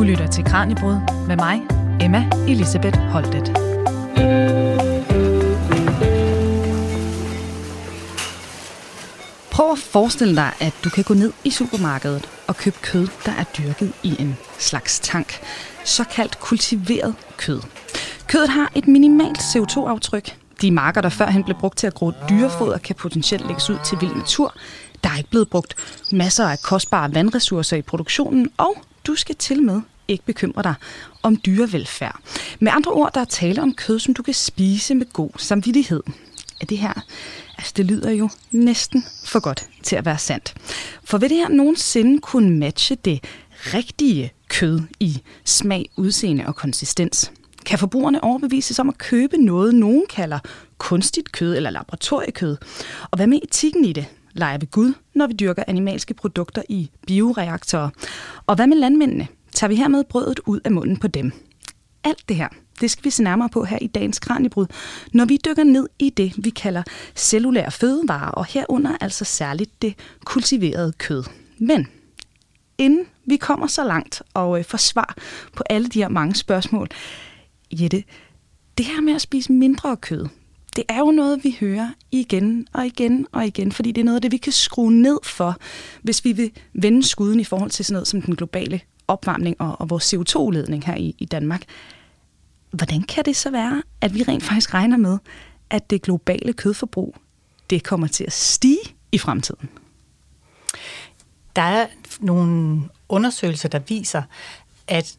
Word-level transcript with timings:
Du 0.00 0.04
lytter 0.04 0.26
til 0.26 0.44
Kranjebrud 0.44 1.26
med 1.28 1.36
mig, 1.36 1.60
Emma 2.00 2.30
Elisabeth 2.48 2.98
Holtet. 2.98 3.48
Prøv 9.50 9.72
at 9.72 9.78
forestille 9.78 10.36
dig, 10.36 10.52
at 10.60 10.74
du 10.84 10.90
kan 10.90 11.04
gå 11.04 11.14
ned 11.14 11.32
i 11.44 11.50
supermarkedet 11.50 12.28
og 12.48 12.56
købe 12.56 12.76
kød, 12.82 13.08
der 13.26 13.32
er 13.32 13.44
dyrket 13.58 13.92
i 14.02 14.16
en 14.18 14.36
slags 14.58 15.00
tank. 15.00 15.40
Såkaldt 15.84 16.40
kultiveret 16.40 17.14
kød. 17.36 17.60
Kødet 18.26 18.48
har 18.48 18.72
et 18.74 18.88
minimalt 18.88 19.38
CO2-aftryk. 19.38 20.36
De 20.62 20.70
marker, 20.70 21.00
der 21.00 21.08
førhen 21.08 21.44
blev 21.44 21.56
brugt 21.56 21.78
til 21.78 21.86
at 21.86 21.94
gro 21.94 22.12
dyrefoder, 22.28 22.78
kan 22.78 22.96
potentielt 22.96 23.46
lægges 23.46 23.70
ud 23.70 23.78
til 23.84 23.98
vild 24.00 24.14
natur. 24.14 24.54
Der 25.04 25.10
er 25.10 25.16
ikke 25.16 25.30
blevet 25.30 25.50
brugt 25.50 25.74
masser 26.12 26.46
af 26.46 26.58
kostbare 26.62 27.14
vandressourcer 27.14 27.76
i 27.76 27.82
produktionen, 27.82 28.50
og 28.56 28.74
du 29.06 29.14
skal 29.14 29.34
til 29.34 29.62
med 29.62 29.80
ikke 30.10 30.24
bekymre 30.24 30.62
dig 30.62 30.74
om 31.22 31.36
dyrevelfærd. 31.36 32.20
Med 32.60 32.72
andre 32.72 32.92
ord, 32.92 33.10
der 33.14 33.20
er 33.20 33.24
tale 33.24 33.62
om 33.62 33.74
kød, 33.74 33.98
som 33.98 34.14
du 34.14 34.22
kan 34.22 34.34
spise 34.34 34.94
med 34.94 35.06
god 35.12 35.30
samvittighed. 35.36 36.02
Er 36.60 36.66
det 36.66 36.78
her 36.78 36.92
Altså, 37.60 37.72
det 37.76 37.86
lyder 37.86 38.10
jo 38.10 38.28
næsten 38.50 39.04
for 39.24 39.40
godt 39.40 39.66
til 39.82 39.96
at 39.96 40.04
være 40.04 40.18
sandt. 40.18 40.54
For 41.04 41.18
vil 41.18 41.30
det 41.30 41.36
her 41.36 41.48
nogensinde 41.48 42.20
kunne 42.20 42.50
matche 42.50 42.96
det 43.04 43.24
rigtige 43.74 44.32
kød 44.48 44.80
i 45.00 45.22
smag, 45.44 45.90
udseende 45.96 46.46
og 46.46 46.56
konsistens? 46.56 47.32
Kan 47.66 47.78
forbrugerne 47.78 48.24
overbevises 48.24 48.78
om 48.78 48.88
at 48.88 48.98
købe 48.98 49.36
noget, 49.36 49.74
nogen 49.74 50.04
kalder 50.10 50.38
kunstigt 50.78 51.32
kød 51.32 51.56
eller 51.56 51.70
laboratoriekød? 51.70 52.56
Og 53.10 53.16
hvad 53.16 53.26
med 53.26 53.38
etikken 53.42 53.84
i 53.84 53.92
det? 53.92 54.06
Leger 54.32 54.58
vi 54.58 54.66
Gud, 54.70 54.92
når 55.14 55.26
vi 55.26 55.32
dyrker 55.32 55.64
animalske 55.66 56.14
produkter 56.14 56.62
i 56.68 56.90
bioreaktorer? 57.06 57.90
Og 58.46 58.56
hvad 58.56 58.66
med 58.66 58.76
landmændene? 58.76 59.28
Tager 59.60 59.68
vi 59.68 59.76
hermed 59.76 60.04
brødet 60.04 60.40
ud 60.46 60.60
af 60.64 60.72
munden 60.72 60.96
på 60.96 61.08
dem? 61.08 61.32
Alt 62.04 62.28
det 62.28 62.36
her, 62.36 62.48
det 62.80 62.90
skal 62.90 63.04
vi 63.04 63.10
se 63.10 63.22
nærmere 63.22 63.48
på 63.48 63.64
her 63.64 63.78
i 63.80 63.86
dagens 63.86 64.18
Kranjebrud, 64.18 64.66
når 65.12 65.24
vi 65.24 65.38
dykker 65.44 65.64
ned 65.64 65.88
i 65.98 66.10
det, 66.10 66.32
vi 66.38 66.50
kalder 66.50 66.82
cellulære 67.14 67.70
fødevarer, 67.70 68.30
og 68.30 68.46
herunder 68.46 68.96
altså 69.00 69.24
særligt 69.24 69.82
det 69.82 69.94
kultiverede 70.24 70.92
kød. 70.98 71.24
Men 71.58 71.86
inden 72.78 73.04
vi 73.24 73.36
kommer 73.36 73.66
så 73.66 73.84
langt 73.84 74.22
og 74.34 74.58
øh, 74.58 74.64
får 74.64 74.78
svar 74.78 75.16
på 75.56 75.62
alle 75.70 75.88
de 75.88 76.02
her 76.02 76.08
mange 76.08 76.34
spørgsmål, 76.34 76.88
Jette, 77.72 78.04
det 78.78 78.86
her 78.86 79.00
med 79.00 79.14
at 79.14 79.20
spise 79.20 79.52
mindre 79.52 79.96
kød, 79.96 80.26
det 80.76 80.84
er 80.88 80.98
jo 80.98 81.10
noget, 81.10 81.44
vi 81.44 81.56
hører 81.60 81.90
igen 82.10 82.66
og 82.72 82.86
igen 82.86 83.26
og 83.32 83.46
igen, 83.46 83.72
fordi 83.72 83.92
det 83.92 84.00
er 84.00 84.04
noget 84.04 84.16
af 84.16 84.22
det, 84.22 84.32
vi 84.32 84.36
kan 84.36 84.52
skrue 84.52 84.92
ned 84.92 85.18
for, 85.24 85.56
hvis 86.02 86.24
vi 86.24 86.32
vil 86.32 86.50
vende 86.72 87.02
skuden 87.02 87.40
i 87.40 87.44
forhold 87.44 87.70
til 87.70 87.84
sådan 87.84 87.94
noget 87.94 88.08
som 88.08 88.22
den 88.22 88.36
globale 88.36 88.80
opvarmning 89.10 89.60
og, 89.60 89.80
og 89.80 89.90
vores 89.90 90.14
CO2-udledning 90.14 90.86
her 90.86 90.94
i, 90.94 91.14
i 91.18 91.24
Danmark. 91.24 91.62
Hvordan 92.70 93.02
kan 93.02 93.24
det 93.24 93.36
så 93.36 93.50
være, 93.50 93.82
at 94.00 94.14
vi 94.14 94.22
rent 94.22 94.42
faktisk 94.42 94.74
regner 94.74 94.96
med, 94.96 95.18
at 95.70 95.90
det 95.90 96.02
globale 96.02 96.52
kødforbrug, 96.52 97.16
det 97.70 97.84
kommer 97.84 98.06
til 98.06 98.24
at 98.24 98.32
stige 98.32 98.96
i 99.12 99.18
fremtiden? 99.18 99.68
Der 101.56 101.62
er 101.62 101.86
nogle 102.20 102.82
undersøgelser, 103.08 103.68
der 103.68 103.78
viser, 103.78 104.22
at 104.88 105.16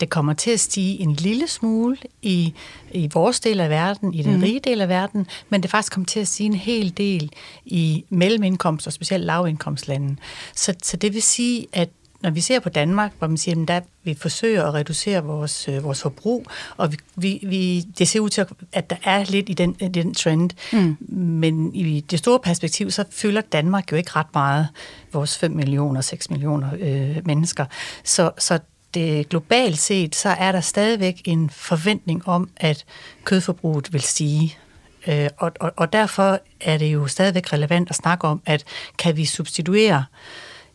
det 0.00 0.10
kommer 0.10 0.32
til 0.32 0.50
at 0.50 0.60
stige 0.60 1.00
en 1.00 1.12
lille 1.12 1.48
smule 1.48 1.96
i, 2.22 2.54
i 2.92 3.10
vores 3.14 3.40
del 3.40 3.60
af 3.60 3.70
verden, 3.70 4.14
i 4.14 4.22
den 4.22 4.36
mm. 4.36 4.42
rige 4.42 4.60
del 4.60 4.80
af 4.80 4.88
verden, 4.88 5.26
men 5.48 5.62
det 5.62 5.70
faktisk 5.70 5.92
kommer 5.92 6.06
til 6.06 6.20
at 6.20 6.28
stige 6.28 6.46
en 6.46 6.54
hel 6.54 6.96
del 6.96 7.30
i 7.64 8.04
mellemindkomst 8.08 8.86
og 8.86 8.92
specielt 8.92 9.24
lavindkomstlande. 9.24 10.16
Så, 10.54 10.74
så 10.82 10.96
det 10.96 11.14
vil 11.14 11.22
sige, 11.22 11.66
at 11.72 11.88
når 12.24 12.30
vi 12.30 12.40
ser 12.40 12.60
på 12.60 12.68
Danmark, 12.68 13.12
hvor 13.18 13.28
man 13.28 13.36
siger, 13.36 13.64
at 13.68 13.84
vi 14.04 14.14
forsøger 14.14 14.64
at 14.64 14.74
reducere 14.74 15.24
vores, 15.24 15.68
øh, 15.68 15.84
vores 15.84 16.02
forbrug, 16.02 16.46
og 16.76 16.92
vi, 16.92 16.96
vi, 17.16 17.40
vi, 17.42 17.80
det 17.80 18.08
ser 18.08 18.20
ud 18.20 18.28
til, 18.28 18.46
at 18.72 18.90
der 18.90 18.96
er 19.04 19.24
lidt 19.24 19.48
i 19.48 19.52
den, 19.52 19.76
i 19.80 19.88
den 19.88 20.14
trend, 20.14 20.50
mm. 20.72 20.96
men 21.10 21.74
i 21.74 22.00
det 22.00 22.18
store 22.18 22.38
perspektiv, 22.38 22.90
så 22.90 23.04
fylder 23.10 23.40
Danmark 23.40 23.92
jo 23.92 23.96
ikke 23.96 24.10
ret 24.16 24.26
meget, 24.34 24.68
vores 25.12 25.38
5 25.38 25.50
millioner, 25.50 26.00
6 26.00 26.30
millioner 26.30 26.68
øh, 26.80 27.26
mennesker. 27.26 27.64
Så, 28.04 28.30
så 28.38 28.58
det 28.94 29.28
globalt 29.28 29.78
set, 29.78 30.16
så 30.16 30.28
er 30.28 30.52
der 30.52 30.60
stadigvæk 30.60 31.22
en 31.24 31.50
forventning 31.50 32.28
om, 32.28 32.48
at 32.56 32.84
kødforbruget 33.24 33.92
vil 33.92 34.02
stige. 34.02 34.58
Øh, 35.06 35.28
og, 35.38 35.52
og, 35.60 35.72
og 35.76 35.92
derfor 35.92 36.40
er 36.60 36.78
det 36.78 36.86
jo 36.86 37.06
stadigvæk 37.06 37.52
relevant 37.52 37.90
at 37.90 37.96
snakke 37.96 38.26
om, 38.26 38.42
at 38.46 38.64
kan 38.98 39.16
vi 39.16 39.24
substituere 39.24 40.04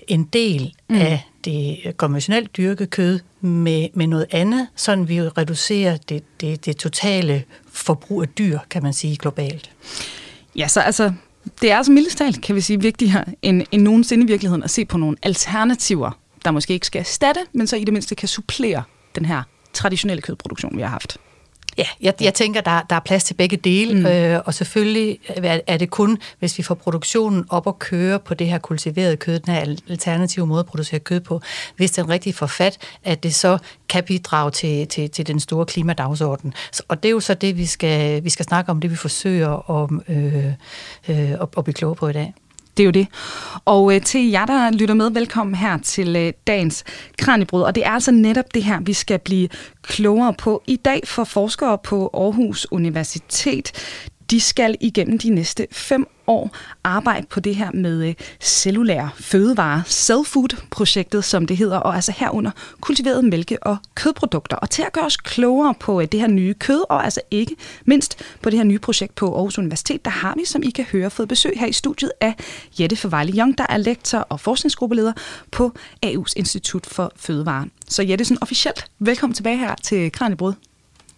en 0.07 0.23
del 0.23 0.73
mm. 0.89 0.95
af 0.95 1.28
det 1.45 1.97
konventionelt 1.97 2.57
dyrket 2.57 2.89
kød 2.89 3.19
med, 3.41 3.87
med 3.93 4.07
noget 4.07 4.25
andet, 4.31 4.67
så 4.75 4.95
vi 4.95 5.21
reducerer 5.21 5.97
det, 5.97 6.23
det, 6.41 6.65
det 6.65 6.77
totale 6.77 7.43
forbrug 7.71 8.21
af 8.21 8.27
dyr, 8.27 8.59
kan 8.69 8.83
man 8.83 8.93
sige, 8.93 9.17
globalt. 9.17 9.71
Ja, 10.55 10.67
så 10.67 10.79
altså, 10.79 11.13
det 11.61 11.71
er 11.71 11.77
altså 11.77 11.91
mildestalt, 11.91 12.41
kan 12.41 12.55
vi 12.55 12.61
sige, 12.61 12.81
vigtigere 12.81 13.25
end, 13.41 13.63
end 13.71 13.81
nogensinde 13.81 14.23
i 14.23 14.27
virkeligheden 14.27 14.63
at 14.63 14.69
se 14.69 14.85
på 14.85 14.97
nogle 14.97 15.17
alternativer 15.23 16.11
der 16.45 16.51
måske 16.51 16.73
ikke 16.73 16.85
skal 16.85 16.99
erstatte, 16.99 17.41
men 17.53 17.67
så 17.67 17.75
i 17.75 17.83
det 17.83 17.93
mindste 17.93 18.15
kan 18.15 18.27
supplere 18.27 18.83
den 19.15 19.25
her 19.25 19.43
traditionelle 19.73 20.21
kødproduktion, 20.21 20.77
vi 20.77 20.81
har 20.81 20.89
haft. 20.89 21.17
Ja, 21.79 21.85
jeg, 22.01 22.13
jeg 22.21 22.33
tænker, 22.33 22.61
der, 22.61 22.81
der 22.89 22.95
er 22.95 22.99
plads 22.99 23.23
til 23.23 23.33
begge 23.33 23.57
dele, 23.57 23.99
mm. 23.99 24.05
øh, 24.05 24.41
og 24.45 24.53
selvfølgelig 24.53 25.19
er 25.67 25.77
det 25.77 25.89
kun, 25.89 26.17
hvis 26.39 26.57
vi 26.57 26.63
får 26.63 26.75
produktionen 26.75 27.45
op 27.49 27.67
at 27.67 27.79
køre 27.79 28.19
på 28.19 28.33
det 28.33 28.47
her 28.47 28.57
kultiverede 28.57 29.17
kød, 29.17 29.39
den 29.39 29.53
her 29.53 29.75
alternative 29.89 30.47
måde 30.47 30.59
at 30.59 30.65
producere 30.65 30.99
kød 30.99 31.19
på, 31.19 31.41
hvis 31.75 31.91
den 31.91 32.09
rigtig 32.09 32.35
får 32.35 32.47
fat, 32.47 32.77
at 33.03 33.23
det 33.23 33.35
så 33.35 33.57
kan 33.89 34.03
bidrage 34.03 34.51
til, 34.51 34.87
til, 34.87 35.09
til 35.09 35.27
den 35.27 35.39
store 35.39 35.65
klimadagsorden. 35.65 36.53
Så, 36.71 36.83
og 36.87 37.03
det 37.03 37.09
er 37.09 37.13
jo 37.13 37.19
så 37.19 37.33
det, 37.33 37.57
vi 37.57 37.65
skal, 37.65 38.23
vi 38.23 38.29
skal 38.29 38.45
snakke 38.45 38.71
om, 38.71 38.81
det 38.81 38.91
vi 38.91 38.95
forsøger 38.95 39.83
at, 39.83 39.89
øh, 40.07 40.45
øh, 41.07 41.31
at, 41.31 41.47
at 41.57 41.63
blive 41.63 41.73
klogere 41.73 41.95
på 41.95 42.07
i 42.07 42.13
dag. 42.13 42.33
Det 42.79 42.83
er 42.83 42.87
jo 42.87 42.91
det. 42.91 43.07
Og 43.65 43.95
øh, 43.95 44.01
til 44.01 44.29
jer, 44.29 44.45
der 44.45 44.71
lytter 44.71 44.95
med, 44.95 45.11
velkommen 45.11 45.55
her 45.55 45.77
til 45.77 46.15
øh, 46.15 46.33
dagens 46.47 46.83
Kranjebrud. 47.17 47.61
Og 47.61 47.75
det 47.75 47.85
er 47.85 47.89
altså 47.89 48.11
netop 48.11 48.53
det 48.53 48.63
her, 48.63 48.79
vi 48.79 48.93
skal 48.93 49.19
blive 49.19 49.49
klogere 49.81 50.33
på 50.33 50.63
i 50.67 50.75
dag 50.75 51.01
for 51.05 51.23
forskere 51.23 51.77
på 51.83 52.09
Aarhus 52.13 52.67
Universitet 52.71 53.71
de 54.31 54.39
skal 54.39 54.75
igennem 54.81 55.17
de 55.17 55.29
næste 55.29 55.67
fem 55.71 56.07
år 56.29 56.55
arbejde 56.83 57.27
på 57.29 57.39
det 57.39 57.55
her 57.55 57.71
med 57.71 58.07
øh, 58.07 58.13
cellulære 58.39 59.09
fødevarer, 59.15 59.81
Cellfood-projektet, 59.87 61.25
som 61.25 61.45
det 61.45 61.57
hedder, 61.57 61.77
og 61.77 61.95
altså 61.95 62.13
herunder 62.17 62.51
kultiverede 62.81 63.23
mælke- 63.23 63.63
og 63.63 63.77
kødprodukter. 63.95 64.57
Og 64.57 64.69
til 64.69 64.81
at 64.81 64.91
gøre 64.93 65.05
os 65.05 65.17
klogere 65.17 65.73
på 65.79 66.01
øh, 66.01 66.07
det 66.11 66.19
her 66.19 66.27
nye 66.27 66.53
kød, 66.53 66.83
og 66.89 67.03
altså 67.03 67.21
ikke 67.31 67.55
mindst 67.85 68.23
på 68.41 68.49
det 68.49 68.57
her 68.59 68.63
nye 68.63 68.79
projekt 68.79 69.15
på 69.15 69.35
Aarhus 69.35 69.57
Universitet, 69.57 70.05
der 70.05 70.11
har 70.11 70.33
vi, 70.37 70.45
som 70.45 70.63
I 70.63 70.69
kan 70.69 70.85
høre, 70.85 71.09
fået 71.09 71.29
besøg 71.29 71.53
her 71.55 71.67
i 71.67 71.73
studiet 71.73 72.11
af 72.21 72.35
Jette 72.79 72.95
Forvejle 72.95 73.33
Young, 73.37 73.57
der 73.57 73.65
er 73.69 73.77
lektor 73.77 74.17
og 74.19 74.39
forskningsgruppeleder 74.39 75.13
på 75.51 75.71
AU's 76.05 76.33
Institut 76.35 76.85
for 76.85 77.11
Fødevare. 77.15 77.65
Så 77.87 78.03
Jette, 78.03 78.25
sådan 78.25 78.37
officielt 78.41 78.85
velkommen 78.99 79.33
tilbage 79.33 79.57
her 79.57 79.75
til 79.83 80.11
Kranjebrud. 80.11 80.53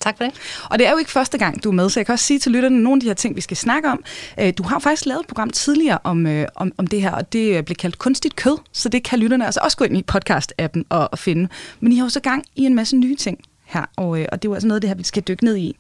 Tak 0.02 0.18
for 0.18 0.24
det. 0.24 0.34
Og 0.70 0.80
det 0.80 0.88
er 0.88 0.92
jo 0.92 0.98
ikke 0.98 1.12
første 1.12 1.38
gang, 1.38 1.64
du 1.64 1.70
er 1.70 1.74
med, 1.74 1.90
så 1.90 2.00
jeg 2.00 2.06
kan 2.06 2.14
også 2.14 2.26
sige 2.26 2.40
til 2.40 2.52
lytterne 2.52 2.84
nogle 2.84 2.98
af 2.98 3.02
de 3.02 3.08
her 3.08 3.14
ting, 3.14 3.36
vi 3.36 3.42
skal 3.42 3.58
snakke 3.58 3.90
om. 3.90 4.04
Øh, 4.40 4.54
du 4.58 4.64
har 4.64 4.80
faktisk 4.80 5.06
lavet 5.06 5.20
et 5.20 5.28
program 5.28 5.50
tidligere 5.50 6.00
om, 6.04 6.28
øh, 6.28 6.48
om, 6.56 6.72
om 6.78 6.88
det 6.88 7.02
her, 7.02 7.12
og 7.12 7.34
det 7.34 7.58
øh, 7.58 7.64
blev 7.64 7.76
kaldt 7.76 7.98
kunstigt 7.98 8.36
kød, 8.36 8.58
så 8.72 8.90
det 8.90 9.04
kan 9.04 9.20
lytterne 9.20 9.46
altså 9.46 9.60
også 9.64 9.78
gå 9.78 9.86
ind 9.86 9.98
i 9.98 10.04
podcast-appen 10.12 10.82
og, 10.90 11.10
og 11.12 11.20
finde. 11.20 11.50
Men 11.80 11.92
I 11.92 11.96
har 11.96 12.06
jo 12.06 12.10
så 12.10 12.20
gang 12.20 12.44
i 12.56 12.64
en 12.64 12.76
masse 12.76 12.98
nye 12.98 13.16
ting 13.16 13.40
her, 13.66 13.86
og, 13.98 14.08
og 14.08 14.18
det 14.18 14.32
er 14.32 14.40
jo 14.46 14.54
altså 14.54 14.68
noget 14.68 14.78
af 14.78 14.82
det 14.82 14.90
her, 14.90 14.96
vi 14.96 15.04
skal 15.04 15.24
dykke 15.28 15.44
ned 15.44 15.58
i. 15.58 15.76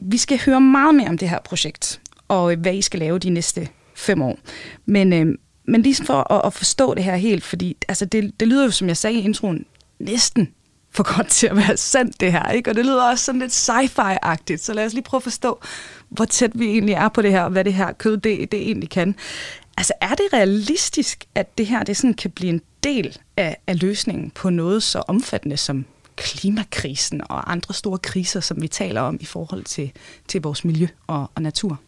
Vi 0.00 0.16
skal 0.16 0.40
høre 0.46 0.60
meget 0.60 0.94
mere 0.94 1.08
om 1.08 1.18
det 1.18 1.28
her 1.28 1.38
projekt, 1.44 2.00
og 2.28 2.54
hvad 2.54 2.74
I 2.74 2.82
skal 2.82 3.00
lave 3.00 3.18
de 3.18 3.30
næste 3.30 3.68
fem 3.94 4.22
år. 4.22 4.38
Men, 4.86 5.12
øh, 5.12 5.26
men 5.64 5.82
lige 5.82 6.04
for 6.04 6.32
at, 6.32 6.46
at 6.46 6.52
forstå 6.52 6.94
det 6.94 7.04
her 7.04 7.16
helt, 7.16 7.44
fordi 7.44 7.76
altså 7.88 8.04
det, 8.04 8.40
det 8.40 8.48
lyder 8.48 8.64
jo, 8.64 8.70
som 8.70 8.88
jeg 8.88 8.96
sagde 8.96 9.16
i 9.16 9.22
introen, 9.22 9.66
næsten 9.98 10.48
for 10.94 11.16
godt 11.16 11.28
til 11.28 11.46
at 11.46 11.56
være 11.56 11.76
sandt, 11.76 12.20
det 12.20 12.32
her. 12.32 12.50
Ikke? 12.50 12.70
Og 12.70 12.76
det 12.76 12.84
lyder 12.84 13.10
også 13.10 13.24
sådan 13.24 13.40
lidt 13.40 13.52
sci-fi-agtigt, 13.52 14.56
så 14.56 14.72
lad 14.72 14.86
os 14.86 14.92
lige 14.92 15.04
prøve 15.04 15.18
at 15.18 15.22
forstå, 15.22 15.60
hvor 16.08 16.24
tæt 16.24 16.50
vi 16.54 16.66
egentlig 16.66 16.94
er 16.94 17.08
på 17.08 17.22
det 17.22 17.30
her, 17.30 17.42
og 17.42 17.50
hvad 17.50 17.64
det 17.64 17.74
her 17.74 17.92
kød 17.92 18.16
det, 18.16 18.52
det 18.52 18.62
egentlig 18.62 18.90
kan. 18.90 19.14
Altså 19.76 19.92
er 20.00 20.14
det 20.14 20.32
realistisk, 20.32 21.24
at 21.34 21.58
det 21.58 21.66
her 21.66 21.82
det 21.82 21.96
sådan 21.96 22.14
kan 22.14 22.30
blive 22.30 22.52
en 22.52 22.60
del 22.82 23.18
af, 23.36 23.56
af 23.66 23.80
løsningen 23.80 24.30
på 24.30 24.50
noget 24.50 24.82
så 24.82 25.02
omfattende 25.08 25.56
som 25.56 25.84
klimakrisen 26.16 27.20
og 27.28 27.52
andre 27.52 27.74
store 27.74 27.98
kriser, 27.98 28.40
som 28.40 28.62
vi 28.62 28.68
taler 28.68 29.00
om 29.00 29.18
i 29.20 29.24
forhold 29.24 29.64
til, 29.64 29.92
til 30.28 30.42
vores 30.42 30.64
miljø 30.64 30.86
og, 31.06 31.30
og 31.34 31.42
natur? 31.42 31.80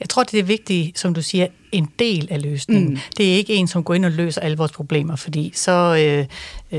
Jeg 0.00 0.08
tror, 0.08 0.22
det 0.24 0.38
er 0.38 0.44
vigtigt, 0.44 0.98
som 0.98 1.14
du 1.14 1.22
siger, 1.22 1.46
en 1.72 1.88
del 1.98 2.28
af 2.30 2.42
løsningen. 2.42 2.90
Mm. 2.90 2.98
Det 3.16 3.32
er 3.32 3.36
ikke 3.36 3.54
en, 3.54 3.68
som 3.68 3.84
går 3.84 3.94
ind 3.94 4.04
og 4.04 4.10
løser 4.10 4.40
alle 4.40 4.56
vores 4.56 4.72
problemer, 4.72 5.16
fordi 5.16 5.52
så, 5.54 5.96
øh, 5.98 6.26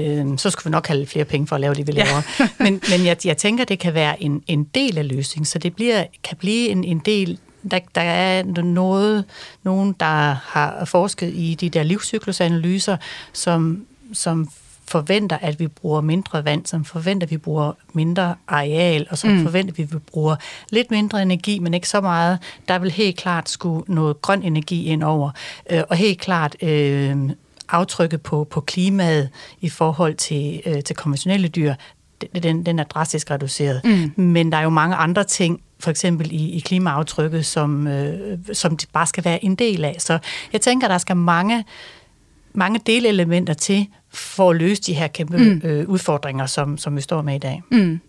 øh, 0.01 0.37
så 0.37 0.49
skulle 0.49 0.65
vi 0.65 0.71
nok 0.71 0.87
have 0.87 1.05
flere 1.05 1.25
penge 1.25 1.47
for 1.47 1.55
at 1.55 1.61
lave 1.61 1.73
det, 1.73 1.87
vi 1.87 1.91
laver. 1.91 2.21
Ja. 2.39 2.47
men 2.63 2.81
men 2.89 3.05
jeg, 3.05 3.17
jeg 3.25 3.37
tænker, 3.37 3.65
det 3.65 3.79
kan 3.79 3.93
være 3.93 4.23
en, 4.23 4.43
en 4.47 4.63
del 4.63 4.97
af 4.97 5.07
løsningen, 5.07 5.45
så 5.45 5.59
det 5.59 5.75
bliver, 5.75 6.05
kan 6.23 6.37
blive 6.37 6.69
en, 6.69 6.83
en 6.83 6.99
del 6.99 7.39
der, 7.71 7.79
der 7.95 8.01
er 8.01 8.43
noget, 8.43 9.25
nogen, 9.63 9.95
der 9.99 10.35
har 10.43 10.85
forsket 10.85 11.33
i 11.35 11.57
de 11.59 11.69
der 11.69 11.83
livscyklusanalyser, 11.83 12.97
som, 13.33 13.85
som 14.13 14.49
forventer, 14.93 15.37
at 15.41 15.59
vi 15.59 15.67
bruger 15.67 16.01
mindre 16.01 16.45
vand, 16.45 16.65
som 16.65 16.85
forventer, 16.85 17.27
at 17.27 17.31
vi 17.31 17.37
bruger 17.37 17.71
mindre 17.93 18.35
areal, 18.47 19.07
og 19.09 19.17
som 19.17 19.29
mm. 19.29 19.43
forventer, 19.43 19.73
at 19.73 19.77
vi 19.93 19.97
bruger 19.97 20.35
lidt 20.69 20.91
mindre 20.91 21.21
energi, 21.21 21.59
men 21.59 21.73
ikke 21.73 21.89
så 21.89 22.01
meget. 22.01 22.39
Der 22.67 22.79
vil 22.79 22.91
helt 22.91 23.17
klart 23.17 23.49
skulle 23.49 23.83
noget 23.87 24.21
grøn 24.21 24.43
energi 24.43 24.85
ind 24.85 25.03
over, 25.03 25.31
øh, 25.69 25.81
og 25.89 25.95
helt 25.95 26.19
klart 26.19 26.55
øh, 26.63 27.29
aftrykket 27.69 28.21
på, 28.21 28.43
på 28.43 28.61
klimaet 28.61 29.29
i 29.61 29.69
forhold 29.69 30.15
til, 30.15 30.61
øh, 30.65 30.83
til 30.83 30.95
konventionelle 30.95 31.47
dyr, 31.47 31.73
den, 32.43 32.65
den 32.65 32.79
er 32.79 32.83
drastisk 32.83 33.31
reduceret. 33.31 33.81
Mm. 33.83 34.23
Men 34.23 34.51
der 34.51 34.57
er 34.57 34.63
jo 34.63 34.69
mange 34.69 34.95
andre 34.95 35.23
ting, 35.23 35.61
for 35.79 35.91
eksempel 35.91 36.31
i, 36.31 36.49
i 36.49 36.59
klimaaftrykket, 36.59 37.45
som, 37.45 37.87
øh, 37.87 38.37
som 38.53 38.77
de 38.77 38.85
bare 38.93 39.07
skal 39.07 39.25
være 39.25 39.45
en 39.45 39.55
del 39.55 39.85
af. 39.85 39.95
Så 39.99 40.19
jeg 40.53 40.61
tænker, 40.61 40.87
der 40.87 40.97
skal 40.97 41.17
mange, 41.17 41.65
mange 42.53 42.79
delelementer 42.85 43.53
til 43.53 43.87
for 44.13 44.49
at 44.49 44.55
løse 44.55 44.81
de 44.81 44.93
her 44.93 45.07
kæmpe 45.07 45.37
mm. 45.37 45.61
øh, 45.63 45.89
udfordringer, 45.89 46.45
som, 46.45 46.77
som 46.77 46.95
vi 46.95 47.01
står 47.01 47.21
med 47.21 47.35
i 47.35 47.39
dag. 47.39 47.61
Mm. 47.71 47.99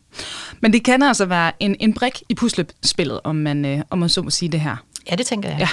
Men 0.61 0.73
det 0.73 0.85
kan 0.85 1.03
altså 1.03 1.25
være 1.25 1.53
en, 1.61 1.77
en 1.81 1.95
brik 1.95 2.23
i 2.29 2.35
puslespillet, 2.35 3.21
om 3.25 3.37
man, 3.37 3.65
øh, 3.65 3.81
om 3.91 3.99
man 3.99 4.09
så 4.09 4.23
må 4.23 4.31
sige 4.31 4.49
det 4.49 4.61
her. 4.61 4.77
Ja, 5.11 5.17
det 5.17 5.27
tænker 5.27 5.49
jeg. 5.49 5.59
Ja. 5.59 5.69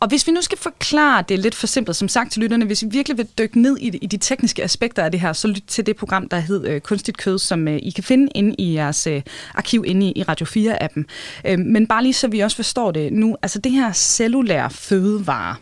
Og 0.00 0.08
hvis 0.08 0.26
vi 0.26 0.32
nu 0.32 0.42
skal 0.42 0.58
forklare 0.58 1.24
det 1.28 1.38
lidt 1.38 1.54
for 1.54 1.66
simpelt, 1.66 1.96
som 1.96 2.08
sagt 2.08 2.32
til 2.32 2.42
lytterne, 2.42 2.64
hvis 2.64 2.82
vi 2.82 2.88
virkelig 2.90 3.18
vil 3.18 3.28
dykke 3.38 3.60
ned 3.60 3.78
i, 3.80 3.98
i 4.02 4.06
de 4.06 4.16
tekniske 4.16 4.64
aspekter 4.64 5.04
af 5.04 5.10
det 5.10 5.20
her, 5.20 5.32
så 5.32 5.48
lyt 5.48 5.64
til 5.66 5.86
det 5.86 5.96
program, 5.96 6.28
der 6.28 6.38
hedder 6.38 6.74
øh, 6.74 6.80
Kunstigt 6.80 7.18
Kød, 7.18 7.38
som 7.38 7.68
øh, 7.68 7.78
I 7.82 7.90
kan 7.90 8.04
finde 8.04 8.28
inde 8.34 8.54
i 8.58 8.74
jeres 8.74 9.06
øh, 9.06 9.22
arkiv 9.54 9.84
inde 9.86 10.06
i, 10.06 10.12
i 10.16 10.22
Radio 10.22 10.46
4-appen. 10.46 11.04
Øh, 11.44 11.58
men 11.58 11.86
bare 11.86 12.02
lige 12.02 12.12
så 12.12 12.28
vi 12.28 12.40
også 12.40 12.56
forstår 12.56 12.90
det 12.90 13.12
nu, 13.12 13.36
altså 13.42 13.58
det 13.58 13.72
her 13.72 13.92
cellulære 13.92 14.70
fødevare, 14.70 15.56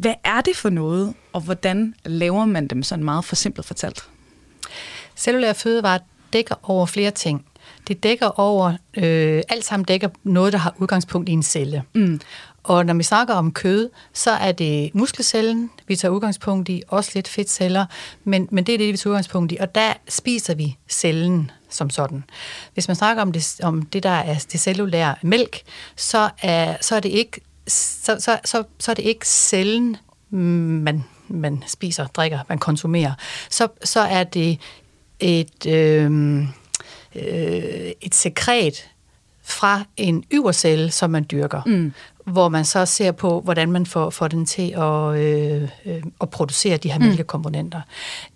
hvad 0.00 0.14
er 0.24 0.40
det 0.40 0.56
for 0.56 0.70
noget, 0.70 1.14
og 1.32 1.40
hvordan 1.40 1.94
laver 2.04 2.44
man 2.44 2.66
dem 2.66 2.82
sådan 2.82 3.04
meget 3.04 3.24
forsimplet 3.24 3.66
fortalt? 3.66 4.08
Cellulære 5.16 5.54
fødevarer 5.54 5.98
dækker 6.32 6.54
over 6.62 6.86
flere 6.86 7.10
ting. 7.10 7.44
Det 7.88 8.02
dækker 8.02 8.40
over, 8.40 8.72
øh, 8.96 9.42
alt 9.48 9.64
sammen 9.64 9.84
dækker 9.84 10.08
noget, 10.24 10.52
der 10.52 10.58
har 10.58 10.74
udgangspunkt 10.78 11.28
i 11.28 11.32
en 11.32 11.42
celle. 11.42 11.82
Mm. 11.94 12.20
Og 12.62 12.86
når 12.86 12.94
vi 12.94 13.02
snakker 13.02 13.34
om 13.34 13.52
kød, 13.52 13.90
så 14.12 14.30
er 14.30 14.52
det 14.52 14.94
muskelcellen, 14.94 15.70
vi 15.86 15.96
tager 15.96 16.12
udgangspunkt 16.12 16.68
i, 16.68 16.82
også 16.88 17.10
lidt 17.14 17.28
fedtceller, 17.28 17.86
men, 18.24 18.48
men 18.50 18.64
det 18.64 18.74
er 18.74 18.78
det, 18.78 18.92
vi 18.92 18.96
tager 18.96 19.10
udgangspunkt 19.10 19.52
i, 19.52 19.56
og 19.60 19.74
der 19.74 19.92
spiser 20.08 20.54
vi 20.54 20.76
cellen 20.88 21.50
som 21.68 21.90
sådan. 21.90 22.24
Hvis 22.74 22.88
man 22.88 22.94
snakker 22.94 23.22
om 23.22 23.32
det, 23.32 23.60
om 23.62 23.82
det 23.82 24.02
der 24.02 24.10
er 24.10 24.34
det 24.52 24.60
cellulære 24.60 25.14
mælk, 25.22 25.62
så 25.96 26.30
er, 26.42 26.76
så 26.80 26.96
er 26.96 27.00
det 27.00 27.08
ikke 27.08 27.40
så, 27.68 28.16
så, 28.20 28.38
så, 28.44 28.64
så 28.78 28.90
er 28.90 28.94
det 28.94 29.04
ikke 29.04 29.26
cellen, 29.26 29.96
man, 30.30 31.04
man 31.28 31.64
spiser, 31.66 32.06
drikker, 32.06 32.38
man 32.48 32.58
konsumerer. 32.58 33.12
Så, 33.50 33.68
så 33.84 34.00
er 34.00 34.24
det 34.24 34.60
et, 35.20 35.66
øh, 35.66 36.40
øh, 37.14 37.92
et 38.00 38.14
sekret 38.14 38.90
fra 39.42 39.84
en 39.96 40.24
yvercelle, 40.32 40.90
som 40.90 41.10
man 41.10 41.26
dyrker. 41.30 41.62
Mm 41.66 41.92
hvor 42.32 42.48
man 42.48 42.64
så 42.64 42.86
ser 42.86 43.12
på, 43.12 43.40
hvordan 43.40 43.72
man 43.72 43.86
får, 43.86 44.10
får 44.10 44.28
den 44.28 44.46
til 44.46 44.70
at, 44.70 45.16
øh, 45.16 45.68
øh, 45.84 46.02
at 46.20 46.30
producere 46.30 46.76
de 46.76 46.92
her 46.92 46.98
mm. 46.98 47.04
mælkekomponenter. 47.04 47.80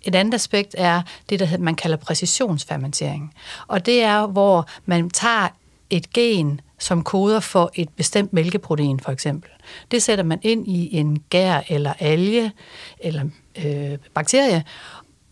Et 0.01 0.15
andet 0.15 0.33
aspekt 0.33 0.75
er 0.77 1.01
det, 1.29 1.39
der 1.39 1.57
man 1.57 1.75
kalder 1.75 1.97
præcisionsfermentering. 1.97 3.33
Og 3.67 3.85
det 3.85 4.03
er, 4.03 4.27
hvor 4.27 4.67
man 4.85 5.09
tager 5.09 5.47
et 5.89 6.13
gen, 6.13 6.61
som 6.83 7.03
koder 7.03 7.39
for 7.39 7.71
et 7.75 7.89
bestemt 7.89 8.33
mælkeprotein, 8.33 8.99
for 8.99 9.11
eksempel. 9.11 9.49
Det 9.91 10.03
sætter 10.03 10.23
man 10.23 10.39
ind 10.41 10.67
i 10.67 10.95
en 10.97 11.19
gær 11.29 11.61
eller 11.69 11.93
alge 11.99 12.51
eller 12.99 13.23
øh, 13.65 13.97
bakterie, 14.13 14.63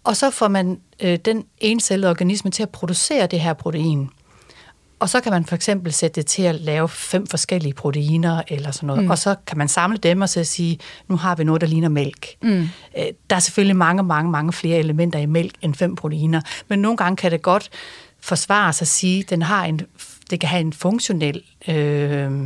og 0.03 0.17
så 0.17 0.29
får 0.29 0.47
man 0.47 0.79
øh, 0.99 1.19
den 1.25 1.45
encellede 1.57 2.09
organisme 2.09 2.51
til 2.51 2.63
at 2.63 2.69
producere 2.69 3.27
det 3.27 3.39
her 3.39 3.53
protein. 3.53 4.09
Og 4.99 5.09
så 5.09 5.21
kan 5.21 5.31
man 5.31 5.45
for 5.45 5.55
eksempel 5.55 5.93
sætte 5.93 6.15
det 6.15 6.25
til 6.25 6.43
at 6.43 6.55
lave 6.55 6.89
fem 6.89 7.27
forskellige 7.27 7.73
proteiner 7.73 8.41
eller 8.47 8.71
sådan 8.71 8.87
noget. 8.87 9.03
Mm. 9.03 9.09
Og 9.09 9.17
så 9.17 9.35
kan 9.47 9.57
man 9.57 9.67
samle 9.67 9.97
dem 9.97 10.21
og 10.21 10.29
så 10.29 10.43
sige, 10.43 10.79
nu 11.07 11.15
har 11.15 11.35
vi 11.35 11.43
noget, 11.43 11.61
der 11.61 11.67
ligner 11.67 11.89
mælk. 11.89 12.27
Mm. 12.41 12.69
Øh, 12.97 13.05
der 13.29 13.35
er 13.35 13.39
selvfølgelig 13.39 13.75
mange, 13.75 14.03
mange, 14.03 14.31
mange 14.31 14.53
flere 14.53 14.79
elementer 14.79 15.19
i 15.19 15.25
mælk 15.25 15.55
end 15.61 15.75
fem 15.75 15.95
proteiner. 15.95 16.41
Men 16.67 16.79
nogle 16.79 16.97
gange 16.97 17.15
kan 17.15 17.31
det 17.31 17.41
godt 17.41 17.69
forsvare 18.19 18.73
sig 18.73 18.83
at 18.83 18.87
sige, 18.87 19.19
at 19.19 19.29
den 19.29 19.41
har 19.41 19.65
en, 19.65 19.81
det 20.31 20.39
kan 20.39 20.49
have 20.49 20.61
en 20.61 20.73
funktionel 20.73 21.43
øh, 21.67 22.41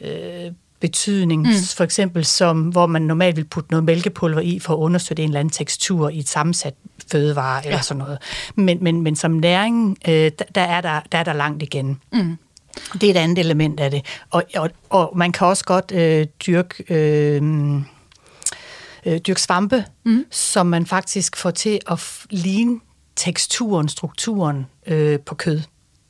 øh, 0.00 0.52
betydning, 0.80 1.42
mm. 1.42 1.52
for 1.76 1.84
eksempel 1.84 2.24
som, 2.24 2.60
hvor 2.60 2.86
man 2.86 3.02
normalt 3.02 3.36
vil 3.36 3.44
putte 3.44 3.70
noget 3.70 3.84
mælkepulver 3.84 4.40
i 4.40 4.58
for 4.58 4.74
at 4.74 4.78
understøtte 4.78 5.22
en 5.22 5.28
eller 5.28 5.40
anden 5.40 5.52
tekstur 5.52 6.08
i 6.08 6.18
et 6.18 6.28
sammensat 6.28 6.74
fødevare 7.12 7.64
eller 7.64 7.76
ja. 7.76 7.82
sådan 7.82 7.98
noget. 7.98 8.18
Men, 8.54 8.78
men, 8.80 9.02
men 9.02 9.16
som 9.16 9.30
næring, 9.30 9.98
øh, 10.08 10.30
der, 10.54 10.60
er 10.60 10.80
der, 10.80 11.00
der 11.12 11.18
er 11.18 11.24
der 11.24 11.32
langt 11.32 11.62
igen. 11.62 12.00
Mm. 12.12 12.36
Det 12.92 13.02
er 13.02 13.10
et 13.10 13.16
andet 13.16 13.38
element 13.38 13.80
af 13.80 13.90
det. 13.90 14.06
Og, 14.30 14.42
og, 14.56 14.70
og 14.90 15.12
man 15.16 15.32
kan 15.32 15.46
også 15.46 15.64
godt 15.64 15.92
øh, 15.92 16.26
dyrke... 16.46 16.84
Øh, 16.94 17.42
øh, 19.06 19.18
dyrke 19.18 19.42
svampe, 19.42 19.84
mm. 20.04 20.24
som 20.30 20.66
man 20.66 20.86
faktisk 20.86 21.36
får 21.36 21.50
til 21.50 21.80
at 21.90 22.00
ligne 22.30 22.80
teksturen, 23.16 23.88
strukturen 23.88 24.66
øh, 24.86 25.20
på 25.20 25.34
kød. 25.34 25.60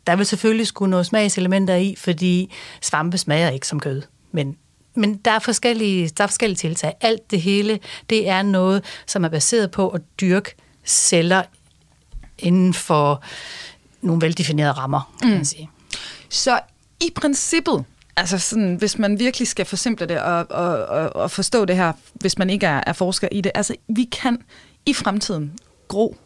Der 0.06 0.16
vil 0.16 0.26
selvfølgelig 0.26 0.66
skulle 0.66 0.90
noget 0.90 1.06
smagselementer 1.06 1.74
i, 1.74 1.94
fordi 1.98 2.52
svampe 2.80 3.18
smager 3.18 3.50
ikke 3.50 3.68
som 3.68 3.80
kød. 3.80 4.02
Men, 4.32 4.56
men 4.94 5.16
der, 5.16 5.30
er 5.30 5.38
forskellige, 5.38 6.08
der 6.08 6.24
er 6.24 6.28
forskellige 6.28 6.56
tiltag. 6.56 6.94
Alt 7.00 7.30
det 7.30 7.40
hele, 7.40 7.78
det 8.10 8.28
er 8.28 8.42
noget, 8.42 8.84
som 9.06 9.24
er 9.24 9.28
baseret 9.28 9.70
på 9.70 9.88
at 9.88 10.00
dyrke 10.20 10.54
celler 10.84 11.42
inden 12.38 12.74
for 12.74 13.22
nogle 14.02 14.22
veldefinerede 14.22 14.72
rammer, 14.72 15.14
kan 15.20 15.28
mm. 15.30 15.34
man 15.34 15.44
sige. 15.44 15.70
Så 16.28 16.60
i 17.00 17.10
princippet, 17.14 17.84
altså 18.16 18.38
sådan, 18.38 18.74
hvis 18.74 18.98
man 18.98 19.18
virkelig 19.18 19.48
skal 19.48 19.66
forsimple 19.66 20.06
det 20.06 20.20
og, 20.20 20.46
og, 20.50 20.84
og, 20.84 21.16
og 21.16 21.30
forstå 21.30 21.64
det 21.64 21.76
her, 21.76 21.92
hvis 22.14 22.38
man 22.38 22.50
ikke 22.50 22.66
er, 22.66 22.80
er 22.86 22.92
forsker 22.92 23.28
i 23.32 23.40
det, 23.40 23.52
altså 23.54 23.74
vi 23.88 24.04
kan 24.04 24.38
i 24.86 24.94
fremtiden 24.94 25.58
gro 25.88 26.16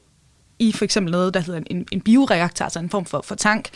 i 0.61 0.73
for 0.73 0.85
eksempel 0.85 1.11
noget, 1.13 1.35
der 1.35 1.41
hedder 1.41 1.61
en, 1.67 1.87
en 1.93 2.01
bioreaktor, 2.01 2.65
altså 2.65 2.79
en 2.79 2.91
form 2.91 3.05
for, 3.05 3.23
for 3.25 3.35
tank. 3.35 3.69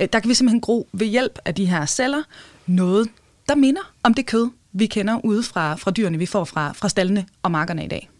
Øh, 0.00 0.08
der 0.12 0.20
kan 0.20 0.28
vi 0.28 0.34
simpelthen 0.34 0.60
gro 0.60 0.88
ved 0.92 1.06
hjælp 1.06 1.38
af 1.44 1.54
de 1.54 1.64
her 1.64 1.86
celler 1.86 2.22
noget, 2.66 3.08
der 3.48 3.54
minder 3.54 3.92
om 4.02 4.14
det 4.14 4.26
kød, 4.26 4.50
vi 4.72 4.86
kender 4.86 5.20
ude 5.24 5.42
fra, 5.42 5.74
fra 5.74 5.90
dyrene, 5.90 6.18
vi 6.18 6.26
får 6.26 6.44
fra, 6.44 6.72
fra 6.72 6.88
stallene 6.88 7.26
og 7.42 7.50
markerne 7.50 7.84
i 7.84 7.88
dag. 7.88 8.10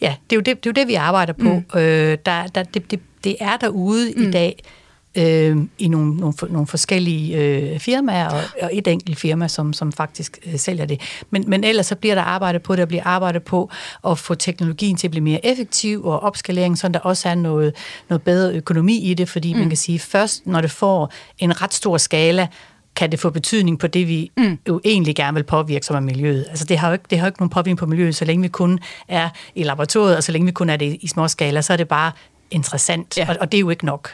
Ja, 0.00 0.16
det 0.30 0.36
er 0.36 0.40
jo 0.40 0.40
det, 0.40 0.64
det, 0.64 0.66
er 0.66 0.70
jo 0.70 0.82
det 0.82 0.88
vi 0.88 0.94
arbejder 0.94 1.32
på. 1.32 1.62
Mm. 1.74 1.78
Øh, 1.80 2.18
der, 2.26 2.46
der, 2.46 2.62
det, 2.62 2.90
det, 2.90 3.00
det 3.24 3.36
er 3.40 3.56
derude 3.56 4.12
mm. 4.16 4.22
i 4.22 4.30
dag 4.30 4.62
øh, 5.18 5.56
i 5.78 5.88
nogle, 5.88 6.16
nogle, 6.16 6.34
nogle 6.48 6.66
forskellige 6.66 7.36
øh, 7.36 7.78
firmaer, 7.78 8.28
og, 8.28 8.42
og 8.62 8.70
et 8.72 8.86
enkelt 8.86 9.18
firma, 9.18 9.48
som, 9.48 9.72
som 9.72 9.92
faktisk 9.92 10.38
øh, 10.46 10.58
sælger 10.58 10.84
det. 10.84 11.00
Men, 11.30 11.44
men 11.46 11.64
ellers 11.64 11.86
så 11.86 11.94
bliver 11.94 12.14
der 12.14 12.22
arbejdet 12.22 12.62
på, 12.62 12.76
der 12.76 12.86
bliver 12.86 13.04
arbejdet 13.04 13.42
på 13.42 13.70
at 14.06 14.18
få 14.18 14.34
teknologien 14.34 14.96
til 14.96 15.06
at 15.06 15.10
blive 15.10 15.24
mere 15.24 15.46
effektiv, 15.46 16.04
og 16.04 16.20
opskalering, 16.20 16.78
så 16.78 16.88
der 16.88 17.00
også 17.00 17.28
er 17.28 17.34
noget, 17.34 17.74
noget 18.08 18.22
bedre 18.22 18.54
økonomi 18.54 19.10
i 19.10 19.14
det, 19.14 19.28
fordi 19.28 19.52
mm. 19.52 19.58
man 19.58 19.68
kan 19.68 19.76
sige, 19.76 19.98
først 19.98 20.46
når 20.46 20.60
det 20.60 20.70
får 20.70 21.12
en 21.38 21.62
ret 21.62 21.74
stor 21.74 21.96
skala, 21.96 22.48
kan 22.96 23.10
det 23.10 23.20
få 23.20 23.30
betydning 23.30 23.78
på 23.78 23.86
det, 23.86 24.08
vi 24.08 24.30
mm. 24.36 24.58
jo 24.68 24.80
egentlig 24.84 25.16
gerne 25.16 25.34
vil 25.34 25.44
påvirke, 25.44 25.86
som 25.86 25.96
er 25.96 26.00
miljøet. 26.00 26.46
Altså 26.48 26.64
det 26.64 26.78
har 26.78 26.88
jo 26.88 26.92
ikke, 26.92 27.04
det 27.10 27.18
har 27.18 27.26
jo 27.26 27.28
ikke 27.28 27.40
nogen 27.40 27.50
påvirkning 27.50 27.78
på 27.78 27.86
miljøet, 27.86 28.16
så 28.16 28.24
længe 28.24 28.42
vi 28.42 28.48
kun 28.48 28.78
er 29.08 29.28
i 29.54 29.62
laboratoriet, 29.62 30.16
og 30.16 30.22
så 30.22 30.32
længe 30.32 30.46
vi 30.46 30.52
kun 30.52 30.70
er 30.70 30.76
det 30.76 30.96
i 31.00 31.06
små 31.06 31.28
skala, 31.28 31.62
så 31.62 31.72
er 31.72 31.76
det 31.76 31.88
bare 31.88 32.12
interessant, 32.50 33.18
ja. 33.18 33.26
og, 33.28 33.36
og 33.40 33.52
det 33.52 33.58
er 33.58 33.60
jo 33.60 33.70
ikke 33.70 33.86
nok. 33.86 34.10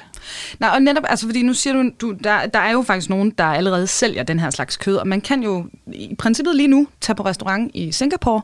Nej, 0.60 0.70
og 0.70 0.82
netop, 0.82 1.04
altså 1.08 1.26
fordi 1.26 1.42
nu 1.42 1.54
siger 1.54 1.74
du, 1.74 1.90
du 2.00 2.16
der, 2.24 2.46
der 2.46 2.58
er 2.58 2.72
jo 2.72 2.82
faktisk 2.82 3.10
nogen, 3.10 3.30
der 3.30 3.44
allerede 3.44 3.86
sælger 3.86 4.22
den 4.22 4.38
her 4.38 4.50
slags 4.50 4.76
kød, 4.76 4.96
og 4.96 5.08
man 5.08 5.20
kan 5.20 5.42
jo 5.42 5.66
i 5.86 6.14
princippet 6.18 6.56
lige 6.56 6.68
nu 6.68 6.88
tage 7.00 7.16
på 7.16 7.24
restaurant 7.24 7.70
i 7.74 7.92
Singapore, 7.92 8.42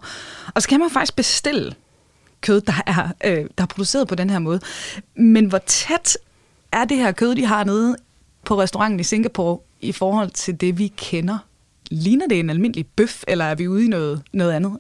og 0.55 0.63
så 0.63 0.69
kan 0.69 0.81
man 0.81 0.91
faktisk 0.91 1.17
bestille 1.17 1.75
kød, 2.41 2.61
der 2.61 2.73
er, 2.87 3.09
øh, 3.25 3.47
der 3.59 3.65
er 3.65 3.67
produceret 3.67 4.09
på 4.09 4.15
den 4.15 4.31
her 4.31 4.39
måde. 4.39 4.61
Men 5.15 5.45
hvor 5.45 5.59
tæt 5.59 6.17
er 6.73 6.85
det 6.85 6.97
her 6.97 7.13
kød, 7.13 7.35
de 7.35 7.47
har 7.47 7.65
nede 7.65 7.97
på 8.45 8.61
restauranten 8.61 9.01
i 9.01 9.05
Singapore, 9.05 9.59
i 9.81 9.93
forhold 9.93 10.31
til 10.31 10.61
det, 10.61 10.79
vi 10.79 10.93
kender? 10.97 11.39
Ligner 11.91 12.27
det 12.27 12.39
en 12.39 12.51
almindelig 12.51 12.87
bøf, 12.87 13.23
eller 13.29 13.45
er 13.45 13.55
vi 13.55 13.69
ude 13.69 13.85
i 13.85 13.89
noget, 13.89 14.23
noget 14.33 14.53
andet? 14.53 14.79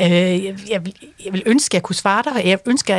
Øh, 0.00 0.44
jeg, 0.44 0.54
jeg, 0.70 0.84
vil, 0.84 0.94
jeg 1.24 1.32
vil 1.32 1.42
ønske, 1.46 1.72
at 1.72 1.74
jeg 1.74 1.82
kunne 1.82 1.96
svare 1.96 2.22
dig. 2.22 2.46
Jeg 2.46 2.58
ønsker, 2.66 2.94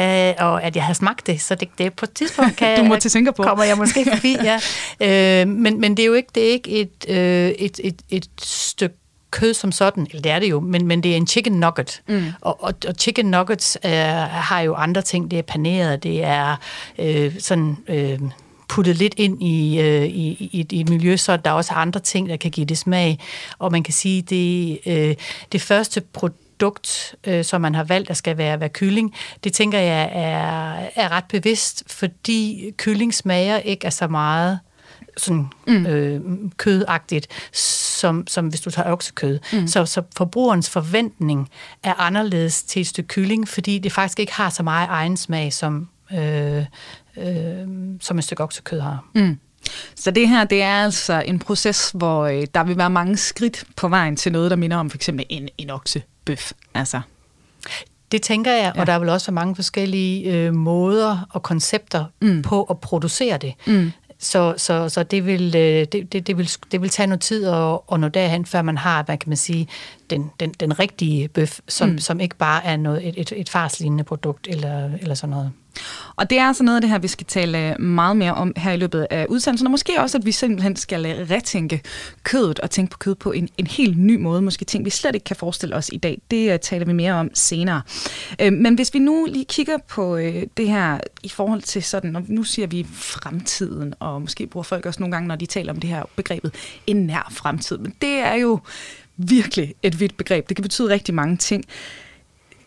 at 0.57 0.75
jeg 0.75 0.83
havde 0.83 0.97
smagt 0.97 1.27
det, 1.27 1.41
så 1.41 1.55
det, 1.55 1.69
det 1.77 1.93
på 1.93 2.05
et 2.05 2.13
tidspunkt 2.13 2.55
kan, 2.59 2.79
du 2.79 2.83
må 2.83 2.95
til 2.95 3.11
Singapore. 3.11 3.47
kommer 3.47 3.63
jeg 3.63 3.77
måske 3.77 4.05
forbi. 4.13 4.37
Ja. 4.43 4.59
Øh, 5.01 5.47
men, 5.47 5.81
men 5.81 5.97
det 5.97 6.03
er 6.03 6.07
jo 6.07 6.13
ikke, 6.13 6.29
det 6.35 6.47
er 6.47 6.51
ikke 6.51 6.69
et, 6.69 7.05
øh, 7.07 7.49
et, 7.49 7.79
et, 7.83 8.01
et 8.09 8.27
stykke 8.41 8.95
kød 9.31 9.53
som 9.53 9.71
sådan, 9.71 10.07
eller 10.09 10.21
det 10.21 10.31
er 10.31 10.39
det 10.39 10.49
jo, 10.49 10.59
men, 10.59 10.87
men 10.87 11.03
det 11.03 11.11
er 11.11 11.15
en 11.15 11.27
chicken 11.27 11.53
nugget. 11.53 12.01
Mm. 12.07 12.25
Og, 12.41 12.63
og, 12.63 12.73
og 12.87 12.95
chicken 12.99 13.25
nuggets 13.25 13.77
øh, 13.85 13.91
har 13.91 14.59
jo 14.59 14.73
andre 14.73 15.01
ting. 15.01 15.31
Det 15.31 15.39
er 15.39 15.43
paneret, 15.43 16.03
det 16.03 16.23
er 16.23 16.55
øh, 16.99 17.33
sådan... 17.39 17.77
Øh, 17.87 18.19
puttet 18.67 18.95
lidt 18.95 19.13
ind 19.17 19.43
i, 19.43 19.79
øh, 19.81 20.03
i, 20.03 20.27
i, 20.51 20.67
i 20.71 20.79
et 20.79 20.89
miljø, 20.89 21.17
så 21.17 21.37
der 21.37 21.49
er 21.49 21.53
også 21.53 21.73
andre 21.73 21.99
ting, 21.99 22.29
der 22.29 22.37
kan 22.37 22.51
give 22.51 22.65
det 22.65 22.77
smag. 22.77 23.19
Og 23.59 23.71
man 23.71 23.83
kan 23.83 23.93
sige, 23.93 24.21
det, 24.21 24.79
øh, 24.85 25.15
det 25.51 25.61
første 25.61 26.01
produkt, 26.01 26.44
produkt, 26.57 27.15
øh, 27.27 27.45
som 27.45 27.61
man 27.61 27.75
har 27.75 27.83
valgt, 27.83 28.07
der 28.07 28.13
skal 28.13 28.37
være, 28.37 28.59
være 28.59 28.69
kylling, 28.69 29.13
det 29.43 29.53
tænker 29.53 29.79
jeg 29.79 30.09
er, 30.13 30.89
er 30.95 31.11
ret 31.11 31.25
bevidst, 31.29 31.83
fordi 31.87 32.71
kylling 32.77 33.13
smager 33.13 33.57
ikke 33.57 33.85
af 33.85 33.93
så 33.93 34.07
meget 34.07 34.59
sådan 35.17 35.47
mm. 35.67 35.85
øh, 35.85 36.21
kødagtigt, 36.57 37.27
som, 37.53 38.27
som 38.27 38.47
hvis 38.47 38.61
du 38.61 38.69
tager 38.69 38.91
oksekød. 38.91 39.39
Mm. 39.53 39.67
Så, 39.67 39.85
så 39.85 40.01
forbrugerens 40.17 40.69
forventning 40.69 41.49
er 41.83 41.93
anderledes 41.93 42.63
til 42.63 42.79
et 42.79 42.87
stykke 42.87 43.07
kylling, 43.07 43.47
fordi 43.47 43.79
det 43.79 43.91
faktisk 43.91 44.19
ikke 44.19 44.33
har 44.33 44.49
så 44.49 44.63
meget 44.63 44.87
egen 44.89 45.17
smag, 45.17 45.53
som, 45.53 45.89
øh, 46.13 46.65
øh, 47.17 47.67
som 48.01 48.17
et 48.17 48.23
stykke 48.23 48.43
oksekød 48.43 48.79
har. 48.79 49.05
Mm. 49.15 49.39
Så 49.95 50.11
det 50.11 50.29
her, 50.29 50.43
det 50.43 50.61
er 50.61 50.83
altså 50.83 51.23
en 51.25 51.39
proces, 51.39 51.91
hvor 51.93 52.25
øh, 52.25 52.47
der 52.53 52.63
vil 52.63 52.77
være 52.77 52.89
mange 52.89 53.17
skridt 53.17 53.63
på 53.75 53.87
vejen 53.87 54.15
til 54.15 54.31
noget, 54.31 54.51
der 54.51 54.57
minder 54.57 54.77
om 54.77 54.89
for 54.89 54.97
eksempel 54.97 55.25
en, 55.29 55.49
en 55.57 55.69
oksebøf. 56.25 56.51
Altså. 56.73 57.01
Det 58.11 58.21
tænker 58.21 58.51
jeg, 58.51 58.71
ja. 58.75 58.81
og 58.81 58.87
der 58.87 58.99
vil 58.99 59.09
også 59.09 59.27
være 59.27 59.35
mange 59.35 59.55
forskellige 59.55 60.33
øh, 60.33 60.53
måder 60.53 61.27
og 61.29 61.43
koncepter 61.43 62.05
mm. 62.21 62.41
på 62.41 62.63
at 62.63 62.79
producere 62.79 63.37
det. 63.37 63.53
Mm. 63.67 63.91
Så, 64.19 64.53
så, 64.57 64.89
så 64.89 65.03
det, 65.03 65.25
vil, 65.25 65.55
øh, 65.55 65.85
det, 65.91 66.13
det, 66.13 66.27
det, 66.27 66.37
vil, 66.37 66.49
det 66.71 66.81
vil 66.81 66.89
tage 66.89 67.07
noget 67.07 67.21
tid 67.21 67.45
at, 67.45 67.79
at 67.91 67.99
nå 67.99 68.07
derhen, 68.07 68.45
før 68.45 68.61
man 68.61 68.77
har, 68.77 69.03
hvad 69.03 69.17
kan 69.17 69.29
man 69.29 69.37
sige, 69.37 69.67
den, 70.09 70.31
den, 70.39 70.53
den 70.59 70.79
rigtige 70.79 71.27
bøf, 71.27 71.59
som, 71.67 71.89
mm. 71.89 71.99
som 71.99 72.19
ikke 72.19 72.35
bare 72.35 72.65
er 72.65 72.77
noget, 72.77 73.07
et, 73.07 73.13
et, 73.17 73.33
et 73.35 73.49
farslignende 73.49 74.03
produkt 74.03 74.47
eller, 74.47 74.89
eller 75.01 75.15
sådan 75.15 75.29
noget. 75.29 75.51
Og 76.15 76.29
det 76.29 76.37
er 76.37 76.47
altså 76.47 76.63
noget 76.63 76.75
af 76.75 76.81
det 76.81 76.89
her, 76.89 76.99
vi 76.99 77.07
skal 77.07 77.25
tale 77.25 77.69
øh, 77.69 77.81
meget 77.81 78.17
mere 78.17 78.33
om 78.33 78.53
her 78.57 78.71
i 78.71 78.77
løbet 78.77 79.07
af 79.09 79.25
udsendelsen, 79.29 79.67
og 79.67 79.71
måske 79.71 79.93
også, 79.99 80.17
at 80.17 80.25
vi 80.25 80.31
simpelthen 80.31 80.75
skal 80.75 81.05
øh, 81.05 81.31
retænke 81.31 81.81
kødet 82.23 82.59
og 82.59 82.69
tænke 82.71 82.91
på 82.91 82.97
kød 82.97 83.15
på 83.15 83.31
en, 83.31 83.49
en 83.57 83.67
helt 83.67 83.97
ny 83.97 84.15
måde. 84.15 84.41
Måske 84.41 84.65
ting, 84.65 84.85
vi 84.85 84.89
slet 84.89 85.15
ikke 85.15 85.23
kan 85.23 85.35
forestille 85.35 85.75
os 85.75 85.89
i 85.93 85.97
dag. 85.97 86.21
Det 86.31 86.53
uh, 86.53 86.59
taler 86.59 86.85
vi 86.85 86.93
mere 86.93 87.13
om 87.13 87.29
senere. 87.33 87.81
Uh, 88.43 88.53
men 88.53 88.75
hvis 88.75 88.93
vi 88.93 88.99
nu 88.99 89.27
lige 89.29 89.45
kigger 89.45 89.77
på 89.87 90.15
uh, 90.15 90.43
det 90.57 90.67
her 90.67 90.99
i 91.23 91.29
forhold 91.29 91.61
til 91.61 91.83
sådan, 91.83 92.15
og 92.15 92.23
nu 92.27 92.43
siger 92.43 92.67
vi 92.67 92.87
fremtiden, 92.93 93.93
og 93.99 94.21
måske 94.21 94.47
bruger 94.47 94.63
folk 94.63 94.85
også 94.85 94.99
nogle 94.99 95.15
gange, 95.15 95.27
når 95.27 95.35
de 95.35 95.45
taler 95.45 95.73
om 95.73 95.79
det 95.79 95.89
her 95.89 96.03
begrebet, 96.15 96.53
en 96.87 96.97
nær 96.97 97.31
fremtid. 97.31 97.77
Men 97.77 97.95
det 98.01 98.19
er 98.19 98.33
jo 98.33 98.59
virkelig 99.17 99.73
et 99.83 99.99
vidt 99.99 100.17
begreb. 100.17 100.49
Det 100.49 100.57
kan 100.57 100.63
betyde 100.63 100.89
rigtig 100.89 101.15
mange 101.15 101.37
ting. 101.37 101.65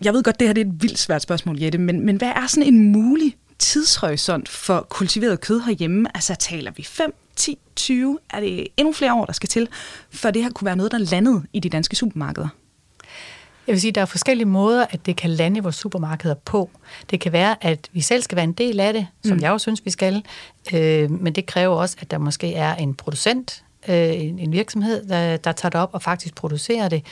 Jeg 0.04 0.12
ved 0.12 0.22
godt, 0.22 0.40
det 0.40 0.48
her 0.48 0.52
det 0.54 0.60
er 0.60 0.70
et 0.70 0.82
vildt 0.82 0.98
svært 0.98 1.22
spørgsmål, 1.22 1.58
Jette, 1.62 1.78
men, 1.78 2.06
men 2.06 2.16
hvad 2.16 2.28
er 2.28 2.46
sådan 2.46 2.74
en 2.74 2.92
mulig 2.92 3.36
tidshorisont 3.58 4.48
for 4.48 4.86
kultiveret 4.88 5.40
kød 5.40 5.60
herhjemme? 5.60 6.08
Altså 6.14 6.34
taler 6.34 6.70
vi 6.70 6.82
5, 6.82 7.14
10, 7.36 7.58
20? 7.76 8.18
Er 8.30 8.40
det 8.40 8.66
endnu 8.76 8.92
flere 8.92 9.14
år, 9.14 9.24
der 9.24 9.32
skal 9.32 9.48
til, 9.48 9.68
for 10.10 10.30
det 10.30 10.42
her 10.42 10.50
kunne 10.50 10.66
være 10.66 10.76
noget, 10.76 10.92
der 10.92 10.98
landede 10.98 11.42
i 11.52 11.60
de 11.60 11.68
danske 11.68 11.96
supermarkeder? 11.96 12.48
Jeg 13.66 13.72
vil 13.72 13.80
sige, 13.80 13.88
at 13.88 13.94
der 13.94 14.00
er 14.00 14.06
forskellige 14.06 14.46
måder, 14.46 14.86
at 14.90 15.06
det 15.06 15.16
kan 15.16 15.30
lande 15.30 15.56
i 15.56 15.60
vores 15.60 15.76
supermarkeder 15.76 16.34
på. 16.34 16.70
Det 17.10 17.20
kan 17.20 17.32
være, 17.32 17.64
at 17.64 17.88
vi 17.92 18.00
selv 18.00 18.22
skal 18.22 18.36
være 18.36 18.44
en 18.44 18.52
del 18.52 18.80
af 18.80 18.92
det, 18.92 19.06
som 19.24 19.36
mm. 19.36 19.42
jeg 19.42 19.52
også 19.52 19.64
synes, 19.64 19.84
vi 19.84 19.90
skal. 19.90 20.24
Øh, 20.74 21.10
men 21.10 21.32
det 21.32 21.46
kræver 21.46 21.76
også, 21.76 21.96
at 22.00 22.10
der 22.10 22.18
måske 22.18 22.54
er 22.54 22.74
en 22.74 22.94
producent, 22.94 23.64
øh, 23.88 24.14
en 24.20 24.52
virksomhed, 24.52 25.04
der, 25.04 25.36
der 25.36 25.52
tager 25.52 25.70
det 25.70 25.80
op 25.80 25.90
og 25.92 26.02
faktisk 26.02 26.34
producerer 26.34 26.88
det. 26.88 27.04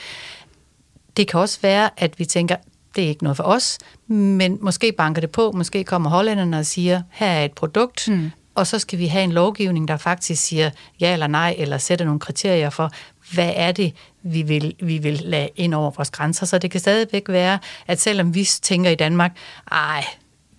Det 1.17 1.27
kan 1.27 1.39
også 1.39 1.59
være, 1.61 1.89
at 1.97 2.19
vi 2.19 2.25
tænker, 2.25 2.55
det 2.97 3.05
er 3.05 3.09
ikke 3.09 3.23
noget 3.23 3.37
for 3.37 3.43
os, 3.43 3.77
men 4.07 4.57
måske 4.61 4.91
banker 4.91 5.21
det 5.21 5.31
på, 5.31 5.51
måske 5.51 5.83
kommer 5.83 6.09
hollænderne 6.09 6.59
og 6.59 6.65
siger, 6.65 7.01
her 7.11 7.27
er 7.27 7.45
et 7.45 7.51
produkt, 7.51 8.07
mm. 8.07 8.31
og 8.55 8.67
så 8.67 8.79
skal 8.79 8.99
vi 8.99 9.07
have 9.07 9.23
en 9.23 9.31
lovgivning, 9.31 9.87
der 9.87 9.97
faktisk 9.97 10.43
siger 10.43 10.69
ja 10.99 11.13
eller 11.13 11.27
nej, 11.27 11.55
eller 11.57 11.77
sætter 11.77 12.05
nogle 12.05 12.19
kriterier 12.19 12.69
for, 12.69 12.91
hvad 13.33 13.53
er 13.55 13.71
det, 13.71 13.93
vi 14.23 14.41
vil, 14.41 14.75
vi 14.79 14.97
vil 14.97 15.13
lade 15.13 15.49
ind 15.55 15.73
over 15.73 15.91
vores 15.91 16.09
grænser. 16.09 16.45
Så 16.45 16.57
det 16.57 16.71
kan 16.71 16.79
stadigvæk 16.79 17.23
være, 17.29 17.59
at 17.87 18.01
selvom 18.01 18.35
vi 18.35 18.43
tænker 18.61 18.89
i 18.89 18.95
Danmark, 18.95 19.31
ej, 19.71 20.05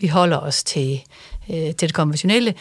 vi 0.01 0.07
holder 0.07 0.37
os 0.37 0.65
til, 0.65 1.01
øh, 1.51 1.57
til 1.57 1.81
det 1.81 1.95
konventionelle, 1.95 2.55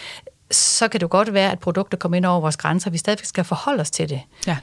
så 0.52 0.88
kan 0.88 1.02
det 1.02 1.10
godt 1.10 1.34
være, 1.34 1.52
at 1.52 1.60
produkter 1.60 1.98
kommer 1.98 2.16
ind 2.16 2.26
over 2.26 2.40
vores 2.40 2.58
grænser, 2.58 2.90
vi 2.90 2.98
stadigvæk 2.98 3.26
skal 3.26 3.44
forholde 3.44 3.82
os 3.82 3.92
til 3.92 4.10
det. 4.10 4.22
Ja. 4.48 4.58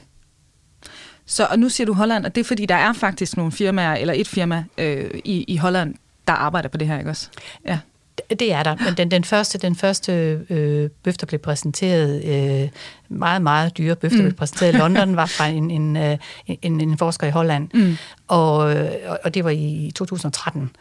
Så 1.25 1.45
og 1.45 1.59
nu 1.59 1.69
siger 1.69 1.85
du 1.85 1.93
Holland, 1.93 2.25
og 2.25 2.35
det 2.35 2.41
er 2.41 2.45
fordi, 2.45 2.65
der 2.65 2.75
er 2.75 2.93
faktisk 2.93 3.37
nogle 3.37 3.51
firmaer, 3.51 3.93
eller 3.93 4.13
et 4.17 4.27
firma 4.27 4.63
øh, 4.77 5.11
i, 5.25 5.43
i 5.47 5.57
Holland, 5.57 5.95
der 6.27 6.33
arbejder 6.33 6.69
på 6.69 6.77
det 6.77 6.87
her, 6.87 6.97
ikke 6.97 7.09
også? 7.09 7.27
Ja. 7.65 7.79
Det 8.29 8.53
er 8.53 8.63
der, 8.63 8.75
men 8.85 8.97
den, 8.97 9.11
den 9.11 9.23
første, 9.23 9.57
den 9.57 9.75
første 9.75 10.41
øh, 10.49 10.89
bøf, 11.03 11.17
der 11.17 11.25
blev 11.25 11.39
præsenteret, 11.39 12.23
øh, 12.25 12.69
meget, 13.09 13.41
meget 13.41 13.77
dyre 13.77 13.95
bøf, 13.95 14.11
der 14.11 14.17
mm. 14.17 14.23
blev 14.23 14.33
præsenteret 14.33 14.73
i 14.73 14.77
London, 14.77 15.15
var 15.15 15.25
fra 15.37 15.47
en, 15.47 15.71
en, 15.71 15.97
øh, 15.97 16.17
en, 16.47 16.81
en 16.81 16.97
forsker 16.97 17.27
i 17.27 17.29
Holland, 17.29 17.69
mm. 17.73 17.97
og, 18.27 18.57
og 19.23 19.33
det 19.33 19.43
var 19.43 19.49
i 19.49 19.91
2013 19.95 20.71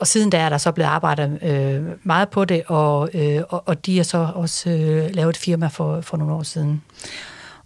og 0.00 0.06
siden 0.06 0.30
da 0.30 0.38
er 0.38 0.48
der 0.48 0.58
så 0.58 0.72
blevet 0.72 0.88
arbejdet 0.88 1.38
øh, 1.42 1.82
meget 2.02 2.28
på 2.28 2.44
det, 2.44 2.62
og, 2.66 3.10
øh, 3.14 3.42
og, 3.48 3.62
og 3.66 3.86
de 3.86 3.96
har 3.96 4.04
så 4.04 4.28
også 4.34 4.70
øh, 4.70 5.14
lavet 5.14 5.30
et 5.30 5.36
firma 5.36 5.66
for, 5.66 6.00
for 6.00 6.16
nogle 6.16 6.34
år 6.34 6.42
siden. 6.42 6.82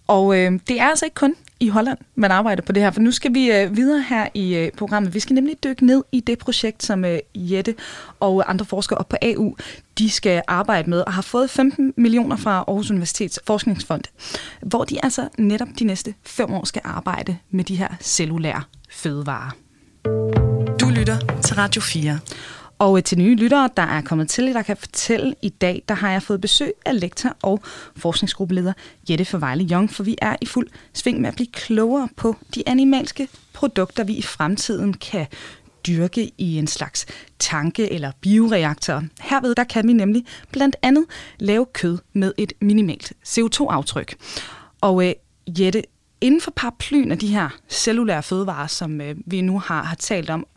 Og 0.09 0.37
øh, 0.37 0.59
det 0.67 0.79
er 0.79 0.85
altså 0.85 1.05
ikke 1.05 1.15
kun 1.15 1.35
i 1.59 1.67
Holland, 1.67 1.97
man 2.15 2.31
arbejder 2.31 2.61
på 2.61 2.71
det 2.71 2.83
her, 2.83 2.91
for 2.91 3.01
nu 3.01 3.11
skal 3.11 3.33
vi 3.33 3.51
øh, 3.51 3.75
videre 3.75 4.03
her 4.09 4.27
i 4.33 4.55
øh, 4.55 4.71
programmet. 4.71 5.13
Vi 5.13 5.19
skal 5.19 5.33
nemlig 5.33 5.63
dykke 5.63 5.85
ned 5.85 6.03
i 6.11 6.19
det 6.19 6.37
projekt, 6.37 6.83
som 6.83 7.05
øh, 7.05 7.19
Jette 7.35 7.75
og 8.19 8.49
andre 8.49 8.65
forskere 8.65 8.97
op 8.99 9.09
på 9.09 9.15
AU, 9.21 9.55
de 9.97 10.09
skal 10.09 10.41
arbejde 10.47 10.89
med, 10.89 11.01
og 11.01 11.13
har 11.13 11.21
fået 11.21 11.49
15 11.49 11.93
millioner 11.97 12.35
fra 12.35 12.51
Aarhus 12.51 12.91
Universitets 12.91 13.39
Forskningsfond, 13.47 14.03
hvor 14.61 14.83
de 14.83 15.03
altså 15.03 15.29
netop 15.37 15.67
de 15.79 15.83
næste 15.83 16.13
fem 16.23 16.53
år 16.53 16.65
skal 16.65 16.81
arbejde 16.85 17.37
med 17.51 17.63
de 17.63 17.75
her 17.75 17.87
cellulære 18.01 18.63
fødevarer. 18.89 19.55
Du 20.79 20.89
lytter 20.89 21.41
til 21.43 21.55
Radio 21.55 21.81
4. 21.81 22.19
Og 22.79 22.97
øh, 22.97 23.03
til 23.03 23.17
nye 23.17 23.35
lyttere, 23.35 23.69
der 23.77 23.83
er 23.83 24.01
kommet 24.01 24.29
til, 24.29 24.53
der 24.53 24.61
kan 24.61 24.77
fortælle 24.77 25.35
i 25.41 25.49
dag, 25.49 25.83
der 25.89 25.95
har 25.95 26.11
jeg 26.11 26.23
fået 26.23 26.41
besøg 26.41 26.73
af 26.85 26.99
lektor 26.99 27.35
og 27.41 27.61
forskningsgruppeleder 27.95 28.73
Jette 29.09 29.25
Forvejle 29.25 29.67
Young, 29.71 29.91
for 29.91 30.03
vi 30.03 30.15
er 30.21 30.35
i 30.41 30.45
fuld 30.45 30.67
sving 30.93 31.21
med 31.21 31.29
at 31.29 31.35
blive 31.35 31.47
klogere 31.51 32.09
på 32.15 32.35
de 32.55 32.63
animalske 32.67 33.27
produkter, 33.53 34.03
vi 34.03 34.13
i 34.13 34.21
fremtiden 34.21 34.93
kan 34.93 35.27
dyrke 35.87 36.31
i 36.37 36.57
en 36.57 36.67
slags 36.67 37.05
tanke- 37.39 37.91
eller 37.93 38.11
bioreaktor. 38.21 39.03
Herved 39.21 39.55
der 39.55 39.63
kan 39.63 39.87
vi 39.87 39.93
nemlig 39.93 40.25
blandt 40.51 40.75
andet 40.81 41.05
lave 41.39 41.65
kød 41.73 41.97
med 42.13 42.33
et 42.37 42.53
minimalt 42.61 43.13
CO2-aftryk. 43.27 44.15
Og 44.81 45.07
øh, 45.07 45.13
Jette, 45.47 45.83
inden 46.21 46.41
for 46.41 46.51
paraplyen 46.51 47.11
af 47.11 47.17
de 47.17 47.27
her 47.27 47.49
cellulære 47.69 48.23
fødevarer, 48.23 48.67
som 48.67 49.01
øh, 49.01 49.15
vi 49.25 49.41
nu 49.41 49.59
har, 49.59 49.83
har 49.83 49.95
talt 49.95 50.29
om, 50.29 50.47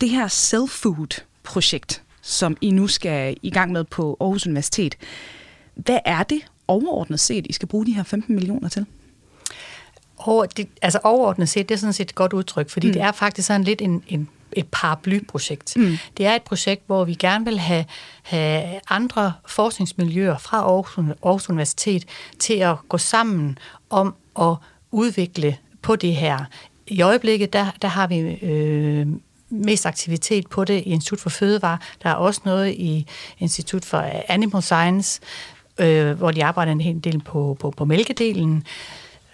det 0.00 0.10
her 0.10 0.28
self-food-projekt, 0.28 2.02
som 2.22 2.56
I 2.60 2.70
nu 2.70 2.86
skal 2.86 3.36
i 3.42 3.50
gang 3.50 3.72
med 3.72 3.84
på 3.84 4.16
Aarhus 4.20 4.46
Universitet, 4.46 4.96
hvad 5.74 5.98
er 6.04 6.22
det 6.22 6.40
overordnet 6.68 7.20
set, 7.20 7.46
I 7.46 7.52
skal 7.52 7.68
bruge 7.68 7.86
de 7.86 7.92
her 7.92 8.02
15 8.02 8.34
millioner 8.34 8.68
til? 8.68 8.86
Over, 10.18 10.46
det, 10.46 10.68
altså 10.82 11.00
overordnet 11.02 11.48
set, 11.48 11.68
det 11.68 11.74
er 11.74 11.78
sådan 11.78 11.92
set 11.92 12.08
et 12.08 12.14
godt 12.14 12.32
udtryk, 12.32 12.70
fordi 12.70 12.86
mm. 12.86 12.92
det 12.92 13.02
er 13.02 13.12
faktisk 13.12 13.46
sådan 13.46 13.64
lidt 13.64 13.82
en, 13.82 14.02
en 14.08 14.28
et 14.56 14.66
paraplyprojekt. 14.72 15.76
Mm. 15.76 15.98
Det 16.16 16.26
er 16.26 16.34
et 16.34 16.42
projekt, 16.42 16.82
hvor 16.86 17.04
vi 17.04 17.14
gerne 17.14 17.44
vil 17.44 17.58
have, 17.58 17.84
have 18.22 18.80
andre 18.90 19.32
forskningsmiljøer 19.46 20.38
fra 20.38 20.56
Aarhus, 20.56 20.98
Aarhus 21.24 21.50
Universitet 21.50 22.04
til 22.38 22.54
at 22.54 22.76
gå 22.88 22.98
sammen 22.98 23.58
om 23.90 24.14
at 24.40 24.56
udvikle 24.90 25.56
på 25.82 25.96
det 25.96 26.16
her. 26.16 26.44
I 26.86 27.02
øjeblikket, 27.02 27.52
der, 27.52 27.66
der 27.82 27.88
har 27.88 28.06
vi 28.06 28.18
øh, 28.18 29.06
mest 29.54 29.86
aktivitet 29.86 30.46
på 30.46 30.64
det 30.64 30.78
i 30.78 30.90
Institut 30.90 31.20
for 31.20 31.30
Fødevare. 31.30 31.78
Der 32.02 32.10
er 32.10 32.14
også 32.14 32.40
noget 32.44 32.72
i 32.72 33.06
Institut 33.38 33.84
for 33.84 34.10
Animal 34.28 34.62
Science, 34.62 35.20
øh, 35.78 36.12
hvor 36.12 36.30
de 36.30 36.44
arbejder 36.44 36.72
en 36.72 36.80
hel 36.80 37.04
del 37.04 37.20
på, 37.20 37.56
på, 37.60 37.70
på 37.70 37.84
mælkedelen. 37.84 38.66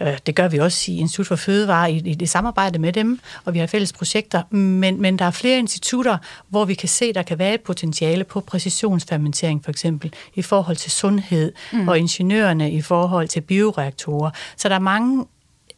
Øh, 0.01 0.19
det 0.27 0.35
gør 0.35 0.49
vi 0.49 0.59
også 0.59 0.93
i 0.93 0.97
Institut 0.97 1.27
for 1.27 1.37
Fødevare 1.37 1.93
i, 1.93 1.97
i 1.97 2.15
det 2.15 2.29
samarbejde 2.29 2.79
med 2.79 2.93
dem, 2.93 3.21
og 3.45 3.55
vi 3.55 3.59
har 3.59 3.67
fælles 3.67 3.93
projekter. 3.93 4.43
Men, 4.55 5.01
men 5.01 5.19
der 5.19 5.25
er 5.25 5.31
flere 5.31 5.59
institutter, 5.59 6.19
hvor 6.49 6.65
vi 6.65 6.75
kan 6.75 6.89
se, 6.89 7.13
der 7.13 7.23
kan 7.23 7.39
være 7.39 7.55
et 7.55 7.61
potentiale 7.61 8.25
på 8.25 8.41
præcisionsfermentering 8.41 9.65
for 9.65 9.71
eksempel, 9.71 10.13
i 10.35 10.43
forhold 10.43 10.77
til 10.77 10.91
sundhed, 10.91 11.53
mm. 11.73 11.89
og 11.89 11.99
ingeniørerne 11.99 12.73
i 12.73 12.83
forhold 12.83 13.29
til 13.29 13.41
bioreaktorer. 13.41 14.31
Så 14.57 14.69
der 14.69 14.75
er 14.75 14.79
mange 14.79 15.27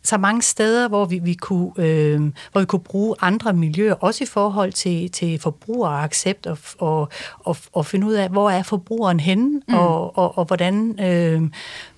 så 0.04 0.18
mange 0.18 0.42
steder, 0.42 0.88
hvor 0.88 1.04
vi, 1.04 1.18
vi 1.18 1.34
kunne, 1.34 1.72
øh, 1.78 2.20
hvor 2.52 2.60
vi 2.60 2.66
kunne 2.66 2.80
bruge 2.80 3.16
andre 3.20 3.52
miljøer, 3.52 3.94
også 3.94 4.24
i 4.24 4.26
forhold 4.26 4.72
til, 4.72 5.10
til 5.10 5.38
forbrugeraccept 5.38 6.46
og, 6.46 6.58
og, 6.78 7.08
og, 7.38 7.56
og 7.72 7.86
finde 7.86 8.06
ud 8.06 8.12
af, 8.12 8.28
hvor 8.28 8.50
er 8.50 8.62
forbrugeren 8.62 9.20
henne, 9.20 9.62
mm. 9.68 9.74
og, 9.74 10.18
og, 10.18 10.38
og 10.38 10.44
hvordan, 10.44 11.00
øh, 11.00 11.42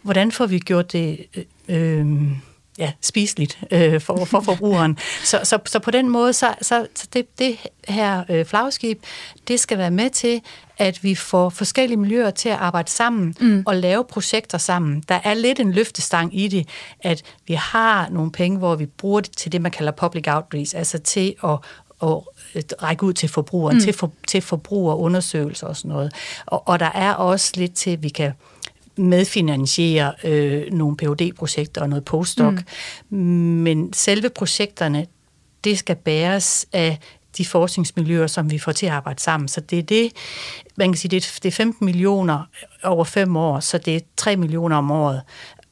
hvordan 0.03 0.33
får 0.33 0.47
vi 0.47 0.59
gjort 0.59 0.93
det... 0.93 1.27
Øh, 1.69 2.07
ja, 2.79 2.93
spiseligt 3.01 3.59
øh, 3.71 4.01
for, 4.01 4.25
for 4.25 4.41
forbrugeren. 4.41 4.99
så, 5.31 5.41
så, 5.45 5.59
så 5.67 5.79
på 5.79 5.91
den 5.91 6.09
måde, 6.09 6.33
så, 6.33 6.55
så, 6.63 6.87
så 6.95 7.09
det, 7.13 7.39
det 7.39 7.57
her 7.89 8.25
øh, 8.29 8.45
flagskib, 8.45 9.03
det 9.49 9.61
skal 9.61 9.79
være 9.79 9.91
med 9.91 10.11
til, 10.11 10.43
at 10.79 11.05
vi 11.05 11.15
får 11.15 11.49
forskellige 11.49 11.97
miljøer 11.97 12.31
til 12.31 12.49
at 12.49 12.57
arbejde 12.57 12.91
sammen 12.91 13.35
mm. 13.41 13.63
og 13.67 13.77
lave 13.77 14.05
projekter 14.05 14.59
sammen. 14.59 15.05
Der 15.09 15.21
er 15.25 15.35
lidt 15.35 15.61
en 15.61 15.73
løftestang 15.73 16.39
i 16.41 16.49
det, 16.49 16.69
at 17.01 17.23
vi 17.47 17.55
har 17.55 18.09
nogle 18.09 18.33
penge, 18.33 18.59
hvor 18.59 18.75
vi 18.75 18.87
bruger 18.87 19.21
det 19.21 19.33
til 19.37 19.53
det, 19.53 19.63
man 19.63 19.73
kalder 19.73 19.93
public 19.93 20.25
outreach, 20.29 20.77
altså 20.77 20.99
til 20.99 21.35
at, 21.45 21.59
at 22.03 22.09
række 22.83 23.05
ud 23.05 23.13
til 23.13 23.29
forbrugeren, 23.29 23.77
mm. 23.77 23.83
til, 23.83 23.93
for, 23.93 24.13
til 24.29 24.43
forbrugerundersøgelser 24.43 25.67
og 25.67 25.77
sådan 25.77 25.89
noget. 25.89 26.13
Og, 26.47 26.69
og 26.69 26.81
der 26.81 26.91
er 26.95 27.13
også 27.13 27.53
lidt 27.57 27.75
til, 27.75 27.91
at 27.91 28.03
vi 28.03 28.09
kan 28.09 28.33
medfinansiere 28.97 30.13
øh, 30.25 30.73
nogle 30.73 30.97
phd 30.97 31.33
projekter 31.33 31.81
og 31.81 31.89
noget 31.89 32.05
postdoc. 32.05 32.55
Mm. 33.11 33.19
Men 33.19 33.93
selve 33.93 34.29
projekterne, 34.29 35.07
det 35.65 35.79
skal 35.79 35.97
bæres 35.97 36.67
af 36.73 36.99
de 37.39 37.45
forskningsmiljøer, 37.45 38.27
som 38.27 38.51
vi 38.51 38.59
får 38.59 38.73
til 38.73 38.87
at 38.87 38.93
arbejde 38.93 39.21
sammen. 39.21 39.49
Så 39.49 39.61
det 39.61 39.79
er 39.79 39.83
det, 39.83 40.13
man 40.77 40.93
kan 40.93 40.97
sige, 40.97 41.11
det 41.11 41.17
er, 41.17 41.39
det 41.43 41.49
er 41.49 41.53
15 41.53 41.85
millioner 41.85 42.43
over 42.83 43.05
fem 43.05 43.37
år, 43.37 43.61
så 43.61 43.79
det 43.79 43.97
er 43.97 44.01
3 44.17 44.37
millioner 44.37 44.77
om 44.77 44.91
året. 44.91 45.23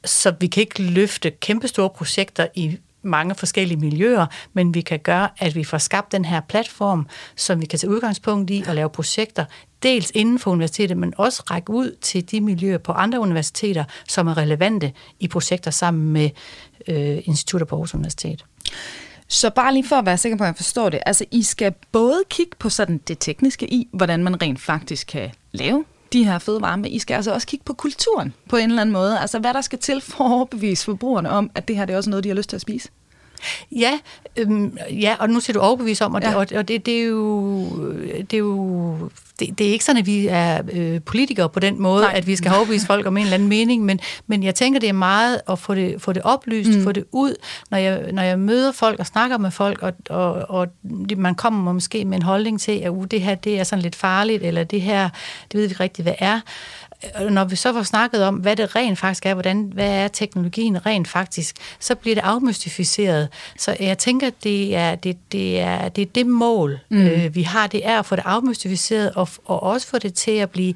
Så 0.05 0.35
vi 0.41 0.47
kan 0.47 0.61
ikke 0.61 0.83
løfte 0.83 1.31
kæmpestore 1.31 1.91
projekter 1.91 2.47
i 2.55 2.79
mange 3.03 3.35
forskellige 3.35 3.81
miljøer, 3.81 4.27
men 4.53 4.75
vi 4.75 4.81
kan 4.81 4.99
gøre, 4.99 5.29
at 5.39 5.55
vi 5.55 5.65
får 5.65 5.79
skabt 5.79 6.13
den 6.13 6.25
her 6.25 6.41
platform, 6.41 7.07
som 7.37 7.61
vi 7.61 7.67
kan 7.67 7.79
tage 7.79 7.91
udgangspunkt 7.91 8.51
i 8.51 8.65
og 8.69 8.75
lave 8.75 8.91
projekter, 8.91 9.45
dels 9.83 10.13
inden 10.15 10.39
for 10.39 10.51
universitetet, 10.51 10.97
men 10.97 11.15
også 11.17 11.43
række 11.51 11.71
ud 11.71 11.97
til 12.01 12.31
de 12.31 12.41
miljøer 12.41 12.79
på 12.79 12.93
andre 12.93 13.21
universiteter, 13.21 13.85
som 14.09 14.29
er 14.29 14.37
relevante 14.37 14.93
i 15.21 15.29
projekter 15.29 15.71
sammen 15.71 16.13
med 16.13 16.31
øh, 16.89 17.19
institutter 17.25 17.65
på 17.67 17.75
Aarhus 17.75 17.95
Universitet. 17.95 18.45
Så 19.33 19.51
bare 19.51 19.73
lige 19.73 19.89
for 19.89 19.97
at 19.97 20.07
være 20.07 20.19
sikker 20.19 20.39
på, 20.39 20.45
at 20.45 20.49
jeg 20.49 20.57
forstår 20.57 20.89
det. 20.89 21.01
Altså, 21.07 21.25
I 21.31 21.43
skal 21.43 21.75
både 21.93 22.23
kigge 22.31 22.53
på 22.59 22.69
sådan 22.69 22.99
det 23.09 23.19
tekniske 23.21 23.73
i, 23.73 23.89
hvordan 23.93 24.25
man 24.25 24.43
rent 24.43 24.61
faktisk 24.61 25.07
kan 25.07 25.31
lave 25.53 25.85
de 26.12 26.25
her 26.25 26.39
fødevarer, 26.39 26.77
men 26.77 26.91
I 26.91 26.99
skal 26.99 27.15
altså 27.15 27.33
også 27.35 27.47
kigge 27.47 27.65
på 27.65 27.73
kulturen 27.73 28.35
på 28.49 28.57
en 28.57 28.69
eller 28.69 28.83
anden 28.83 28.93
måde. 28.93 29.19
Altså, 29.19 29.39
hvad 29.39 29.55
der 29.55 29.61
skal 29.61 29.79
til 29.79 30.01
for 30.01 30.25
at 30.25 30.33
overbevise 30.33 30.85
forbrugerne 30.85 31.31
om, 31.31 31.51
at 31.55 31.69
det 31.69 31.77
her 31.77 31.85
det 31.85 31.93
er 31.93 31.97
også 31.97 32.11
noget, 32.11 32.25
de 32.25 32.29
har 32.29 32.37
lyst 32.37 32.49
til 32.49 32.57
at 32.57 32.61
spise. 32.61 32.89
Ja, 33.73 33.99
øhm, 34.37 34.79
ja, 34.91 35.17
og 35.19 35.31
nu 35.31 35.41
siger 35.41 35.55
du 35.55 35.61
overbevise 35.61 36.05
om, 36.05 36.15
og, 36.15 36.23
ja. 36.23 36.29
det, 36.29 36.37
og, 36.37 36.47
og 36.55 36.69
det, 36.69 36.87
det, 36.87 37.01
er 37.01 37.05
jo, 37.05 37.67
det 38.31 38.35
er 38.35 38.39
jo 38.39 38.99
det, 39.41 39.59
det 39.59 39.67
er 39.67 39.73
ikke 39.73 39.85
sådan, 39.85 40.01
at 40.01 40.07
vi 40.07 40.27
er 40.27 40.63
øh, 40.73 41.01
politikere 41.01 41.49
på 41.49 41.61
den 41.61 41.83
måde, 41.83 42.03
Nej. 42.03 42.13
at 42.15 42.27
vi 42.27 42.37
skal 42.37 42.53
overbevise 42.57 42.87
folk 42.87 43.07
om 43.07 43.17
en 43.17 43.23
eller 43.23 43.35
anden 43.35 43.49
mening, 43.49 43.85
men, 43.85 44.01
men 44.27 44.43
jeg 44.43 44.55
tænker, 44.55 44.81
det 44.81 44.89
er 44.89 44.93
meget 44.93 45.41
at 45.49 45.59
få 45.59 45.75
det, 45.75 46.03
få 46.03 46.13
det 46.13 46.23
oplyst, 46.23 46.71
mm. 46.71 46.83
få 46.85 46.93
det 46.93 47.05
ud, 47.13 47.35
når 47.71 47.79
jeg, 47.79 48.13
når 48.13 48.23
jeg 48.23 48.39
møder 48.39 48.73
folk 48.73 49.01
og 49.01 49.07
snakker 49.07 49.39
med 49.39 49.51
folk, 49.51 49.83
og, 49.83 49.93
og, 50.11 50.33
og 50.49 50.69
man 51.17 51.35
kommer 51.35 51.73
måske 51.73 52.05
med 52.05 52.17
en 52.17 52.23
holdning 52.23 52.61
til, 52.61 52.73
at 52.73 52.91
uh, 52.91 53.05
det 53.11 53.21
her 53.21 53.35
det 53.35 53.59
er 53.59 53.65
sådan 53.65 53.83
lidt 53.83 53.97
farligt, 53.97 54.43
eller 54.43 54.65
det 54.65 54.81
her, 54.81 55.09
det 55.53 55.61
ved 55.61 55.69
vi 55.69 55.75
rigtig, 55.75 56.03
hvad 56.03 56.15
er 56.19 56.41
når 57.31 57.45
vi 57.45 57.57
så 57.57 57.73
får 57.73 57.83
snakket 57.83 58.25
om, 58.25 58.35
hvad 58.35 58.57
det 58.57 58.77
rent 58.77 58.99
faktisk 58.99 59.27
er, 59.27 59.35
hvordan, 59.35 59.71
hvad 59.75 59.91
er 59.91 60.09
teknologien 60.09 60.87
rent 60.87 61.09
faktisk, 61.09 61.57
så 61.81 61.95
bliver 61.95 62.15
det 62.15 62.23
afmystificeret. 62.23 63.29
Så 63.59 63.77
jeg 63.81 63.99
tænker, 63.99 64.27
at 64.27 64.35
det 64.45 64.77
er 64.77 64.95
det, 64.95 65.17
det, 65.33 65.61
er, 65.61 65.89
det, 65.89 66.03
er 66.03 66.07
det 66.15 66.27
mål, 66.27 66.79
mm. 66.91 67.07
øh, 67.07 67.35
vi 67.35 67.43
har, 67.43 67.67
det 67.67 67.87
er 67.87 67.99
at 67.99 68.07
få 68.07 68.17
det 68.17 68.23
afmystificeret, 68.27 69.11
og, 69.15 69.29
og 69.45 69.63
også 69.63 69.87
få 69.87 69.99
det 69.99 70.15
til 70.15 70.33
at 70.33 70.51
blive 70.51 70.75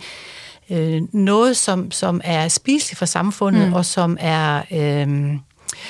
øh, 0.70 1.02
noget, 1.12 1.56
som, 1.56 1.90
som 1.90 2.20
er 2.24 2.48
spiseligt 2.48 2.98
for 2.98 3.06
samfundet, 3.06 3.68
mm. 3.68 3.74
og 3.74 3.84
som 3.84 4.16
er... 4.20 4.62
Øh, 4.70 5.38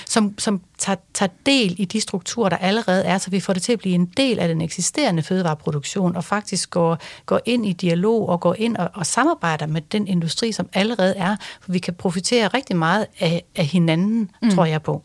som, 0.07 0.39
som 0.39 0.61
tager, 0.79 0.97
tager 1.15 1.31
del 1.47 1.75
i 1.79 1.85
de 1.85 2.01
strukturer, 2.01 2.49
der 2.49 2.57
allerede 2.57 3.05
er, 3.05 3.19
så 3.19 3.31
vi 3.31 3.41
får 3.41 3.53
det 3.53 3.63
til 3.63 3.73
at 3.73 3.79
blive 3.79 3.95
en 3.95 4.07
del 4.07 4.39
af 4.39 4.49
den 4.49 4.61
eksisterende 4.61 5.23
fødevareproduktion, 5.23 6.17
og 6.17 6.25
faktisk 6.25 6.71
går, 6.71 6.99
går 7.27 7.41
ind 7.45 7.67
i 7.67 7.73
dialog 7.73 8.29
og 8.29 8.41
går 8.41 8.55
ind 8.59 8.77
og, 8.77 8.91
og 8.95 9.07
samarbejder 9.07 9.67
med 9.67 9.81
den 9.81 10.09
industri, 10.09 10.53
som 10.53 10.69
allerede 10.73 11.15
er, 11.17 11.37
for 11.61 11.73
vi 11.73 11.79
kan 11.79 11.95
profitere 11.95 12.49
rigtig 12.49 12.77
meget 12.77 13.07
af, 13.21 13.45
af 13.57 13.65
hinanden, 13.65 14.31
mm. 14.43 14.51
tror 14.51 14.65
jeg 14.65 14.83
på. 14.83 15.03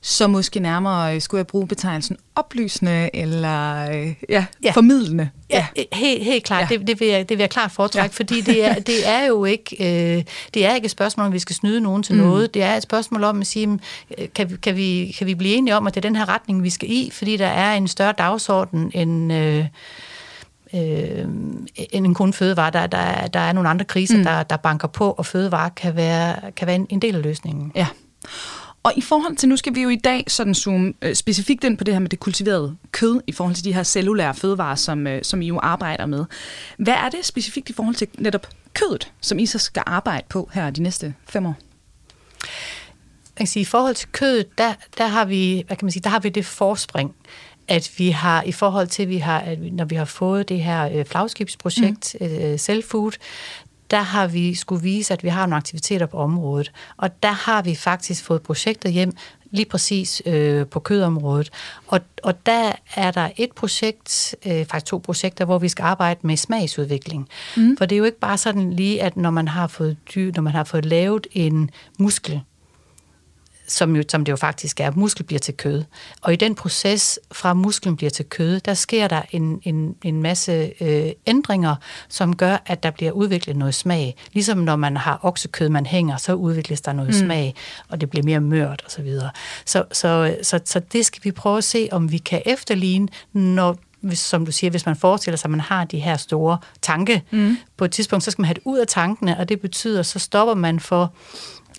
Så 0.00 0.26
måske 0.26 0.60
nærmere 0.60 1.14
øh, 1.14 1.20
skulle 1.20 1.38
jeg 1.38 1.46
bruge 1.46 1.68
betegnelsen 1.68 2.16
oplysende 2.34 3.10
eller 3.14 3.90
øh, 3.90 4.14
ja, 4.28 4.46
ja. 4.64 4.70
formidlende. 4.70 5.30
Ja, 5.50 5.66
ja. 5.76 5.82
Helt, 5.92 6.24
helt 6.24 6.44
klart. 6.44 6.70
Ja. 6.70 6.76
Det, 6.76 6.86
det, 6.86 7.00
vil 7.00 7.08
jeg, 7.08 7.28
det 7.28 7.38
vil 7.38 7.42
jeg 7.42 7.50
klart 7.50 7.72
foretrække, 7.72 8.14
ja. 8.18 8.22
fordi 8.22 8.40
det 8.40 8.64
er, 8.64 8.74
det 8.90 9.08
er 9.08 9.26
jo 9.26 9.44
ikke, 9.44 9.76
øh, 9.80 10.24
det 10.54 10.66
er 10.66 10.74
ikke 10.74 10.84
et 10.84 10.90
spørgsmål, 10.90 11.26
om 11.26 11.32
vi 11.32 11.38
skal 11.38 11.56
snyde 11.56 11.80
nogen 11.80 12.02
til 12.02 12.14
mm. 12.14 12.20
noget. 12.20 12.54
Det 12.54 12.62
er 12.62 12.76
et 12.76 12.82
spørgsmål 12.82 13.24
om 13.24 13.40
at 13.40 13.46
sige, 13.46 13.78
kan, 14.34 14.58
kan, 14.62 14.76
vi, 14.76 15.14
kan 15.18 15.26
vi 15.26 15.34
blive 15.34 15.54
enige 15.54 15.76
om, 15.76 15.86
at 15.86 15.94
det 15.94 16.04
er 16.04 16.08
den 16.08 16.16
her 16.16 16.28
retning, 16.28 16.62
vi 16.62 16.70
skal 16.70 16.90
i, 16.90 17.10
fordi 17.12 17.36
der 17.36 17.46
er 17.46 17.74
en 17.74 17.88
større 17.88 18.14
dagsorden 18.18 18.90
end... 18.94 19.32
Øh, 19.32 19.64
øh, 20.74 21.26
end 21.92 22.14
kun 22.14 22.32
fødevare. 22.32 22.70
Der, 22.70 22.86
der, 22.86 23.26
der 23.26 23.40
er 23.40 23.52
nogle 23.52 23.68
andre 23.68 23.84
kriser, 23.84 24.16
mm. 24.16 24.24
der, 24.24 24.42
der 24.42 24.56
banker 24.56 24.88
på, 24.88 25.10
og 25.10 25.26
fødevare 25.26 25.70
kan 25.70 25.96
være, 25.96 26.36
kan 26.56 26.66
være 26.66 26.76
en, 26.76 26.86
en 26.90 27.02
del 27.02 27.14
af 27.16 27.22
løsningen. 27.22 27.72
Ja. 27.74 27.86
Og 28.84 28.92
i 28.96 29.00
forhold 29.00 29.36
til, 29.36 29.48
nu 29.48 29.56
skal 29.56 29.74
vi 29.74 29.82
jo 29.82 29.88
i 29.88 29.96
dag 29.96 30.24
sådan 30.28 30.54
zoome 30.54 30.92
øh, 31.02 31.14
specifikt 31.14 31.64
ind 31.64 31.78
på 31.78 31.84
det 31.84 31.94
her 31.94 31.98
med 31.98 32.08
det 32.08 32.20
kultiverede 32.20 32.76
kød, 32.92 33.20
i 33.26 33.32
forhold 33.32 33.54
til 33.54 33.64
de 33.64 33.74
her 33.74 33.82
cellulære 33.82 34.34
fødevarer, 34.34 34.74
som, 34.74 35.06
øh, 35.06 35.22
som 35.22 35.42
I 35.42 35.46
jo 35.46 35.60
arbejder 35.62 36.06
med. 36.06 36.24
Hvad 36.78 36.94
er 36.94 37.08
det 37.08 37.24
specifikt 37.24 37.70
i 37.70 37.72
forhold 37.72 37.94
til 37.94 38.08
netop 38.18 38.46
kødet, 38.74 39.12
som 39.20 39.38
I 39.38 39.46
så 39.46 39.58
skal 39.58 39.82
arbejde 39.86 40.26
på 40.28 40.50
her 40.52 40.70
de 40.70 40.82
næste 40.82 41.14
fem 41.28 41.46
år? 41.46 41.56
Jeg 42.42 43.36
kan 43.36 43.46
sige, 43.46 43.60
I 43.60 43.64
forhold 43.64 43.94
til 43.94 44.08
kødet, 44.08 44.58
der, 44.58 44.74
der, 44.98 45.06
har 45.06 45.24
vi, 45.24 45.64
hvad 45.66 45.76
kan 45.76 45.86
man 45.86 45.92
sige, 45.92 46.02
der 46.02 46.10
har 46.10 46.20
vi 46.20 46.28
det 46.28 46.46
forspring, 46.46 47.14
at 47.68 47.90
vi 47.98 48.10
har 48.10 48.42
i 48.42 48.52
forhold 48.52 48.88
til, 48.88 49.08
vi 49.08 49.16
har, 49.16 49.40
at 49.40 49.72
når 49.72 49.84
vi 49.84 49.94
har 49.94 50.04
fået 50.04 50.48
det 50.48 50.62
her 50.62 50.98
øh, 50.98 51.04
flagskibsprojekt, 51.04 52.16
mm. 52.20 52.26
øh, 52.26 52.54
Self-Food, 52.54 53.16
der 53.90 54.00
har 54.00 54.26
vi 54.26 54.54
skulle 54.54 54.82
vise, 54.82 55.12
at 55.12 55.22
vi 55.22 55.28
har 55.28 55.46
nogle 55.46 55.56
aktiviteter 55.56 56.06
på 56.06 56.16
området. 56.16 56.72
Og 56.96 57.22
der 57.22 57.30
har 57.30 57.62
vi 57.62 57.74
faktisk 57.74 58.24
fået 58.24 58.42
projekter 58.42 58.88
hjem, 58.88 59.16
lige 59.50 59.66
præcis 59.66 60.22
øh, 60.26 60.66
på 60.66 60.80
kødområdet. 60.80 61.50
Og, 61.86 62.00
og 62.22 62.46
der 62.46 62.72
er 62.94 63.10
der 63.10 63.28
et 63.36 63.52
projekt, 63.52 64.34
øh, 64.46 64.66
faktisk 64.66 64.86
to 64.86 64.98
projekter, 64.98 65.44
hvor 65.44 65.58
vi 65.58 65.68
skal 65.68 65.82
arbejde 65.82 66.20
med 66.22 66.36
smagsudvikling. 66.36 67.28
Mm. 67.56 67.76
For 67.76 67.86
det 67.86 67.96
er 67.96 67.98
jo 67.98 68.04
ikke 68.04 68.18
bare 68.18 68.38
sådan 68.38 68.72
lige, 68.72 69.02
at 69.02 69.16
når 69.16 69.30
man 69.30 69.48
har 69.48 69.66
fået 69.66 69.96
dyr, 70.14 70.32
når 70.34 70.42
man 70.42 70.52
har 70.52 70.64
fået 70.64 70.84
lavet 70.84 71.26
en 71.32 71.70
muskel, 71.98 72.40
som, 73.66 73.96
jo, 73.96 74.02
som 74.08 74.24
det 74.24 74.32
jo 74.32 74.36
faktisk 74.36 74.80
er, 74.80 74.90
muskel 74.90 75.24
bliver 75.24 75.40
til 75.40 75.54
kød. 75.54 75.84
Og 76.22 76.32
i 76.32 76.36
den 76.36 76.54
proces, 76.54 77.18
fra 77.32 77.54
musklen 77.54 77.96
bliver 77.96 78.10
til 78.10 78.24
kød, 78.24 78.60
der 78.60 78.74
sker 78.74 79.08
der 79.08 79.22
en, 79.30 79.60
en, 79.62 79.96
en 80.02 80.22
masse 80.22 80.72
øh, 80.80 81.12
ændringer, 81.26 81.76
som 82.08 82.36
gør, 82.36 82.56
at 82.66 82.82
der 82.82 82.90
bliver 82.90 83.12
udviklet 83.12 83.56
noget 83.56 83.74
smag. 83.74 84.16
Ligesom 84.32 84.58
når 84.58 84.76
man 84.76 84.96
har 84.96 85.20
oksekød, 85.22 85.68
man 85.68 85.86
hænger, 85.86 86.16
så 86.16 86.34
udvikles 86.34 86.80
der 86.80 86.92
noget 86.92 87.08
mm. 87.08 87.26
smag, 87.26 87.54
og 87.88 88.00
det 88.00 88.10
bliver 88.10 88.24
mere 88.24 88.40
mørt 88.40 88.82
osv. 88.86 88.90
Så, 88.90 89.02
videre. 89.02 89.30
så, 89.64 89.84
så, 89.92 90.36
så, 90.42 90.60
så 90.64 90.80
det 90.92 91.06
skal 91.06 91.24
vi 91.24 91.30
prøve 91.30 91.58
at 91.58 91.64
se, 91.64 91.88
om 91.92 92.12
vi 92.12 92.18
kan 92.18 92.42
efterligne, 92.46 93.08
når 93.32 93.76
hvis, 94.04 94.18
som 94.18 94.46
du 94.46 94.52
siger, 94.52 94.70
hvis 94.70 94.86
man 94.86 94.96
forestiller 94.96 95.36
sig, 95.36 95.46
at 95.46 95.50
man 95.50 95.60
har 95.60 95.84
de 95.84 95.98
her 95.98 96.16
store 96.16 96.58
tanke, 96.82 97.22
mm. 97.30 97.56
på 97.76 97.84
et 97.84 97.90
tidspunkt, 97.90 98.24
så 98.24 98.30
skal 98.30 98.42
man 98.42 98.46
have 98.46 98.54
det 98.54 98.62
ud 98.64 98.78
af 98.78 98.86
tankene, 98.86 99.38
og 99.38 99.48
det 99.48 99.60
betyder, 99.60 100.02
så 100.02 100.18
stopper 100.18 100.54
man 100.54 100.80
for 100.80 101.12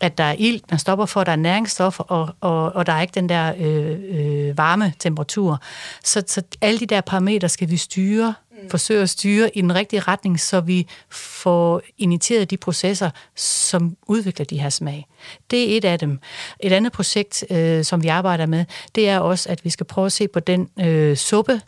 at 0.02 0.18
der 0.18 0.24
er 0.24 0.36
ilt, 0.38 0.72
man 0.72 0.80
stopper 0.80 1.06
for, 1.06 1.22
at 1.22 1.28
der 1.28 1.32
er 1.32 1.38
næringsstoffer, 1.38 2.04
og, 2.04 2.30
og, 2.42 2.76
og 2.76 2.86
der 2.86 2.94
er 2.94 3.02
ikke 3.02 3.16
den 3.16 3.30
der 3.30 3.54
øh, 3.60 3.98
øh, 4.10 4.58
varme 4.58 4.94
temperatur. 5.00 5.62
Så, 6.04 6.24
så 6.28 6.42
alle 6.62 6.80
de 6.80 6.86
der 6.86 7.02
parametre 7.02 7.50
skal 7.50 7.70
vi 7.70 7.78
styre, 7.78 8.34
mm. 8.52 8.70
forsøge 8.70 9.02
at 9.02 9.10
styre 9.10 9.58
i 9.58 9.62
den 9.62 9.76
rigtige 9.76 10.00
retning, 10.00 10.40
så 10.40 10.60
vi 10.60 10.88
får 11.10 11.82
initieret 11.98 12.52
de 12.52 12.58
processer, 12.58 13.10
som 13.36 13.98
udvikler 14.08 14.46
de 14.46 14.60
her 14.60 14.70
smag. 14.70 15.08
Det 15.52 15.74
er 15.74 15.78
et 15.78 15.86
af 15.86 16.00
dem. 16.00 16.20
Et 16.60 16.72
andet 16.72 16.92
projekt, 16.92 17.46
øh, 17.50 17.84
som 17.84 18.04
vi 18.04 18.08
arbejder 18.08 18.46
med, 18.46 18.66
det 18.96 19.10
er 19.10 19.20
også, 19.20 19.50
at 19.50 19.66
vi 19.66 19.70
skal 19.70 19.86
prøve 19.86 20.06
at 20.06 20.12
se 20.12 20.28
på 20.28 20.40
den 20.40 20.70
øh, 20.80 21.18
suppe, 21.18 21.62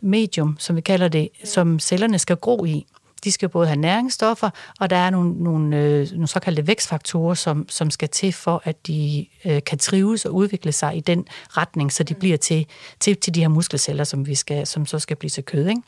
medium, 0.00 0.56
som 0.58 0.76
vi 0.76 0.80
kalder 0.80 1.08
det, 1.08 1.28
som 1.44 1.78
cellerne 1.78 2.18
skal 2.18 2.36
gro 2.36 2.64
i. 2.64 2.86
De 3.26 3.32
skal 3.32 3.48
både 3.48 3.66
have 3.66 3.76
næringsstoffer, 3.76 4.50
og 4.80 4.90
der 4.90 4.96
er 4.96 5.10
nogle, 5.10 5.42
nogle, 5.42 5.76
øh, 5.76 6.08
nogle 6.12 6.26
såkaldte 6.26 6.66
vækstfaktorer, 6.66 7.34
som, 7.34 7.68
som 7.68 7.90
skal 7.90 8.08
til 8.08 8.32
for, 8.32 8.62
at 8.64 8.86
de 8.86 9.26
øh, 9.44 9.62
kan 9.66 9.78
trives 9.78 10.24
og 10.24 10.34
udvikle 10.34 10.72
sig 10.72 10.96
i 10.96 11.00
den 11.00 11.26
retning, 11.48 11.92
så 11.92 12.02
de 12.02 12.14
mm. 12.14 12.20
bliver 12.20 12.36
til, 12.36 12.66
til, 13.00 13.16
til 13.16 13.34
de 13.34 13.40
her 13.40 13.48
muskelceller, 13.48 14.04
som, 14.04 14.26
vi 14.26 14.34
skal, 14.34 14.66
som 14.66 14.86
så 14.86 14.98
skal 14.98 15.16
blive 15.16 15.30
til 15.30 15.44
kød. 15.44 15.68
Ikke? 15.68 15.82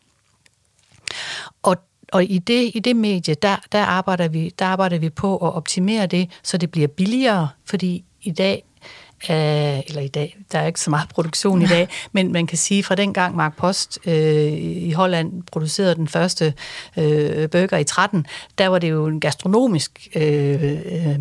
Og 1.63 1.77
og 2.13 2.25
i 2.25 2.39
det, 2.39 2.71
i 2.75 2.79
det 2.79 2.97
medie, 2.97 3.35
der, 3.35 3.57
der, 3.73 3.85
arbejder 3.85 4.29
vi, 4.29 4.53
der 4.59 4.65
arbejder 4.65 4.99
vi 4.99 5.11
på 5.11 5.37
at 5.37 5.55
optimere 5.55 6.07
det, 6.07 6.31
så 6.43 6.57
det 6.57 6.71
bliver 6.71 6.89
billigere, 6.89 7.49
fordi 7.65 8.05
i 8.23 8.31
dag 8.31 8.65
øh, 9.31 9.79
eller 9.87 10.01
i 10.01 10.09
dag, 10.09 10.37
der 10.53 10.59
er 10.59 10.67
ikke 10.67 10.81
så 10.81 10.91
meget 10.91 11.09
produktion 11.09 11.63
i 11.63 11.67
dag, 11.67 11.89
men 12.13 12.33
man 12.33 12.47
kan 12.47 12.59
sige, 12.59 12.83
fra 12.83 12.95
den 12.95 13.13
gang 13.13 13.37
Mark 13.37 13.57
Post 13.57 13.99
øh, 14.07 14.53
i 14.63 14.93
Holland 14.93 15.43
producerede 15.43 15.95
den 15.95 16.09
første 16.09 16.55
øh, 16.97 17.49
burger 17.49 17.77
i 17.77 17.85
13, 17.85 18.27
der 18.59 18.69
var 18.69 18.79
det 18.79 18.91
jo 18.91 19.07
en 19.07 19.21
gastronomisk 19.21 20.09
øh, 20.15 20.63
øh, 20.63 21.19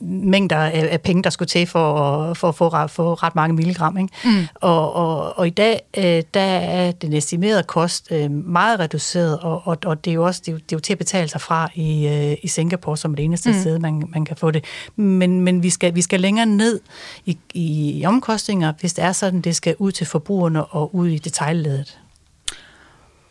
mængder 0.00 0.56
af, 0.56 0.88
af 0.90 1.00
penge, 1.00 1.22
der 1.22 1.30
skulle 1.30 1.48
til 1.48 1.66
for, 1.66 2.34
for 2.34 2.48
at 2.48 2.54
få, 2.54 2.86
få 2.88 3.14
ret 3.14 3.34
mange 3.34 3.54
milligram. 3.54 3.98
Ikke? 3.98 4.12
Mm. 4.24 4.46
Og, 4.54 4.92
og, 4.92 5.38
og 5.38 5.46
i 5.46 5.50
dag 5.50 5.80
øh, 5.96 6.22
der 6.34 6.40
er 6.40 6.92
den 6.92 7.12
estimerede 7.12 7.62
kost 7.62 8.08
øh, 8.10 8.30
meget 8.30 8.80
reduceret, 8.80 9.38
og, 9.38 9.62
og, 9.64 9.78
og 9.84 10.04
det, 10.04 10.10
er 10.10 10.14
jo 10.14 10.24
også, 10.24 10.42
det, 10.44 10.48
er 10.48 10.52
jo, 10.52 10.58
det 10.58 10.72
er 10.72 10.76
jo 10.76 10.80
til 10.80 10.92
at 10.92 10.98
betale 10.98 11.28
sig 11.28 11.40
fra 11.40 11.70
i, 11.74 12.08
øh, 12.08 12.36
i 12.42 12.48
Singapore 12.48 12.96
som 12.96 13.14
det 13.14 13.24
eneste 13.24 13.50
mm. 13.50 13.60
sted, 13.60 13.78
man, 13.78 14.08
man 14.08 14.24
kan 14.24 14.36
få 14.36 14.50
det. 14.50 14.64
Men, 14.96 15.40
men 15.40 15.62
vi, 15.62 15.70
skal, 15.70 15.94
vi 15.94 16.02
skal 16.02 16.20
længere 16.20 16.46
ned 16.46 16.80
i, 17.24 17.38
i 17.54 18.04
omkostninger, 18.06 18.72
hvis 18.80 18.94
det 18.94 19.04
er 19.04 19.12
sådan, 19.12 19.40
det 19.40 19.56
skal 19.56 19.76
ud 19.78 19.92
til 19.92 20.06
forbrugerne 20.06 20.64
og 20.64 20.94
ud 20.94 21.08
i 21.08 21.18
detaljledet. 21.18 21.98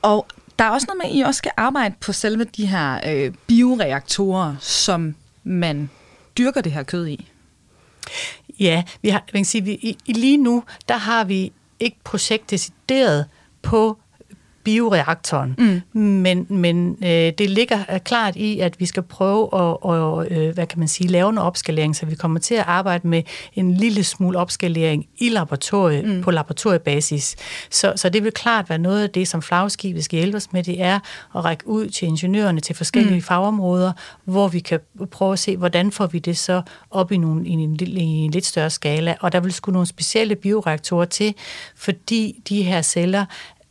Og 0.02 0.28
der 0.60 0.66
er 0.66 0.70
også 0.70 0.88
noget 0.88 1.02
med, 1.04 1.12
at 1.12 1.18
I 1.18 1.22
også 1.22 1.38
skal 1.38 1.52
arbejde 1.58 1.96
på 2.02 2.14
selve 2.14 2.44
de 2.44 2.66
her 2.66 3.00
øh, 3.06 3.34
bioreaktorer, 3.48 4.56
som 4.60 5.16
man 5.44 5.90
dyrker 6.38 6.62
det 6.62 6.72
her 6.72 6.84
kød 6.84 7.08
i? 7.08 7.32
Ja, 8.60 8.84
vi 9.02 9.10
har, 9.10 9.24
man 9.34 9.40
kan 9.40 9.46
sige, 9.46 9.64
vi, 9.64 9.72
i, 9.72 10.14
lige 10.14 10.38
nu, 10.38 10.64
der 10.88 10.98
har 10.98 11.24
vi 11.24 11.52
ikke 11.80 11.98
projekt 12.04 12.52
decideret 12.52 13.26
på 13.62 13.98
bioreaktoren. 14.66 15.56
Mm. 15.58 16.00
Men, 16.02 16.46
men 16.50 16.98
øh, 17.04 17.10
det 17.38 17.50
ligger 17.50 18.00
klart 18.06 18.36
i, 18.36 18.60
at 18.60 18.80
vi 18.80 18.86
skal 18.86 19.04
prøve 19.04 19.44
at, 19.44 19.78
og, 19.82 20.28
øh, 20.32 20.54
hvad 20.54 20.68
kan 20.68 20.80
man 20.80 20.88
sige, 20.88 21.08
lave 21.08 21.30
en 21.30 21.38
opskalering, 21.38 21.96
så 21.96 22.06
vi 22.06 22.16
kommer 22.16 22.40
til 22.40 22.56
at 22.56 22.64
arbejde 22.68 23.08
med 23.08 23.24
en 23.54 23.74
lille 23.74 24.04
smule 24.04 24.38
opskalering 24.38 25.06
i 25.18 25.30
laboratoriet, 25.30 26.06
mm. 26.06 26.22
på 26.22 26.32
laboratoriebasis. 26.32 27.36
Så, 27.70 27.94
så 27.96 28.10
det 28.10 28.24
vil 28.24 28.32
klart 28.32 28.70
være 28.70 28.80
noget 28.80 29.04
af 29.04 29.10
det, 29.10 29.28
som 29.28 29.42
flagskibet 29.42 30.06
skal 30.06 30.20
hjælpe 30.20 30.38
os 30.38 30.54
med, 30.54 30.64
det 30.64 30.82
er 30.82 31.00
at 31.36 31.46
række 31.46 31.68
ud 31.68 31.90
til 31.90 32.08
ingeniørerne 32.08 32.60
til 32.60 32.76
forskellige 32.76 33.16
mm. 33.16 33.22
fagområder, 33.22 33.92
hvor 34.24 34.48
vi 34.48 34.60
kan 34.60 34.80
prøve 35.12 35.34
at 35.34 35.40
se, 35.40 35.58
hvordan 35.58 35.92
får 35.92 36.08
vi 36.08 36.20
det 36.20 36.38
så 36.38 36.62
op 36.92 37.12
i, 37.12 37.18
nogle, 37.18 37.48
i, 37.48 37.52
en, 37.52 37.80
i 37.82 38.00
en 38.02 38.32
lidt 38.32 38.46
større 38.46 38.70
skala. 38.70 39.16
Og 39.20 39.32
der 39.32 39.40
vil 39.40 39.54
skulle 39.54 39.74
nogle 39.74 39.88
specielle 39.88 40.36
bioreaktorer 40.36 41.06
til, 41.06 41.34
fordi 41.76 42.42
de 42.50 42.64
her 42.64 42.82
celler 42.82 43.26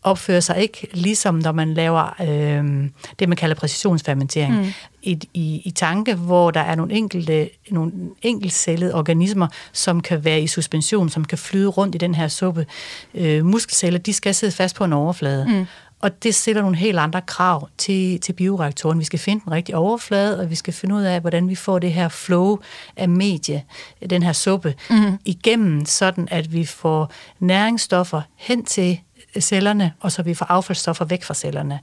opfører 0.04 0.40
sig 0.40 0.62
ikke 0.62 0.88
ligesom 0.92 1.34
når 1.34 1.52
man 1.52 1.74
laver 1.74 2.14
øh, 2.20 2.90
det, 3.18 3.28
man 3.28 3.36
kalder 3.36 3.56
præcisionsfermentering 3.56 4.56
mm. 4.56 4.72
i, 5.02 5.18
i, 5.34 5.62
i 5.64 5.70
tanke, 5.70 6.14
hvor 6.14 6.50
der 6.50 6.60
er 6.60 6.74
nogle 6.74 6.94
enkelte 6.94 7.50
nogle 7.70 7.92
enkeltcellede 8.22 8.94
organismer, 8.94 9.46
som 9.72 10.00
kan 10.00 10.24
være 10.24 10.40
i 10.40 10.46
suspension, 10.46 11.08
som 11.08 11.24
kan 11.24 11.38
flyde 11.38 11.68
rundt 11.68 11.94
i 11.94 11.98
den 11.98 12.14
her 12.14 12.28
suppe. 12.28 12.66
Øh, 13.14 13.44
muskelceller, 13.44 13.98
de 13.98 14.12
skal 14.12 14.34
sidde 14.34 14.52
fast 14.52 14.76
på 14.76 14.84
en 14.84 14.92
overflade. 14.92 15.46
Mm. 15.48 15.66
Og 16.00 16.22
det 16.22 16.34
stiller 16.34 16.62
nogle 16.62 16.76
helt 16.76 16.98
andre 16.98 17.20
krav 17.20 17.68
til, 17.78 18.20
til 18.20 18.32
bioreaktoren. 18.32 18.98
Vi 18.98 19.04
skal 19.04 19.18
finde 19.18 19.44
den 19.44 19.52
rigtige 19.52 19.76
overflade, 19.76 20.40
og 20.40 20.50
vi 20.50 20.54
skal 20.54 20.74
finde 20.74 20.94
ud 20.94 21.02
af, 21.02 21.20
hvordan 21.20 21.48
vi 21.48 21.54
får 21.54 21.78
det 21.78 21.92
her 21.92 22.08
flow 22.08 22.58
af 22.96 23.08
medie, 23.08 23.64
den 24.10 24.22
her 24.22 24.32
suppe, 24.32 24.74
mm. 24.90 25.18
igennem, 25.24 25.84
sådan 25.84 26.28
at 26.30 26.52
vi 26.52 26.64
får 26.64 27.12
næringsstoffer 27.40 28.22
hen 28.36 28.64
til 28.64 29.00
cellerne, 29.40 29.92
og 30.01 30.12
så 30.12 30.23
vi 30.23 30.35
får 30.35 30.47
affaldsstoffer 30.47 31.05
væk 31.05 31.25
fra 31.25 31.35
cellerne, 31.35 31.81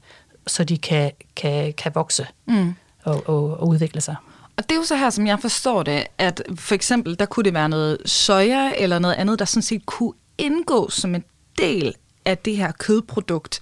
så 0.47 0.63
de 0.63 0.77
kan, 0.77 1.11
kan, 1.35 1.73
kan 1.73 1.91
vokse 1.95 2.27
mm. 2.45 2.73
og, 3.03 3.29
og, 3.29 3.59
og 3.59 3.67
udvikle 3.67 4.01
sig. 4.01 4.15
Og 4.57 4.63
det 4.63 4.71
er 4.71 4.79
jo 4.79 4.83
så 4.83 4.95
her, 4.95 5.09
som 5.09 5.27
jeg 5.27 5.39
forstår 5.39 5.83
det, 5.83 6.03
at 6.17 6.41
for 6.55 6.75
eksempel, 6.75 7.19
der 7.19 7.25
kunne 7.25 7.43
det 7.43 7.53
være 7.53 7.69
noget 7.69 7.97
soja 8.05 8.71
eller 8.77 8.99
noget 8.99 9.15
andet, 9.15 9.39
der 9.39 9.45
sådan 9.45 9.61
set 9.61 9.85
kunne 9.85 10.13
indgå 10.37 10.89
som 10.89 11.15
en 11.15 11.23
del 11.57 11.95
af 12.25 12.37
det 12.37 12.57
her 12.57 12.71
kødprodukt, 12.71 13.59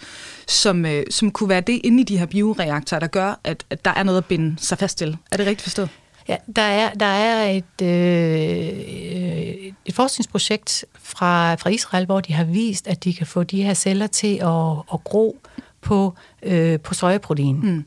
som, 0.48 0.86
øh, 0.86 1.04
som 1.10 1.32
kunne 1.32 1.50
være 1.50 1.62
det 1.62 1.82
inde 1.84 2.02
i 2.02 2.04
de 2.04 2.18
her 2.18 2.26
bioreaktorer, 2.26 3.00
der 3.00 3.08
gør, 3.08 3.40
at, 3.44 3.66
at 3.70 3.86
der 3.86 3.92
er 3.92 4.04
noget 4.04 4.18
at 4.18 4.26
binde 4.26 4.56
sig 4.60 4.78
fast 4.78 4.98
til. 4.98 5.18
Er 5.32 5.38
det 5.38 5.46
rigtigt 5.46 5.62
forstået? 5.62 5.90
Ja, 6.30 6.38
der 6.56 6.62
er, 6.62 6.94
der 6.94 7.06
er 7.06 7.52
et, 7.52 7.82
øh, 7.82 9.72
et 9.86 9.96
forskningsprojekt 9.96 10.86
fra, 11.00 11.56
fra 11.56 11.70
Israel, 11.70 12.06
hvor 12.06 12.20
de 12.20 12.34
har 12.34 12.44
vist, 12.44 12.88
at 12.88 13.04
de 13.04 13.14
kan 13.14 13.28
få 13.28 13.44
de 13.44 13.64
her 13.64 13.74
celler 13.74 14.08
til 14.08 14.36
at, 14.36 14.72
at 14.94 15.04
gro 15.04 15.38
på, 15.82 16.14
øh, 16.44 16.80
på 16.80 16.94
sojaprotein. 16.94 17.60
Mm 17.64 17.86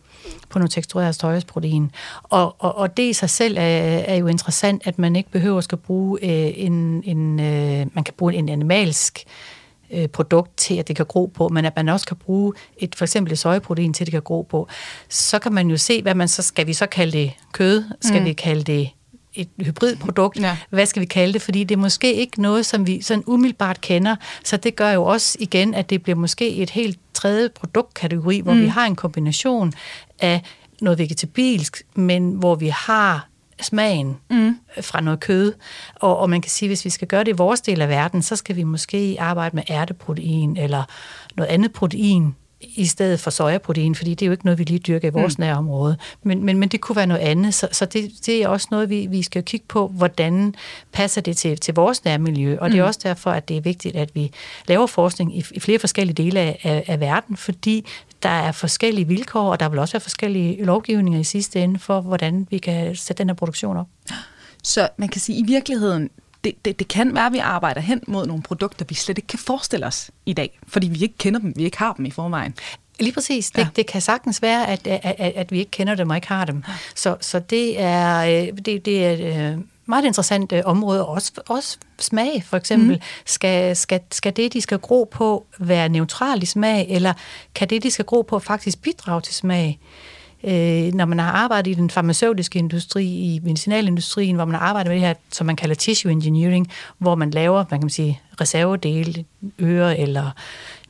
på 0.48 0.59
noget 0.59 0.70
tekstureret 0.70 1.14
sojaprotein. 1.14 1.90
Og, 2.22 2.57
og, 2.59 2.76
og 2.78 2.96
det 2.96 3.02
i 3.02 3.12
sig 3.12 3.31
selv 3.31 3.57
er, 3.57 3.62
er 3.98 4.14
jo 4.14 4.26
interessant, 4.26 4.83
at 4.85 4.98
man 4.98 5.16
ikke 5.16 5.31
behøver 5.31 5.66
at 5.72 5.81
bruge 5.81 6.18
øh, 6.22 6.52
en, 6.57 7.02
en 7.05 7.40
øh, 7.40 7.87
man 7.94 8.05
kan 8.05 8.14
bruge 8.16 8.35
en 8.35 8.48
animalsk 8.48 9.24
øh, 9.26 9.62
produkt 10.12 10.57
til, 10.57 10.74
at 10.74 10.88
det 10.88 10.96
kan 10.96 11.07
gro 11.07 11.26
på, 11.35 11.48
men 11.48 11.64
at 11.64 11.72
man 11.76 11.88
også 11.88 12.07
kan 12.07 12.16
bruge 12.16 12.52
et, 12.76 12.94
for 12.94 13.05
eksempel 13.05 13.33
et 13.33 13.38
sojaprotein 13.38 13.92
til, 13.92 14.05
at 14.05 14.07
det 14.07 14.12
kan 14.12 14.22
gro 14.22 14.42
på. 14.42 14.68
Så 15.09 15.38
kan 15.38 15.52
man 15.52 15.70
jo 15.70 15.76
se, 15.76 16.02
hvad 16.02 16.14
man 16.14 16.28
så, 16.28 16.42
skal 16.42 16.66
vi 16.66 16.72
så 16.72 16.87
kalde 16.87 17.18
det 17.18 17.33
kød? 17.52 17.85
Skal 18.00 18.20
mm. 18.20 18.24
vi 18.24 18.33
kalde 18.33 18.62
det 18.62 18.90
et 19.35 19.48
hybridprodukt. 19.61 20.40
Ja. 20.40 20.57
Hvad 20.70 20.87
skal 20.87 21.00
vi 21.00 21.07
kalde 21.07 21.33
det? 21.33 21.42
Fordi 21.42 21.64
det 21.64 21.74
er 21.74 21.78
måske 21.78 22.14
ikke 22.14 22.42
noget, 22.42 22.66
som 22.66 22.87
vi 22.87 23.02
sådan 23.02 23.24
umiddelbart 23.26 23.81
kender. 23.81 24.16
Så 24.44 24.57
det 24.57 24.76
gør 24.76 24.90
jo 24.90 25.05
også 25.05 25.37
igen, 25.40 25.74
at 25.74 25.90
det 25.90 26.02
bliver 26.02 26.16
måske 26.16 26.55
et 26.55 26.70
helt 26.70 26.98
tredje 27.14 27.48
produktkategori, 27.48 28.40
hvor 28.40 28.55
mm. 28.55 28.61
vi 28.61 28.66
har 28.66 28.87
en 28.87 28.96
kombination 28.96 29.72
af 30.18 30.42
noget 30.81 30.98
vegetabilsk, 30.98 31.83
men 31.94 32.33
hvor 32.33 32.55
vi 32.55 32.68
har 32.68 33.28
smagen 33.62 34.16
mm. 34.31 34.59
fra 34.81 35.01
noget 35.01 35.20
kød. 35.20 35.53
Og, 35.94 36.18
og 36.18 36.31
man 36.31 36.40
kan 36.40 36.51
sige, 36.51 36.68
hvis 36.68 36.85
vi 36.85 36.90
skal 36.90 37.09
gøre 37.09 37.25
det 37.25 37.29
i 37.29 37.37
vores 37.37 37.61
del 37.61 37.83
af 37.83 37.88
verden, 37.88 38.22
så 38.22 38.37
skal 38.37 38.57
vi 38.57 38.62
måske 38.62 39.16
arbejde 39.20 39.57
med 39.57 39.62
ærteprotein 39.70 40.57
eller 40.57 40.83
noget 41.37 41.48
andet 41.48 41.72
protein, 41.72 42.35
i 42.62 42.87
stedet 42.87 43.20
for 43.20 43.31
sojaprotein, 43.31 43.94
fordi 43.94 44.11
det 44.11 44.22
er 44.22 44.27
jo 44.27 44.33
ikke 44.33 44.44
noget, 44.44 44.59
vi 44.59 44.64
lige 44.64 44.79
dyrker 44.79 45.09
i 45.09 45.11
vores 45.11 45.38
mm. 45.38 45.42
nærområde. 45.42 45.96
Men, 46.22 46.44
men, 46.44 46.59
men 46.59 46.68
det 46.68 46.81
kunne 46.81 46.96
være 46.96 47.07
noget 47.07 47.20
andet, 47.20 47.55
så, 47.55 47.68
så 47.72 47.85
det, 47.85 48.11
det 48.27 48.42
er 48.42 48.48
også 48.48 48.68
noget, 48.70 48.90
vi, 48.90 49.07
vi 49.11 49.22
skal 49.22 49.42
kigge 49.42 49.66
på, 49.68 49.88
hvordan 49.88 50.55
passer 50.92 51.20
det 51.20 51.37
til, 51.37 51.59
til 51.59 51.75
vores 51.75 52.05
nærmiljø. 52.05 52.59
Og 52.61 52.66
mm. 52.66 52.72
det 52.72 52.79
er 52.79 52.85
mm. 52.85 52.88
også 52.88 53.01
derfor, 53.03 53.31
at 53.31 53.48
det 53.48 53.57
er 53.57 53.61
vigtigt, 53.61 53.96
at 53.96 54.11
vi 54.14 54.31
laver 54.68 54.87
forskning 54.87 55.38
i, 55.38 55.44
i 55.51 55.61
flere 55.61 55.79
forskellige 55.79 56.14
dele 56.14 56.40
af, 56.40 56.59
af, 56.62 56.85
af 56.87 57.01
verden, 57.01 57.37
fordi 57.37 57.87
der 58.22 58.28
er 58.28 58.52
forskellige 58.52 59.08
vilkår, 59.08 59.50
og 59.50 59.61
der 59.61 59.68
vil 59.68 59.78
også 59.78 59.92
være 59.92 60.00
forskellige 60.00 60.64
lovgivninger 60.64 61.20
i 61.20 61.24
sidste 61.24 61.61
ende 61.61 61.78
for, 61.78 62.00
hvordan 62.00 62.46
vi 62.50 62.58
kan 62.58 62.96
sætte 62.96 63.20
den 63.20 63.28
her 63.28 63.35
produktion 63.35 63.76
op. 63.76 63.87
Så 64.62 64.88
man 64.96 65.08
kan 65.08 65.20
sige, 65.20 65.38
at 65.38 65.42
i 65.42 65.46
virkeligheden, 65.46 66.11
det, 66.44 66.64
det, 66.64 66.78
det 66.78 66.88
kan 66.88 67.14
være, 67.14 67.26
at 67.26 67.32
vi 67.32 67.38
arbejder 67.38 67.80
hen 67.80 68.00
mod 68.06 68.26
nogle 68.26 68.42
produkter, 68.42 68.85
vi 68.88 68.94
slet 68.94 69.18
ikke 69.18 69.26
kan 69.26 69.38
forestille 69.38 69.87
os 69.87 70.11
i 70.26 70.32
dag, 70.32 70.58
fordi 70.68 70.88
vi 70.88 71.02
ikke 71.02 71.18
kender 71.18 71.40
dem, 71.40 71.52
vi 71.56 71.64
ikke 71.64 71.78
har 71.78 71.92
dem 71.92 72.04
i 72.04 72.11
forvejen. 72.11 72.54
Lige 73.00 73.12
præcis. 73.12 73.50
Det, 73.50 73.58
ja. 73.58 73.68
det 73.76 73.87
kan 73.87 74.00
sagtens 74.00 74.42
være, 74.42 74.68
at, 74.68 74.87
at, 74.87 75.32
at 75.37 75.52
vi 75.52 75.58
ikke 75.58 75.70
kender 75.70 75.94
dem 75.94 76.11
og 76.11 76.16
ikke 76.16 76.28
har 76.28 76.44
dem. 76.44 76.64
Så, 76.94 77.16
så 77.20 77.38
det 77.38 77.80
er, 77.80 78.18
øh, 78.18 78.58
det, 78.64 78.85
det 78.85 79.06
er 79.06 79.52
øh, 79.52 79.58
meget 79.92 80.05
interessant 80.05 80.52
øh, 80.52 80.62
område. 80.64 81.07
Også, 81.07 81.33
også 81.48 81.78
smag, 81.98 82.42
for 82.46 82.57
eksempel. 82.57 82.96
Mm. 82.96 83.02
Skal, 83.24 83.76
skal, 83.76 84.00
skal 84.11 84.37
det, 84.37 84.52
de 84.52 84.61
skal 84.61 84.78
gro 84.78 85.09
på, 85.12 85.46
være 85.59 85.88
neutral 85.88 86.42
i 86.42 86.46
smag, 86.46 86.87
eller 86.88 87.12
kan 87.55 87.70
det, 87.70 87.83
de 87.83 87.90
skal 87.90 88.05
gro 88.05 88.22
på, 88.22 88.38
faktisk 88.38 88.83
bidrage 88.83 89.20
til 89.20 89.35
smag? 89.35 89.78
øh, 90.44 90.94
når 90.94 91.05
man 91.05 91.18
har 91.18 91.33
arbejdet 91.33 91.70
i 91.70 91.74
den 91.74 91.90
farmaceutiske 91.90 92.59
industri, 92.59 93.05
i 93.05 93.40
medicinalindustrien, 93.42 94.37
hvor 94.37 94.44
man 94.44 94.55
har 94.55 94.66
arbejdet 94.66 94.90
med 94.90 95.00
det 95.00 95.07
her, 95.07 95.14
som 95.33 95.46
man 95.46 95.57
kalder 95.57 95.74
tissue 95.74 96.12
engineering, 96.12 96.72
hvor 96.98 97.14
man 97.14 97.31
laver, 97.31 97.64
man 97.70 97.81
kan 97.81 97.90
sige, 97.90 98.20
reservedele, 98.40 99.24
øre 99.61 99.98
eller 99.98 100.31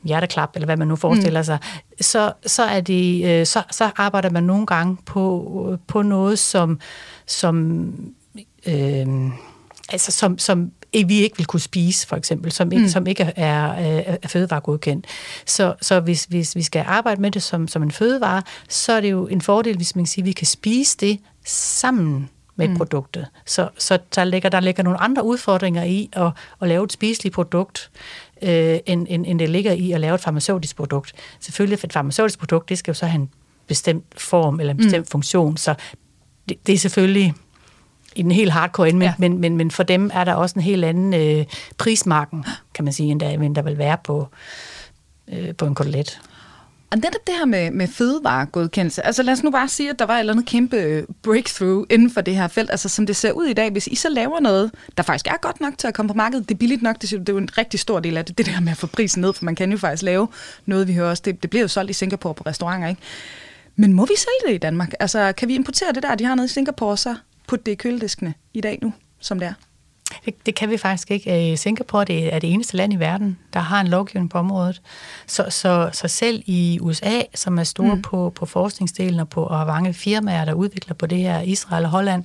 hjerteklap, 0.03 0.51
eller 0.55 0.65
hvad 0.65 0.77
man 0.77 0.87
nu 0.87 0.95
forestiller 0.95 1.39
mm. 1.39 1.43
sig, 1.43 1.59
så, 2.01 2.33
så, 2.45 2.63
er 2.63 2.81
det, 2.81 3.25
øh, 3.25 3.45
så, 3.45 3.63
så 3.71 3.89
arbejder 3.97 4.29
man 4.29 4.43
nogle 4.43 4.65
gange 4.65 4.97
på, 5.05 5.77
på 5.87 6.01
noget, 6.01 6.39
som, 6.39 6.79
som, 7.25 7.93
øh, 8.67 9.31
altså 9.89 10.11
som, 10.11 10.37
som 10.37 10.71
vi 10.93 11.21
ikke 11.21 11.37
vil 11.37 11.45
kunne 11.45 11.59
spise, 11.59 12.07
for 12.07 12.15
eksempel, 12.15 12.51
som 12.51 12.71
ikke, 12.71 12.83
mm. 12.83 12.89
som 12.89 13.07
ikke 13.07 13.23
er, 13.23 13.31
er, 13.35 14.17
er 14.21 14.27
fødevaregodkendt. 14.27 15.05
Så, 15.45 15.75
så 15.81 15.99
hvis, 15.99 16.25
hvis 16.25 16.55
vi 16.55 16.61
skal 16.61 16.83
arbejde 16.87 17.21
med 17.21 17.31
det 17.31 17.43
som, 17.43 17.67
som 17.67 17.83
en 17.83 17.91
fødevare, 17.91 18.41
så 18.69 18.93
er 18.93 19.01
det 19.01 19.11
jo 19.11 19.27
en 19.27 19.41
fordel, 19.41 19.75
hvis 19.75 19.95
man 19.95 20.03
kan 20.03 20.09
sige, 20.09 20.21
at 20.21 20.25
vi 20.25 20.31
kan 20.31 20.47
spise 20.47 20.97
det 20.97 21.19
sammen 21.45 22.29
med 22.55 22.67
mm. 22.67 22.77
produktet. 22.77 23.25
Så, 23.45 23.69
så 23.77 23.99
der, 24.15 24.23
ligger, 24.23 24.49
der 24.49 24.59
ligger 24.59 24.83
nogle 24.83 25.01
andre 25.01 25.25
udfordringer 25.25 25.83
i 25.83 26.09
at, 26.13 26.31
at 26.61 26.67
lave 26.67 26.83
et 26.83 26.91
spiseligt 26.91 27.35
produkt, 27.35 27.91
øh, 28.41 28.79
end, 28.85 29.07
end, 29.09 29.25
end 29.27 29.39
det 29.39 29.49
ligger 29.49 29.71
i 29.71 29.91
at 29.91 29.99
lave 29.99 30.15
et 30.15 30.21
farmaceutisk 30.21 30.75
produkt. 30.75 31.13
Selvfølgelig, 31.39 31.79
et 31.83 31.93
farmaceutisk 31.93 32.39
produkt, 32.39 32.69
det 32.69 32.77
skal 32.77 32.91
jo 32.91 32.95
så 32.95 33.05
have 33.05 33.21
en 33.21 33.29
bestemt 33.67 34.21
form 34.21 34.59
eller 34.59 34.71
en 34.71 34.77
bestemt 34.77 35.05
mm. 35.05 35.11
funktion, 35.11 35.57
så 35.57 35.75
det, 36.49 36.67
det 36.67 36.73
er 36.73 36.77
selvfølgelig 36.77 37.33
i 38.15 38.21
den 38.21 38.31
helt 38.31 38.51
hardcore 38.51 38.89
ende, 38.89 39.05
ja. 39.05 39.13
men, 39.17 39.37
men, 39.37 39.57
men 39.57 39.71
for 39.71 39.83
dem 39.83 40.11
er 40.13 40.23
der 40.23 40.33
også 40.33 40.55
en 40.55 40.61
helt 40.61 40.85
anden 40.85 41.13
øh, 41.13 41.45
prismarken, 41.77 42.45
kan 42.73 42.83
man 42.83 42.93
sige, 42.93 43.11
end 43.11 43.19
der, 43.19 43.29
end 43.29 43.55
der 43.55 43.61
vil 43.61 43.77
være 43.77 43.97
på, 44.03 44.27
øh, 45.33 45.55
på 45.55 45.65
en 45.65 45.75
kotelet. 45.75 46.19
Og 46.91 46.99
netop 46.99 47.27
det 47.27 47.35
her 47.35 47.45
med, 47.45 47.71
med 47.71 47.87
fødevaregodkendelse, 47.87 49.05
altså 49.05 49.23
lad 49.23 49.33
os 49.33 49.43
nu 49.43 49.51
bare 49.51 49.67
sige, 49.67 49.89
at 49.89 49.99
der 49.99 50.05
var 50.05 50.15
et 50.15 50.19
eller 50.19 50.33
andet 50.33 50.45
kæmpe 50.45 50.77
øh, 50.77 51.03
breakthrough 51.23 51.85
inden 51.89 52.09
for 52.09 52.21
det 52.21 52.35
her 52.35 52.47
felt, 52.47 52.71
altså 52.71 52.89
som 52.89 53.05
det 53.05 53.15
ser 53.15 53.31
ud 53.31 53.45
i 53.45 53.53
dag, 53.53 53.71
hvis 53.71 53.87
I 53.87 53.95
så 53.95 54.09
laver 54.09 54.39
noget, 54.39 54.71
der 54.97 55.03
faktisk 55.03 55.27
er 55.27 55.37
godt 55.41 55.61
nok 55.61 55.77
til 55.77 55.87
at 55.87 55.93
komme 55.93 56.09
på 56.09 56.13
markedet, 56.13 56.49
det 56.49 56.55
er 56.55 56.59
billigt 56.59 56.81
nok, 56.81 57.01
det 57.01 57.13
er 57.13 57.23
jo 57.29 57.37
en 57.37 57.49
rigtig 57.57 57.79
stor 57.79 57.99
del 57.99 58.17
af 58.17 58.25
det, 58.25 58.37
det 58.37 58.45
der 58.45 58.59
med 58.59 58.71
at 58.71 58.77
få 58.77 58.87
prisen 58.87 59.21
ned, 59.21 59.33
for 59.33 59.45
man 59.45 59.55
kan 59.55 59.71
jo 59.71 59.77
faktisk 59.77 60.03
lave 60.03 60.27
noget, 60.65 60.87
vi 60.87 60.93
hører 60.93 61.09
også, 61.09 61.23
det, 61.25 61.41
det 61.41 61.49
bliver 61.49 61.61
jo 61.61 61.67
solgt 61.67 61.89
i 61.89 61.93
Singapore 61.93 62.33
på 62.33 62.43
restauranter, 62.45 62.87
ikke? 62.87 63.01
Men 63.75 63.93
må 63.93 64.05
vi 64.05 64.13
sælge 64.17 64.51
det 64.51 64.55
i 64.55 64.57
Danmark? 64.57 64.93
Altså, 64.99 65.33
kan 65.37 65.47
vi 65.47 65.55
importere 65.55 65.93
det 65.93 66.03
der, 66.03 66.15
de 66.15 66.25
har 66.25 66.35
nede 66.35 66.45
i 66.45 66.49
Singapore, 66.49 66.97
så 66.97 67.15
putte 67.47 67.65
det 67.65 67.71
i 67.71 67.75
kølediskene 67.75 68.33
i 68.53 68.61
dag 68.61 68.79
nu, 68.81 68.93
som 69.19 69.39
det 69.39 69.47
er? 69.47 69.53
Det, 70.25 70.45
det 70.45 70.55
kan 70.55 70.69
vi 70.69 70.77
faktisk 70.77 71.11
ikke. 71.11 71.51
Øh, 71.51 71.57
Singapore 71.57 72.05
det 72.05 72.33
er 72.33 72.39
det 72.39 72.53
eneste 72.53 72.77
land 72.77 72.93
i 72.93 72.95
verden, 72.95 73.37
der 73.53 73.59
har 73.59 73.81
en 73.81 73.87
lovgivning 73.87 74.29
på 74.29 74.37
området. 74.37 74.81
Så, 75.27 75.45
så, 75.49 75.89
så 75.91 76.07
selv 76.07 76.43
i 76.45 76.79
USA, 76.81 77.21
som 77.35 77.59
er 77.59 77.63
store 77.63 77.95
mm. 77.95 78.01
på, 78.01 78.33
på 78.35 78.45
forskningsdelen 78.45 79.19
og, 79.19 79.29
på, 79.29 79.43
og 79.43 79.67
mange 79.67 79.93
firmaer, 79.93 80.45
der 80.45 80.53
udvikler 80.53 80.93
på 80.93 81.05
det 81.05 81.17
her, 81.17 81.41
Israel 81.41 81.85
og 81.85 81.91
Holland, 81.91 82.23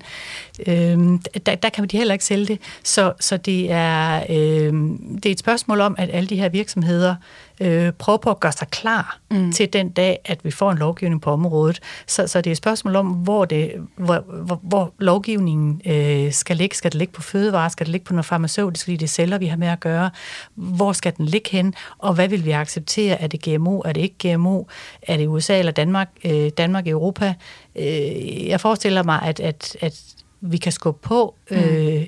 øh, 0.67 0.99
der, 1.47 1.55
der 1.55 1.69
kan 1.69 1.87
de 1.87 1.97
heller 1.97 2.15
ikke 2.15 2.25
sælge 2.25 2.47
det. 2.47 2.61
Så, 2.85 3.13
så 3.21 3.37
det, 3.37 3.73
er, 3.73 4.23
øh, 4.29 4.73
det 5.15 5.27
er 5.27 5.33
et 5.33 5.39
spørgsmål 5.39 5.81
om, 5.81 5.95
at 5.99 6.11
alle 6.13 6.29
de 6.29 6.37
her 6.37 6.49
virksomheder 6.49 7.15
øh, 7.61 7.93
prøve 7.93 8.19
på 8.19 8.31
at 8.31 8.41
gøre 8.41 8.53
sig 8.53 8.69
klar 8.69 9.19
mm. 9.31 9.53
til 9.53 9.73
den 9.73 9.89
dag, 9.89 10.19
at 10.25 10.45
vi 10.45 10.51
får 10.51 10.71
en 10.71 10.79
lovgivning 10.79 11.21
på 11.21 11.31
området. 11.31 11.81
Så, 12.07 12.27
så 12.27 12.41
det 12.41 12.51
er 12.51 12.53
et 12.53 12.57
spørgsmål 12.57 12.97
om, 12.97 13.07
hvor, 13.07 13.45
det, 13.45 13.73
hvor, 13.97 14.25
hvor, 14.43 14.61
hvor 14.63 14.93
lovgivningen 14.99 15.81
øh, 15.87 16.33
skal 16.33 16.57
ligge. 16.57 16.77
Skal 16.77 16.93
det 16.93 16.99
ligge 16.99 17.13
på 17.13 17.23
fødevarer? 17.23 17.69
Skal 17.69 17.87
det 17.87 17.93
ligge 17.93 18.05
på 18.05 18.13
noget 18.13 18.27
farmaceutisk, 18.27 18.85
fordi 18.85 18.97
det 18.97 19.07
er 19.07 19.09
celler, 19.09 19.39
vi 19.39 19.47
har 19.47 19.57
med 19.57 19.69
at 19.69 19.81
gøre? 19.81 20.11
Hvor 20.55 20.93
skal 20.93 21.17
den 21.17 21.27
ligge 21.27 21.51
hen? 21.51 21.75
Og 21.99 22.15
hvad 22.15 22.29
vil 22.29 22.45
vi 22.45 22.51
acceptere? 22.51 23.21
Er 23.21 23.27
det 23.27 23.43
GMO? 23.43 23.81
Er 23.85 23.93
det 23.93 24.01
ikke 24.01 24.35
GMO? 24.35 24.65
Er 25.03 25.17
det 25.17 25.27
USA 25.27 25.59
eller 25.59 25.73
Danmark? 25.73 26.09
Øh, 26.25 26.51
Danmark, 26.59 26.87
Europa? 26.87 27.35
Øh, 27.77 28.49
jeg 28.49 28.61
forestiller 28.61 29.03
mig, 29.03 29.23
at, 29.23 29.41
at, 29.41 29.77
at 29.81 30.01
vi 30.41 30.57
kan 30.57 30.73
skubbe 30.73 31.09
på 31.09 31.35
øh, 31.51 32.01
mm 32.01 32.07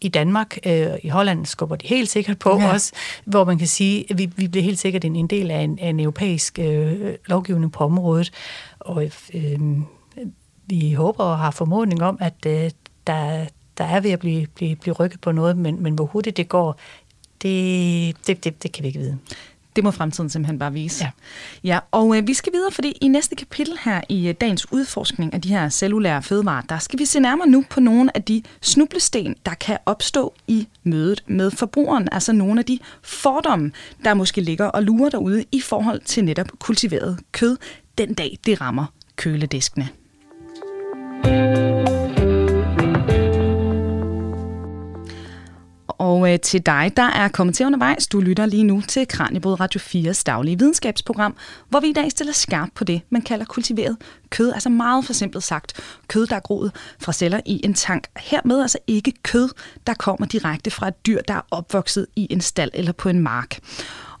i 0.00 0.08
Danmark, 0.08 0.58
øh, 0.66 0.86
i 1.02 1.08
Holland 1.08 1.46
skubber 1.46 1.76
de 1.76 1.86
helt 1.86 2.08
sikkert 2.08 2.38
på 2.38 2.60
ja. 2.60 2.74
os, 2.74 2.92
hvor 3.24 3.44
man 3.44 3.58
kan 3.58 3.66
sige, 3.66 4.04
at 4.10 4.18
vi, 4.18 4.30
vi 4.36 4.48
bliver 4.48 4.64
helt 4.64 4.78
sikkert 4.78 5.04
en, 5.04 5.16
en 5.16 5.26
del 5.26 5.50
af 5.50 5.60
en, 5.60 5.78
af 5.78 5.88
en 5.88 6.00
europæisk 6.00 6.58
øh, 6.58 7.14
lovgivning 7.26 7.72
på 7.72 7.84
området. 7.84 8.32
Og 8.78 9.10
øh, 9.34 9.60
vi 10.66 10.92
håber 10.92 11.24
og 11.24 11.38
har 11.38 11.50
formodning 11.50 12.02
om, 12.02 12.18
at 12.20 12.46
øh, 12.46 12.70
der, 13.06 13.46
der 13.78 13.84
er 13.84 14.00
ved 14.00 14.10
at 14.10 14.18
blive, 14.18 14.46
blive, 14.46 14.76
blive 14.76 14.94
rykket 14.94 15.20
på 15.20 15.32
noget, 15.32 15.56
men, 15.56 15.82
men 15.82 15.94
hvor 15.94 16.04
hurtigt 16.04 16.36
det 16.36 16.48
går, 16.48 16.78
det, 17.42 18.16
det, 18.26 18.44
det, 18.44 18.62
det 18.62 18.72
kan 18.72 18.82
vi 18.82 18.88
ikke 18.88 19.00
vide. 19.00 19.18
Det 19.76 19.84
må 19.84 19.90
fremtiden 19.90 20.30
simpelthen 20.30 20.58
bare 20.58 20.72
vise. 20.72 21.04
Ja, 21.04 21.10
ja 21.64 21.78
og 21.90 22.16
øh, 22.16 22.26
vi 22.26 22.34
skal 22.34 22.52
videre, 22.52 22.72
fordi 22.72 22.92
i 23.00 23.08
næste 23.08 23.36
kapitel 23.36 23.78
her 23.84 24.00
i 24.08 24.28
øh, 24.28 24.34
dagens 24.40 24.72
udforskning 24.72 25.34
af 25.34 25.40
de 25.40 25.48
her 25.48 25.68
cellulære 25.68 26.22
fødevarer, 26.22 26.62
der 26.62 26.78
skal 26.78 26.98
vi 26.98 27.04
se 27.04 27.20
nærmere 27.20 27.48
nu 27.48 27.64
på 27.70 27.80
nogle 27.80 28.16
af 28.16 28.22
de 28.22 28.42
snublesten, 28.60 29.36
der 29.46 29.54
kan 29.54 29.78
opstå 29.86 30.34
i 30.48 30.68
mødet 30.84 31.24
med 31.26 31.50
forbrugeren. 31.50 32.08
Altså 32.12 32.32
nogle 32.32 32.60
af 32.60 32.64
de 32.64 32.78
fordomme, 33.02 33.72
der 34.04 34.14
måske 34.14 34.40
ligger 34.40 34.66
og 34.66 34.82
lurer 34.82 35.10
derude 35.10 35.44
i 35.52 35.60
forhold 35.60 36.00
til 36.00 36.24
netop 36.24 36.48
kultiveret 36.58 37.20
kød, 37.32 37.56
den 37.98 38.14
dag 38.14 38.38
det 38.46 38.60
rammer 38.60 38.86
kølediskene. 39.16 39.88
Og 46.26 46.32
øh, 46.32 46.40
til 46.40 46.66
dig, 46.66 46.92
der 46.96 47.02
er 47.02 47.28
kommet 47.28 47.56
til 47.56 47.66
undervejs, 47.66 48.06
du 48.06 48.20
lytter 48.20 48.46
lige 48.46 48.64
nu 48.64 48.80
til 48.88 49.08
Kranjebrød 49.08 49.60
Radio 49.60 49.80
4's 49.80 50.22
daglige 50.26 50.58
videnskabsprogram, 50.58 51.36
hvor 51.68 51.80
vi 51.80 51.88
i 51.88 51.92
dag 51.92 52.10
stiller 52.10 52.32
skarpt 52.32 52.74
på 52.74 52.84
det, 52.84 53.00
man 53.10 53.22
kalder 53.22 53.44
kultiveret 53.44 53.96
kød. 54.30 54.52
Altså 54.52 54.68
meget 54.68 55.04
for 55.04 55.12
simpelt 55.12 55.44
sagt, 55.44 55.80
kød, 56.08 56.26
der 56.26 56.36
er 56.36 56.40
groet 56.40 56.72
fra 57.00 57.12
celler 57.12 57.40
i 57.46 57.60
en 57.64 57.74
tank. 57.74 58.06
Hermed 58.16 58.62
altså 58.62 58.78
ikke 58.86 59.12
kød, 59.22 59.48
der 59.86 59.94
kommer 59.94 60.26
direkte 60.26 60.70
fra 60.70 60.88
et 60.88 61.06
dyr, 61.06 61.20
der 61.28 61.34
er 61.34 61.46
opvokset 61.50 62.06
i 62.16 62.26
en 62.30 62.40
stald 62.40 62.70
eller 62.74 62.92
på 62.92 63.08
en 63.08 63.20
mark. 63.20 63.58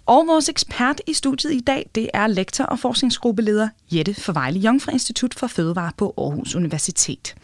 Og 0.06 0.26
vores 0.26 0.48
ekspert 0.48 1.00
i 1.06 1.12
studiet 1.12 1.52
i 1.52 1.60
dag, 1.60 1.90
det 1.94 2.10
er 2.14 2.26
lektor 2.26 2.64
og 2.64 2.78
forskningsgruppeleder 2.78 3.68
Jette 3.92 4.14
Forvejle 4.14 4.58
Jong 4.58 4.82
fra 4.82 4.92
Institut 4.92 5.34
for 5.34 5.46
Fødevare 5.46 5.92
på 5.96 6.14
Aarhus 6.18 6.54
Universitet. 6.54 7.34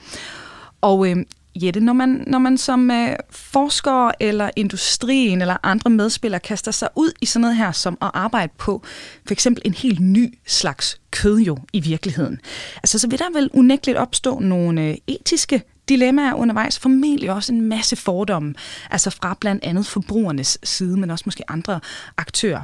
Og 0.81 1.11
øh, 1.11 1.17
Jette, 1.55 1.81
når 1.81 1.93
man, 1.93 2.25
når 2.27 2.39
man 2.39 2.59
som 2.59 2.91
øh, 2.91 3.17
forsker 3.31 4.11
eller 4.21 4.51
industrien 4.57 5.41
eller 5.41 5.57
andre 5.63 5.91
medspillere 5.91 6.41
kaster 6.41 6.71
sig 6.71 6.89
ud 6.97 7.13
i 7.21 7.27
sådan 7.27 7.41
noget 7.41 7.57
her, 7.57 7.73
som 7.73 7.99
at 8.03 8.11
arbejde 8.15 8.53
på 8.59 8.83
for 9.27 9.33
eksempel 9.33 9.63
en 9.65 9.75
helt 9.75 10.01
ny 10.01 10.39
slags 10.47 11.01
kød 11.11 11.39
jo 11.39 11.59
i 11.73 11.81
virkeligheden, 11.81 12.41
altså 12.77 12.99
så 12.99 13.09
vil 13.09 13.19
der 13.19 13.33
vel 13.33 13.51
unægteligt 13.53 13.99
opstå 13.99 14.39
nogle 14.39 14.83
øh, 14.83 14.97
etiske 15.07 15.63
dilemmaer 15.89 16.35
undervejs, 16.35 16.79
formentlig 16.79 17.31
også 17.31 17.53
en 17.53 17.61
masse 17.61 17.97
fordomme, 17.97 18.55
altså 18.91 19.11
fra 19.11 19.37
blandt 19.41 19.65
andet 19.65 19.87
forbrugernes 19.87 20.59
side, 20.63 20.97
men 20.97 21.11
også 21.11 21.23
måske 21.27 21.51
andre 21.51 21.81
aktører. 22.17 22.63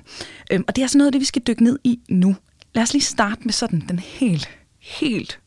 Øhm, 0.51 0.65
og 0.69 0.77
det 0.77 0.83
er 0.83 0.87
sådan 0.87 0.99
noget 0.99 1.09
af 1.09 1.13
det, 1.13 1.21
vi 1.21 1.25
skal 1.25 1.43
dykke 1.47 1.65
ned 1.65 1.79
i 1.85 2.01
nu. 2.09 2.37
Lad 2.75 2.83
os 2.83 2.93
lige 2.93 3.03
starte 3.03 3.41
med 3.45 3.53
sådan 3.53 3.85
den 3.89 3.99
helt, 3.99 4.49
helt 4.79 5.41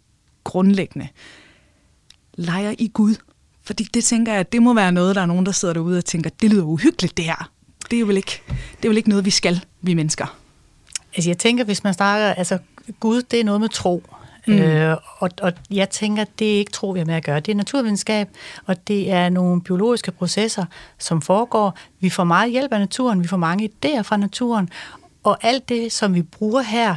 grundlæggende. 0.43 1.07
Leger 2.33 2.75
i 2.79 2.91
Gud 2.93 3.15
fordi 3.71 3.83
det 3.83 4.03
tænker 4.03 4.33
jeg, 4.33 4.51
det 4.51 4.61
må 4.61 4.73
være 4.73 4.91
noget, 4.91 5.15
der 5.15 5.21
er 5.21 5.25
nogen, 5.25 5.45
der 5.45 5.51
sidder 5.51 5.73
derude 5.73 5.97
og 5.97 6.05
tænker, 6.05 6.29
det 6.41 6.49
lyder 6.49 6.63
uhyggeligt 6.63 7.17
det 7.17 7.25
her. 7.25 7.49
Det 7.89 7.95
er 7.95 7.99
jo 7.99 8.05
vel 8.05 8.17
ikke, 8.17 8.41
det 8.47 8.85
er 8.85 8.87
vel 8.87 8.97
ikke 8.97 9.09
noget, 9.09 9.25
vi 9.25 9.29
skal, 9.29 9.61
vi 9.81 9.93
mennesker. 9.93 10.37
Altså 11.15 11.29
jeg 11.29 11.37
tænker, 11.37 11.63
hvis 11.63 11.83
man 11.83 11.93
snakker, 11.93 12.27
altså 12.27 12.57
Gud, 12.99 13.21
det 13.21 13.39
er 13.39 13.43
noget 13.43 13.61
med 13.61 13.69
tro. 13.69 14.03
Mm. 14.47 14.53
Øh, 14.53 14.97
og, 15.17 15.29
og 15.41 15.53
jeg 15.71 15.89
tænker, 15.89 16.25
det 16.39 16.53
er 16.53 16.57
ikke 16.57 16.71
tro, 16.71 16.89
vi 16.89 16.99
har 16.99 17.05
med 17.05 17.15
at 17.15 17.23
gøre. 17.23 17.39
Det 17.39 17.51
er 17.51 17.55
naturvidenskab, 17.55 18.29
og 18.65 18.87
det 18.87 19.11
er 19.11 19.29
nogle 19.29 19.61
biologiske 19.61 20.11
processer, 20.11 20.65
som 20.99 21.21
foregår. 21.21 21.77
Vi 21.99 22.09
får 22.09 22.23
meget 22.23 22.51
hjælp 22.51 22.73
af 22.73 22.79
naturen, 22.79 23.23
vi 23.23 23.27
får 23.27 23.37
mange 23.37 23.69
idéer 23.69 24.01
fra 24.01 24.17
naturen, 24.17 24.69
og 25.23 25.37
alt 25.41 25.69
det, 25.69 25.91
som 25.91 26.13
vi 26.13 26.21
bruger 26.21 26.61
her, 26.61 26.95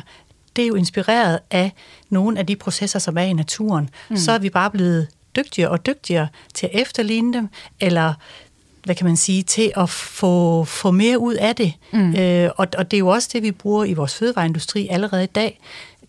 det 0.56 0.62
er 0.62 0.68
jo 0.68 0.74
inspireret 0.74 1.38
af 1.50 1.72
nogle 2.10 2.38
af 2.38 2.46
de 2.46 2.56
processer, 2.56 2.98
som 2.98 3.18
er 3.18 3.22
i 3.22 3.32
naturen. 3.32 3.90
Mm. 4.10 4.16
Så 4.16 4.32
er 4.32 4.38
vi 4.38 4.50
bare 4.50 4.70
blevet 4.70 5.08
dygtigere 5.36 5.70
og 5.70 5.86
dygtigere 5.86 6.28
til 6.54 6.66
at 6.66 6.80
efterligne 6.80 7.32
dem, 7.32 7.48
eller 7.80 8.14
hvad 8.84 8.94
kan 8.94 9.06
man 9.06 9.16
sige, 9.16 9.42
til 9.42 9.72
at 9.76 9.90
få, 9.90 10.64
få 10.64 10.90
mere 10.90 11.18
ud 11.18 11.34
af 11.34 11.56
det. 11.56 11.72
Mm. 11.92 12.14
Øh, 12.14 12.50
og, 12.56 12.66
og 12.78 12.90
det 12.90 12.96
er 12.96 12.98
jo 12.98 13.08
også 13.08 13.30
det, 13.32 13.42
vi 13.42 13.50
bruger 13.50 13.84
i 13.84 13.92
vores 13.92 14.14
fødevareindustri 14.14 14.88
allerede 14.90 15.24
i 15.24 15.26
dag. 15.26 15.60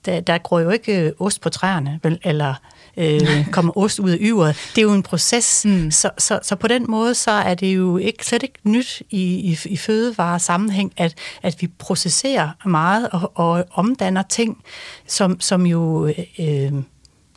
Der, 0.06 0.20
der 0.20 0.38
gror 0.38 0.60
jo 0.60 0.70
ikke 0.70 1.02
øh, 1.02 1.12
ost 1.20 1.42
på 1.42 1.50
træerne, 1.50 2.00
vel, 2.04 2.20
eller 2.24 2.54
øh, 2.98 3.48
kommer 3.52 3.78
ost 3.78 4.00
ud 4.00 4.10
af 4.10 4.18
yveret. 4.22 4.56
Det 4.76 4.82
er 4.82 4.86
jo 4.86 4.94
en 4.94 5.04
proces. 5.04 5.66
Mm. 5.66 5.92
Så, 5.92 6.10
så, 6.18 6.40
så 6.44 6.56
på 6.56 6.68
den 6.68 6.86
måde, 6.90 7.16
så 7.16 7.32
er 7.32 7.56
det 7.56 7.76
jo 7.76 7.98
ikke, 7.98 8.26
slet 8.26 8.44
ikke 8.44 8.60
nyt 8.64 9.02
i, 9.10 9.24
i, 9.24 9.58
i 9.66 9.78
fødevaresammenhæng, 9.78 10.94
at, 10.98 11.16
at 11.44 11.62
vi 11.62 11.68
processerer 11.68 12.50
meget 12.66 13.10
og, 13.12 13.32
og 13.36 13.66
omdanner 13.72 14.24
ting, 14.30 14.64
som, 15.08 15.40
som 15.40 15.66
jo... 15.66 16.08
Øh, 16.40 16.72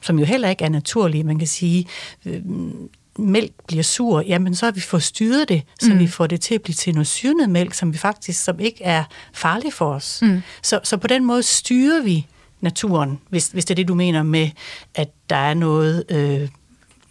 som 0.08 0.18
jo 0.18 0.24
heller 0.24 0.48
ikke 0.48 0.64
er 0.64 0.68
naturlige. 0.68 1.24
Man 1.24 1.38
kan 1.38 1.48
sige, 1.48 1.86
øh, 2.26 2.42
mælk 3.18 3.52
bliver 3.66 3.82
sur, 3.82 4.20
jamen 4.20 4.54
så 4.54 4.66
har 4.66 4.72
vi 4.72 4.80
fået 4.80 5.02
styret 5.02 5.48
det, 5.48 5.62
så 5.80 5.92
mm. 5.92 5.98
vi 5.98 6.06
får 6.06 6.26
det 6.26 6.40
til 6.40 6.54
at 6.54 6.62
blive 6.62 6.74
til 6.74 6.94
noget 6.94 7.06
syrnet 7.06 7.50
mælk, 7.50 7.74
som 7.74 7.92
vi 7.92 7.98
faktisk 7.98 8.44
som 8.44 8.60
ikke 8.60 8.84
er 8.84 9.04
farlig 9.32 9.72
for 9.72 9.94
os. 9.94 10.18
Mm. 10.22 10.42
Så, 10.62 10.80
så 10.84 10.96
på 10.96 11.06
den 11.06 11.24
måde 11.24 11.42
styrer 11.42 12.02
vi 12.02 12.26
naturen, 12.60 13.18
hvis, 13.28 13.48
hvis 13.48 13.64
det 13.64 13.70
er 13.70 13.74
det, 13.74 13.88
du 13.88 13.94
mener 13.94 14.22
med, 14.22 14.50
at 14.94 15.08
der 15.30 15.36
er 15.36 15.54
noget 15.54 16.04
øh, 16.08 16.48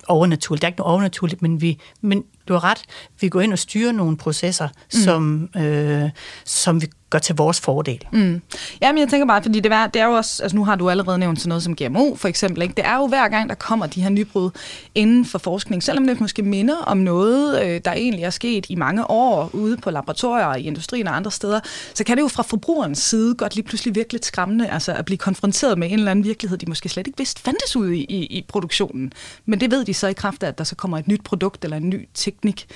overnaturligt. 0.07 0.61
Der 0.61 0.67
er 0.67 0.69
ikke 0.69 0.79
noget 0.79 0.93
overnaturligt, 0.93 1.41
men, 1.41 1.61
vi, 1.61 1.79
men 2.01 2.23
du 2.47 2.53
har 2.53 2.63
ret, 2.63 2.81
vi 3.21 3.29
går 3.29 3.41
ind 3.41 3.53
og 3.53 3.59
styrer 3.59 3.91
nogle 3.91 4.17
processer, 4.17 4.67
mm. 4.67 4.99
som, 4.99 5.49
øh, 5.57 6.09
som 6.45 6.81
vi 6.81 6.87
gør 7.09 7.19
til 7.19 7.35
vores 7.35 7.61
fordel. 7.61 8.03
Mm. 8.11 8.41
Jamen, 8.81 8.99
jeg 8.99 9.09
tænker 9.09 9.27
bare, 9.27 9.41
fordi 9.41 9.59
det 9.59 9.71
er, 9.71 9.87
det 9.87 10.01
er 10.01 10.05
jo 10.05 10.11
også, 10.11 10.43
altså 10.43 10.55
nu 10.55 10.65
har 10.65 10.75
du 10.75 10.89
allerede 10.89 11.17
nævnt 11.17 11.39
sådan 11.39 11.49
noget 11.49 11.63
som 11.63 11.75
GMO, 11.75 12.15
for 12.15 12.27
eksempel, 12.27 12.61
ikke? 12.61 12.73
det 12.77 12.85
er 12.85 12.95
jo 12.95 13.07
hver 13.07 13.27
gang, 13.27 13.49
der 13.49 13.55
kommer 13.55 13.87
de 13.87 14.01
her 14.01 14.09
nybrud 14.09 14.49
inden 14.95 15.25
for 15.25 15.37
forskning, 15.37 15.83
selvom 15.83 16.07
det 16.07 16.21
måske 16.21 16.43
minder 16.43 16.77
om 16.77 16.97
noget, 16.97 17.63
øh, 17.63 17.81
der 17.85 17.91
egentlig 17.91 18.23
er 18.23 18.29
sket 18.29 18.65
i 18.69 18.75
mange 18.75 19.11
år 19.11 19.49
ude 19.53 19.77
på 19.77 19.91
laboratorier, 19.91 20.55
i 20.55 20.63
industrien 20.63 21.07
og 21.07 21.15
andre 21.15 21.31
steder, 21.31 21.59
så 21.93 22.03
kan 22.03 22.17
det 22.17 22.23
jo 22.23 22.27
fra 22.27 22.43
forbrugerens 22.43 22.99
side 22.99 23.35
godt 23.35 23.55
lige 23.55 23.65
pludselig 23.65 23.95
virkelig 23.95 24.17
lidt 24.17 24.25
skræmmende, 24.25 24.69
altså 24.69 24.93
at 24.93 25.05
blive 25.05 25.17
konfronteret 25.17 25.77
med 25.77 25.87
en 25.87 25.93
eller 25.93 26.11
anden 26.11 26.25
virkelighed, 26.25 26.57
de 26.57 26.65
måske 26.65 26.89
slet 26.89 27.07
ikke 27.07 27.17
vidste 27.17 27.41
fandtes 27.41 27.75
ude 27.75 27.97
i, 27.97 28.03
i, 28.03 28.25
i 28.25 28.45
produktionen. 28.47 29.13
Men 29.45 29.59
det 29.59 29.71
ved 29.71 29.85
de 29.85 29.93
så 29.93 30.07
i 30.07 30.13
kraft 30.13 30.43
af, 30.43 30.47
at 30.47 30.57
der 30.57 30.63
så 30.63 30.75
kommer 30.75 30.97
et 30.97 31.07
nyt 31.07 31.23
produkt 31.23 31.63
eller 31.63 31.77
en 31.77 31.89
ny 31.89 32.07
teknik 32.13 32.67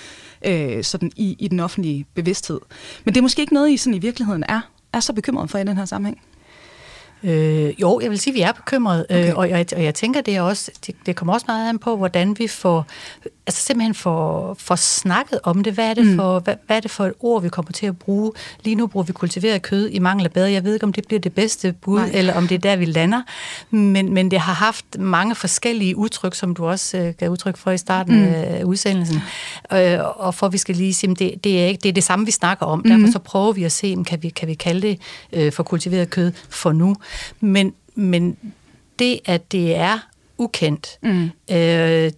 øh, 0.45 0.83
sådan 0.83 1.11
i, 1.15 1.35
i 1.39 1.47
den 1.47 1.59
offentlige 1.59 2.05
bevidsthed. 2.13 2.59
Men 3.05 3.13
det 3.13 3.19
er 3.19 3.21
måske 3.21 3.41
ikke 3.41 3.53
noget, 3.53 3.71
I 3.71 3.77
sådan 3.77 3.93
i 3.93 3.99
virkeligheden 3.99 4.43
er, 4.49 4.61
er 4.93 4.99
så 4.99 5.13
bekymret 5.13 5.49
for 5.49 5.57
i 5.57 5.63
den 5.63 5.77
her 5.77 5.85
sammenhæng. 5.85 6.21
Øh, 7.23 7.81
jo, 7.81 7.99
jeg 7.99 8.09
vil 8.09 8.19
sige, 8.19 8.31
at 8.31 8.35
vi 8.35 8.41
er 8.41 8.51
bekymrede, 8.51 9.05
øh, 9.09 9.17
okay. 9.17 9.29
øh, 9.29 9.37
og, 9.37 9.49
jeg, 9.49 9.65
og 9.75 9.83
jeg 9.83 9.95
tænker, 9.95 10.21
det, 10.21 10.35
er 10.35 10.41
også, 10.41 10.71
det, 10.87 10.95
det 11.05 11.15
kommer 11.15 11.33
også 11.33 11.45
meget 11.47 11.69
an 11.69 11.79
på, 11.79 11.97
hvordan 11.97 12.39
vi 12.39 12.47
får, 12.47 12.85
altså 13.51 13.65
simpelthen 13.65 13.93
får, 13.95 14.53
får 14.59 14.75
snakket 14.75 15.39
om 15.43 15.63
det. 15.63 15.73
Hvad 15.73 15.89
er 15.89 15.93
det, 15.93 16.05
mm. 16.05 16.15
for, 16.15 16.39
hvad, 16.39 16.55
hvad 16.65 16.77
er 16.77 16.79
det 16.79 16.91
for 16.91 17.05
et 17.05 17.13
ord, 17.19 17.41
vi 17.41 17.49
kommer 17.49 17.71
til 17.71 17.85
at 17.85 17.97
bruge? 17.97 18.31
Lige 18.63 18.75
nu 18.75 18.87
bruger 18.87 19.03
vi 19.03 19.13
kultiveret 19.13 19.61
kød 19.61 19.89
i 19.89 19.99
mangel 19.99 20.25
af 20.25 20.31
bedre. 20.31 20.51
Jeg 20.51 20.63
ved 20.63 20.73
ikke, 20.73 20.83
om 20.83 20.93
det 20.93 21.07
bliver 21.07 21.19
det 21.19 21.33
bedste 21.33 21.73
bud, 21.81 21.99
Nej. 21.99 22.11
eller 22.13 22.33
om 22.33 22.47
det 22.47 22.55
er 22.55 22.59
der, 22.59 22.75
vi 22.75 22.85
lander. 22.85 23.21
Men, 23.69 24.13
men 24.13 24.31
det 24.31 24.39
har 24.39 24.53
haft 24.53 24.85
mange 24.99 25.35
forskellige 25.35 25.97
udtryk, 25.97 26.35
som 26.35 26.55
du 26.55 26.67
også 26.67 26.97
øh, 26.97 27.13
gav 27.13 27.29
udtryk 27.29 27.57
for 27.57 27.71
i 27.71 27.77
starten 27.77 28.15
mm. 28.15 28.33
af 28.33 28.63
udsendelsen. 28.63 29.21
Øh, 29.73 29.99
og 30.15 30.35
for 30.35 30.49
vi 30.49 30.57
skal 30.57 30.75
lige 30.75 30.93
sige, 30.93 31.15
det, 31.15 31.43
det, 31.43 31.61
er 31.61 31.65
ikke, 31.65 31.81
det 31.83 31.89
er 31.89 31.93
det 31.93 32.03
samme, 32.03 32.25
vi 32.25 32.31
snakker 32.31 32.65
om. 32.65 32.81
Mm. 32.85 32.89
Derfor 32.89 33.11
så 33.11 33.19
prøver 33.19 33.51
vi 33.51 33.63
at 33.63 33.71
se, 33.71 33.97
kan 34.07 34.23
vi, 34.23 34.29
kan 34.29 34.47
vi 34.47 34.53
kalde 34.53 34.81
det 34.81 34.99
øh, 35.33 35.51
for 35.51 35.63
kultiveret 35.63 36.09
kød 36.09 36.31
for 36.49 36.71
nu. 36.71 36.95
Men, 37.39 37.73
men 37.95 38.37
det, 38.99 39.19
at 39.25 39.51
det 39.51 39.75
er 39.75 39.99
ukendt, 40.37 40.97
mm. 41.03 41.31
øh, 41.55 42.11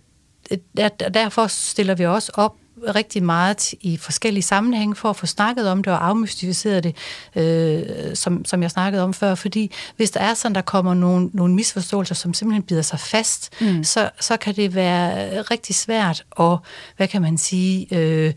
der, 0.78 0.90
derfor 0.90 1.48
stiller 1.48 1.96
vi 1.96 2.06
også 2.06 2.32
op 2.34 2.56
rigtig 2.96 3.24
meget 3.24 3.74
i 3.82 3.98
forskellige 3.98 4.44
sammenhænge 4.44 4.96
for 4.96 5.10
at 5.10 5.16
få 5.16 5.26
snakket 5.26 5.70
om 5.70 5.84
det 5.84 5.94
og 5.94 6.08
afmystificeret 6.08 6.84
det, 6.84 6.96
øh, 7.36 8.16
som, 8.16 8.46
som 8.46 8.62
jeg 8.62 8.72
snakkede 8.72 9.04
om 9.04 9.14
før. 9.14 9.36
Fordi 9.36 9.72
hvis 9.96 10.12
der 10.12 10.20
er 10.20 10.34
sådan, 10.34 10.56
der 10.56 10.62
kommer 10.62 10.94
nogle, 10.94 11.30
nogle 11.34 11.56
misforståelser, 11.56 12.16
som 12.16 12.34
simpelthen 12.34 12.64
bider 12.64 12.82
sig 12.82 13.00
fast, 13.00 13.62
mm. 13.62 13.84
så, 13.84 14.10
så 14.20 14.38
kan 14.38 14.56
det 14.56 14.76
være 14.76 15.42
rigtig 15.42 15.76
svært 15.76 16.24
at, 16.40 16.58
hvad 16.98 17.08
kan 17.08 17.22
man 17.22 17.38
sige, 17.38 17.88
øh, 17.92 18.34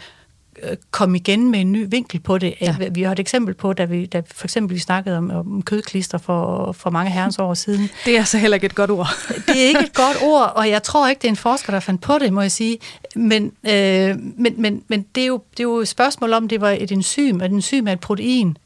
komme 0.90 1.19
igen 1.19 1.51
med 1.51 1.61
en 1.61 1.73
ny 1.73 1.87
vinkel 1.90 2.21
på 2.21 2.38
det. 2.38 2.55
Ja. 2.61 2.77
Vi 2.90 3.03
har 3.03 3.12
et 3.12 3.19
eksempel 3.19 3.55
på, 3.55 3.73
da 3.73 3.85
vi 3.85 4.07
da 4.07 4.23
for 4.35 4.47
eksempel 4.47 4.75
vi 4.75 4.81
snakkede 4.81 5.19
om, 5.19 5.31
om 5.31 5.62
kødklister 5.62 6.19
for, 6.19 6.73
for 6.73 6.90
mange 6.90 7.11
herrens 7.11 7.38
år 7.38 7.55
siden. 7.55 7.90
Det 8.05 8.14
er 8.14 8.19
altså 8.19 8.38
heller 8.38 8.55
ikke 8.55 8.64
et 8.64 8.75
godt 8.75 8.90
ord. 8.90 9.09
det 9.47 9.64
er 9.64 9.69
ikke 9.69 9.81
et 9.81 9.95
godt 9.95 10.16
ord, 10.23 10.53
og 10.57 10.69
jeg 10.69 10.83
tror 10.83 11.09
ikke, 11.09 11.21
det 11.21 11.29
er 11.29 11.33
en 11.33 11.37
forsker, 11.37 11.73
der 11.73 11.81
fandt 11.81 12.01
på 12.01 12.19
det, 12.19 12.33
må 12.33 12.40
jeg 12.40 12.53
sige. 12.53 12.79
Men, 13.14 13.53
øh, 13.69 14.16
men, 14.38 14.55
men, 14.57 14.83
men 14.88 15.03
det, 15.14 15.23
er 15.23 15.27
jo, 15.27 15.42
det 15.51 15.61
er 15.61 15.64
jo 15.64 15.77
et 15.77 15.88
spørgsmål 15.88 16.33
om, 16.33 16.49
det 16.49 16.61
var 16.61 16.71
et 16.71 16.92
enzym, 16.92 17.40
et 17.40 17.53
enzym 17.53 17.87
er 17.87 17.92
et 17.92 18.01
protein, 18.01 18.57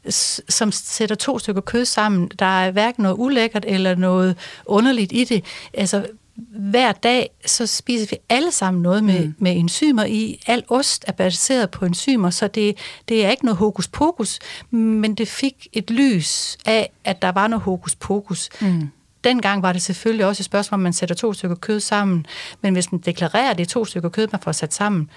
som 0.49 0.71
sætter 0.71 1.15
to 1.15 1.39
stykker 1.39 1.61
kød 1.61 1.85
sammen. 1.85 2.31
Der 2.39 2.45
er 2.45 2.71
hverken 2.71 3.03
noget 3.03 3.15
ulækkert 3.19 3.65
eller 3.67 3.95
noget 3.95 4.35
underligt 4.65 5.11
i 5.11 5.23
det. 5.23 5.43
Altså, 5.73 6.05
hver 6.35 6.91
dag, 6.91 7.29
så 7.45 7.67
spiser 7.67 8.07
vi 8.09 8.17
alle 8.29 8.51
sammen 8.51 8.83
noget 8.83 9.03
med, 9.03 9.25
mm. 9.25 9.35
med 9.37 9.57
enzymer 9.57 10.05
i. 10.05 10.43
Al 10.47 10.63
ost 10.67 11.05
er 11.07 11.11
baseret 11.11 11.71
på 11.71 11.85
enzymer, 11.85 12.29
så 12.29 12.47
det, 12.47 12.77
det 13.09 13.25
er 13.25 13.29
ikke 13.29 13.45
noget 13.45 13.57
hokus 13.57 13.87
pokus, 13.87 14.39
men 14.71 15.15
det 15.15 15.27
fik 15.27 15.67
et 15.73 15.91
lys 15.91 16.57
af, 16.65 16.91
at 17.03 17.21
der 17.21 17.31
var 17.31 17.47
noget 17.47 17.63
hokus 17.63 17.95
pokus. 17.95 18.49
Mm. 18.61 18.89
Dengang 19.23 19.61
var 19.61 19.73
det 19.73 19.81
selvfølgelig 19.81 20.25
også 20.25 20.41
et 20.41 20.45
spørgsmål, 20.45 20.73
om 20.73 20.79
man 20.79 20.93
sætter 20.93 21.15
to 21.15 21.33
stykker 21.33 21.55
kød 21.55 21.79
sammen, 21.79 22.25
men 22.61 22.73
hvis 22.73 22.91
man 22.91 23.01
deklarerer, 23.01 23.51
at 23.51 23.57
det 23.57 23.63
er 23.63 23.69
to 23.69 23.85
stykker 23.85 24.09
kød, 24.09 24.27
man 24.31 24.41
får 24.41 24.51
sat 24.51 24.73
sammen, 24.73 25.09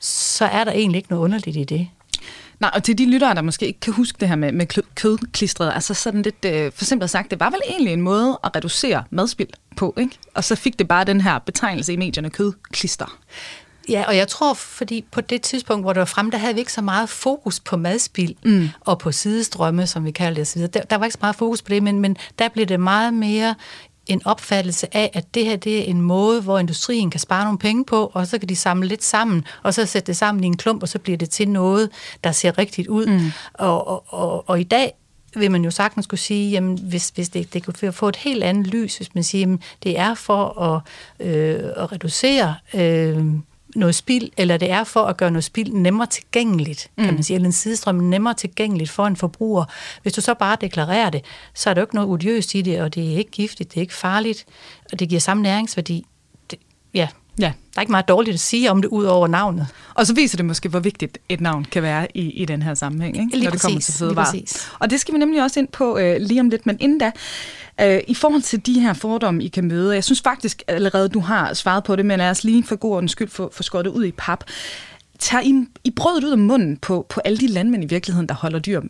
så 0.00 0.44
er 0.44 0.64
der 0.64 0.72
egentlig 0.72 0.96
ikke 0.96 1.10
noget 1.10 1.24
underligt 1.24 1.56
i 1.56 1.64
det. 1.64 1.88
Nej, 2.60 2.70
og 2.74 2.84
til 2.84 2.98
de 2.98 3.10
lyttere, 3.10 3.34
der 3.34 3.42
måske 3.42 3.66
ikke 3.66 3.80
kan 3.80 3.92
huske 3.92 4.16
det 4.20 4.28
her 4.28 4.36
med, 4.36 4.52
med 4.52 4.66
kødklistret, 4.94 5.72
altså 5.74 5.94
sådan 5.94 6.22
lidt 6.22 6.44
øh, 6.46 6.72
for 6.74 6.84
simpelt 6.84 7.10
sagt, 7.10 7.30
det 7.30 7.40
var 7.40 7.50
vel 7.50 7.60
egentlig 7.68 7.92
en 7.92 8.00
måde 8.00 8.38
at 8.44 8.56
reducere 8.56 9.04
madspild 9.10 9.48
på, 9.76 9.94
ikke? 9.98 10.18
Og 10.34 10.44
så 10.44 10.56
fik 10.56 10.78
det 10.78 10.88
bare 10.88 11.04
den 11.04 11.20
her 11.20 11.38
betegnelse 11.38 11.92
i 11.92 11.96
medierne, 11.96 12.30
kødklister. 12.30 13.18
Ja, 13.88 14.04
og 14.06 14.16
jeg 14.16 14.28
tror, 14.28 14.54
fordi 14.54 15.04
på 15.10 15.20
det 15.20 15.42
tidspunkt, 15.42 15.84
hvor 15.84 15.92
det 15.92 15.98
var 15.98 16.06
frem, 16.06 16.30
der 16.30 16.38
havde 16.38 16.54
vi 16.54 16.60
ikke 16.60 16.72
så 16.72 16.82
meget 16.82 17.08
fokus 17.08 17.60
på 17.60 17.76
madspild 17.76 18.34
mm. 18.44 18.68
og 18.80 18.98
på 18.98 19.12
sidestrømme, 19.12 19.86
som 19.86 20.04
vi 20.04 20.10
kalder 20.10 20.34
det 20.34 20.42
osv. 20.42 20.62
Der, 20.62 20.80
der 20.82 20.96
var 20.96 21.04
ikke 21.04 21.12
så 21.12 21.18
meget 21.22 21.36
fokus 21.36 21.62
på 21.62 21.68
det, 21.68 21.82
men, 21.82 22.00
men 22.00 22.16
der 22.38 22.48
blev 22.48 22.66
det 22.66 22.80
meget 22.80 23.14
mere 23.14 23.54
en 24.06 24.22
opfattelse 24.24 24.96
af, 24.96 25.10
at 25.14 25.34
det 25.34 25.44
her 25.44 25.56
det 25.56 25.78
er 25.78 25.84
en 25.84 26.00
måde, 26.00 26.40
hvor 26.40 26.58
industrien 26.58 27.10
kan 27.10 27.20
spare 27.20 27.44
nogle 27.44 27.58
penge 27.58 27.84
på, 27.84 28.10
og 28.14 28.26
så 28.26 28.38
kan 28.38 28.48
de 28.48 28.56
samle 28.56 28.88
lidt 28.88 29.04
sammen, 29.04 29.44
og 29.62 29.74
så 29.74 29.86
sætte 29.86 30.06
det 30.06 30.16
sammen 30.16 30.44
i 30.44 30.46
en 30.46 30.56
klump, 30.56 30.82
og 30.82 30.88
så 30.88 30.98
bliver 30.98 31.18
det 31.18 31.30
til 31.30 31.48
noget, 31.48 31.90
der 32.24 32.32
ser 32.32 32.58
rigtigt 32.58 32.88
ud. 32.88 33.06
Mm. 33.06 33.32
Og, 33.54 33.88
og, 33.88 34.04
og, 34.06 34.48
og 34.48 34.60
i 34.60 34.64
dag 34.64 34.92
vil 35.36 35.50
man 35.50 35.64
jo 35.64 35.70
sagtens 35.70 36.06
kunne 36.06 36.18
sige, 36.18 36.50
jamen, 36.50 36.78
hvis, 36.82 37.08
hvis 37.14 37.28
det, 37.28 37.54
det 37.54 37.64
kunne 37.64 37.92
få 37.92 38.08
et 38.08 38.16
helt 38.16 38.44
andet 38.44 38.66
lys, 38.66 38.96
hvis 38.96 39.14
man 39.14 39.24
siger, 39.24 39.42
jamen, 39.42 39.62
det 39.82 39.98
er 39.98 40.14
for 40.14 40.60
at, 40.60 40.80
øh, 41.26 41.70
at 41.76 41.92
reducere 41.92 42.54
øh, 42.74 43.24
noget 43.74 43.94
spild, 43.94 44.30
eller 44.36 44.56
det 44.56 44.70
er 44.70 44.84
for 44.84 45.00
at 45.00 45.16
gøre 45.16 45.30
noget 45.30 45.44
spild 45.44 45.72
nemmere 45.72 46.06
tilgængeligt, 46.06 46.90
kan 46.98 47.06
mm. 47.06 47.14
man 47.14 47.22
sige, 47.22 47.34
eller 47.34 47.46
en 47.46 47.52
sidestrøm 47.52 47.94
nemmere 47.94 48.34
tilgængeligt 48.34 48.90
for 48.90 49.06
en 49.06 49.16
forbruger. 49.16 49.64
Hvis 50.02 50.12
du 50.12 50.20
så 50.20 50.34
bare 50.34 50.56
deklarerer 50.60 51.10
det, 51.10 51.24
så 51.54 51.70
er 51.70 51.74
der 51.74 51.80
jo 51.80 51.84
ikke 51.84 51.94
noget 51.94 52.10
odiøst 52.10 52.54
i 52.54 52.62
det, 52.62 52.80
og 52.80 52.94
det 52.94 53.12
er 53.12 53.18
ikke 53.18 53.30
giftigt, 53.30 53.70
det 53.70 53.76
er 53.76 53.80
ikke 53.80 53.94
farligt, 53.94 54.44
og 54.92 55.00
det 55.00 55.08
giver 55.08 55.20
samme 55.20 55.42
næringsværdi. 55.42 56.06
Det, 56.50 56.58
ja, 56.94 57.08
Ja. 57.38 57.52
Der 57.74 57.78
er 57.78 57.80
ikke 57.80 57.90
meget 57.90 58.08
dårligt 58.08 58.34
at 58.34 58.40
sige 58.40 58.70
om 58.70 58.82
det, 58.82 58.88
ud 58.88 59.04
over 59.04 59.26
navnet. 59.26 59.66
Og 59.94 60.06
så 60.06 60.14
viser 60.14 60.36
det 60.36 60.46
måske, 60.46 60.68
hvor 60.68 60.80
vigtigt 60.80 61.18
et 61.28 61.40
navn 61.40 61.64
kan 61.64 61.82
være 61.82 62.16
i, 62.16 62.30
i 62.30 62.44
den 62.44 62.62
her 62.62 62.74
sammenhæng, 62.74 63.16
ikke? 63.16 63.36
Lige 63.36 63.44
når 63.44 63.50
det 63.50 63.62
kommer 63.62 63.80
til 63.80 63.94
fødevarer. 63.94 64.68
Og 64.78 64.90
det 64.90 65.00
skal 65.00 65.14
vi 65.14 65.18
nemlig 65.18 65.42
også 65.42 65.60
ind 65.60 65.68
på 65.68 65.98
øh, 65.98 66.16
lige 66.20 66.40
om 66.40 66.48
lidt. 66.48 66.66
Men 66.66 66.76
inden 66.80 66.98
da, 66.98 67.10
øh, 67.80 68.00
i 68.08 68.14
forhold 68.14 68.42
til 68.42 68.66
de 68.66 68.80
her 68.80 68.92
fordomme, 68.92 69.44
I 69.44 69.48
kan 69.48 69.64
møde, 69.64 69.94
jeg 69.94 70.04
synes 70.04 70.20
faktisk 70.20 70.62
allerede, 70.68 71.08
du 71.08 71.20
har 71.20 71.54
svaret 71.54 71.84
på 71.84 71.96
det, 71.96 72.06
men 72.06 72.18
lad 72.18 72.30
os 72.30 72.44
lige 72.44 72.64
for 72.64 72.76
god 72.76 72.96
ordens 72.96 73.12
skyld 73.12 73.28
få, 73.28 73.50
få 73.52 73.62
skåret 73.62 73.86
ud 73.86 74.04
i 74.04 74.12
pap. 74.12 74.44
Tager 75.18 75.42
I, 75.42 75.66
I 75.84 75.90
brødet 75.90 76.24
ud 76.24 76.32
af 76.32 76.38
munden 76.38 76.76
på, 76.76 77.06
på 77.08 77.20
alle 77.24 77.38
de 77.38 77.46
landmænd 77.46 77.84
i 77.84 77.86
virkeligheden, 77.86 78.28
der 78.28 78.34
holder 78.34 78.58
dyr? 78.58 78.80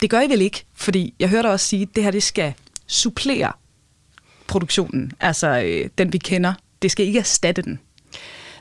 Det 0.00 0.10
gør 0.10 0.20
I 0.20 0.28
vel 0.28 0.40
ikke? 0.40 0.64
Fordi 0.74 1.14
jeg 1.20 1.28
hørte 1.28 1.46
også 1.46 1.66
sige, 1.66 1.82
at 1.82 1.88
det 1.94 2.04
her 2.04 2.10
det 2.10 2.22
skal 2.22 2.54
supplere 2.86 3.52
produktionen, 4.46 5.12
altså 5.20 5.62
øh, 5.64 5.88
den 5.98 6.12
vi 6.12 6.18
kender. 6.18 6.52
Det 6.82 6.90
skal 6.90 7.06
ikke 7.06 7.18
erstatte 7.18 7.62
den. 7.62 7.80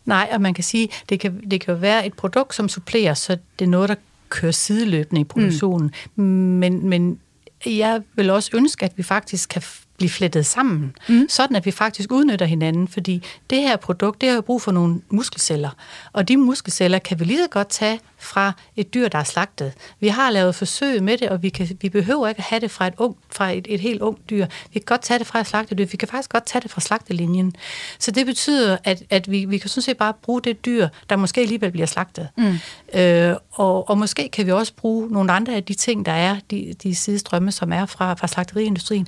Nej, 0.05 0.29
og 0.31 0.41
man 0.41 0.53
kan 0.53 0.63
sige, 0.63 0.89
det 1.09 1.19
kan, 1.19 1.41
det 1.51 1.61
kan 1.61 1.73
jo 1.73 1.79
være 1.79 2.05
et 2.05 2.13
produkt, 2.13 2.55
som 2.55 2.69
supplerer, 2.69 3.13
så 3.13 3.37
det 3.59 3.65
er 3.65 3.69
noget, 3.69 3.89
der 3.89 3.95
kører 4.29 4.51
sideløbende 4.51 5.21
i 5.21 5.23
produktionen. 5.23 5.91
Mm. 6.15 6.23
Men, 6.23 6.89
men 6.89 7.19
jeg 7.65 8.01
vil 8.15 8.29
også 8.29 8.51
ønske, 8.53 8.85
at 8.85 8.97
vi 8.97 9.03
faktisk 9.03 9.49
kan 9.49 9.61
blive 10.01 10.09
flettet 10.09 10.45
sammen, 10.45 10.95
mm. 11.09 11.29
sådan 11.29 11.55
at 11.55 11.65
vi 11.65 11.71
faktisk 11.71 12.11
udnytter 12.11 12.45
hinanden, 12.45 12.87
fordi 12.87 13.23
det 13.49 13.57
her 13.57 13.75
produkt, 13.77 14.21
det 14.21 14.29
har 14.29 14.35
jo 14.35 14.41
brug 14.41 14.61
for 14.61 14.71
nogle 14.71 15.01
muskelceller, 15.09 15.69
og 16.13 16.27
de 16.27 16.37
muskelceller 16.37 16.99
kan 16.99 17.19
vi 17.19 17.25
lige 17.25 17.39
så 17.43 17.47
godt 17.49 17.69
tage 17.69 17.99
fra 18.19 18.53
et 18.75 18.93
dyr, 18.93 19.07
der 19.07 19.17
er 19.17 19.23
slagtet. 19.23 19.73
Vi 19.99 20.07
har 20.07 20.29
lavet 20.29 20.55
forsøg 20.55 21.03
med 21.03 21.17
det, 21.17 21.29
og 21.29 21.43
vi, 21.43 21.49
kan, 21.49 21.77
vi 21.81 21.89
behøver 21.89 22.27
ikke 22.27 22.39
at 22.39 22.43
have 22.43 22.59
det 22.59 22.71
fra 22.71 22.87
et, 22.87 22.93
ung, 22.97 23.15
fra 23.31 23.51
et, 23.51 23.67
et 23.69 23.79
helt 23.79 24.01
ungt 24.01 24.29
dyr. 24.29 24.45
Vi 24.73 24.79
kan 24.79 24.85
godt 24.85 25.01
tage 25.01 25.19
det 25.19 25.27
fra 25.27 25.39
et 25.39 25.47
slagtedyr, 25.47 25.85
vi 25.85 25.97
kan 25.97 26.07
faktisk 26.07 26.29
godt 26.29 26.45
tage 26.45 26.61
det 26.61 26.71
fra 26.71 26.81
slagtelinjen. 26.81 27.53
Så 27.99 28.11
det 28.11 28.25
betyder, 28.25 28.77
at, 28.83 29.03
at 29.09 29.31
vi, 29.31 29.45
vi 29.45 29.57
kan 29.57 29.69
sådan 29.69 29.81
set 29.81 29.97
bare 29.97 30.13
bruge 30.21 30.41
det 30.41 30.65
dyr, 30.65 30.87
der 31.09 31.15
måske 31.15 31.41
alligevel 31.41 31.71
bliver 31.71 31.87
slagtet. 31.87 32.27
Mm. 32.37 32.57
Øh, 32.99 33.35
og, 33.51 33.89
og 33.89 33.97
måske 33.97 34.29
kan 34.29 34.45
vi 34.45 34.51
også 34.51 34.73
bruge 34.75 35.09
nogle 35.09 35.31
andre 35.31 35.55
af 35.55 35.63
de 35.63 35.73
ting, 35.73 36.05
der 36.05 36.11
er, 36.11 36.37
de, 36.51 36.73
de 36.83 36.95
sidestrømme, 36.95 37.51
som 37.51 37.71
er 37.71 37.85
fra, 37.85 38.13
fra 38.13 38.27
slagteriindustrien, 38.27 39.07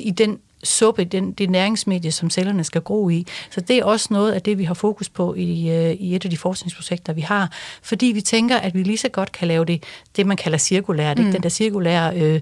i 0.00 0.10
den 0.20 0.38
suppe, 0.64 1.04
den, 1.04 1.32
det 1.32 1.50
næringsmedie, 1.50 2.12
som 2.12 2.30
cellerne 2.30 2.64
skal 2.64 2.80
gro 2.80 3.08
i. 3.08 3.26
Så 3.50 3.60
det 3.60 3.78
er 3.78 3.84
også 3.84 4.08
noget 4.10 4.32
af 4.32 4.42
det, 4.42 4.58
vi 4.58 4.64
har 4.64 4.74
fokus 4.74 5.08
på 5.08 5.34
i, 5.34 5.70
øh, 5.70 5.92
i 5.92 6.16
et 6.16 6.24
af 6.24 6.30
de 6.30 6.36
forskningsprojekter, 6.36 7.12
vi 7.12 7.20
har. 7.20 7.50
Fordi 7.82 8.06
vi 8.06 8.20
tænker, 8.20 8.56
at 8.56 8.74
vi 8.74 8.82
lige 8.82 8.98
så 8.98 9.08
godt 9.08 9.32
kan 9.32 9.48
lave 9.48 9.64
det, 9.64 9.82
det 10.16 10.26
man 10.26 10.36
kalder 10.36 10.58
cirkulært. 10.58 11.18
Mm. 11.18 11.24
Ikke? 11.24 11.32
Den 11.32 11.42
der 11.42 11.48
cirkulære, 11.48 12.20
øh, 12.20 12.40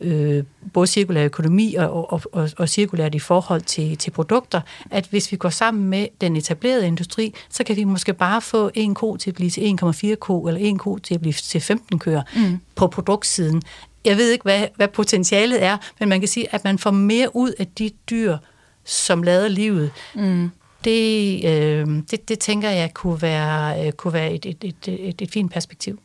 øh, 0.00 0.44
både 0.72 0.86
cirkulær 0.86 1.24
økonomi 1.24 1.74
og, 1.74 2.12
og, 2.12 2.20
og, 2.32 2.50
og 2.56 2.68
cirkulært 2.68 3.14
i 3.14 3.18
forhold 3.18 3.60
til, 3.60 3.96
til 3.96 4.10
produkter. 4.10 4.60
At 4.90 5.06
hvis 5.10 5.32
vi 5.32 5.36
går 5.36 5.50
sammen 5.50 5.84
med 5.84 6.06
den 6.20 6.36
etablerede 6.36 6.86
industri, 6.86 7.34
så 7.50 7.64
kan 7.64 7.76
vi 7.76 7.84
måske 7.84 8.12
bare 8.12 8.40
få 8.40 8.70
en 8.74 8.94
ko 8.94 9.16
til 9.16 9.30
at 9.30 9.34
blive 9.34 9.50
til 9.50 9.78
1,4 9.82 10.14
ko, 10.14 10.46
eller 10.46 10.60
en 10.60 10.78
ko 10.78 10.98
til 10.98 11.14
at 11.14 11.20
blive 11.20 11.32
til 11.32 11.60
15 11.60 11.98
køer 11.98 12.22
mm. 12.36 12.60
på 12.74 12.86
produktsiden 12.86 13.62
jeg 14.06 14.16
ved 14.16 14.30
ikke, 14.30 14.42
hvad, 14.42 14.66
hvad 14.76 14.88
potentialet 14.88 15.62
er, 15.62 15.76
men 16.00 16.08
man 16.08 16.20
kan 16.20 16.28
sige, 16.28 16.54
at 16.54 16.64
man 16.64 16.78
får 16.78 16.90
mere 16.90 17.36
ud 17.36 17.52
af 17.58 17.66
de 17.66 17.90
dyr, 18.10 18.36
som 18.84 19.22
lader 19.22 19.48
livet. 19.48 19.90
Mm. 20.14 20.50
Det, 20.84 21.44
øh, 21.44 21.86
det, 22.10 22.28
det 22.28 22.38
tænker 22.38 22.70
jeg 22.70 22.94
kunne 22.94 23.22
være, 23.22 23.86
øh, 23.86 23.92
kunne 23.92 24.12
være 24.12 24.32
et, 24.32 24.46
et, 24.46 24.64
et, 24.64 24.88
et, 24.88 25.22
et 25.22 25.30
fint 25.30 25.52
perspektiv. 25.52 26.00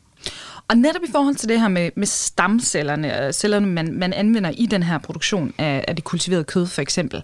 Og 0.68 0.76
netop 0.76 1.02
i 1.08 1.10
forhold 1.12 1.34
til 1.34 1.48
det 1.48 1.60
her 1.60 1.68
med, 1.68 1.90
med 1.94 2.06
stamcellerne, 2.06 3.26
øh, 3.26 3.32
cellerne 3.32 3.66
man, 3.66 3.92
man 3.92 4.12
anvender 4.12 4.50
i 4.50 4.66
den 4.66 4.82
her 4.82 4.98
produktion 4.98 5.54
af, 5.58 5.84
af 5.88 5.96
det 5.96 6.04
kultiverede 6.04 6.44
kød 6.44 6.66
for 6.66 6.82
eksempel, 6.82 7.22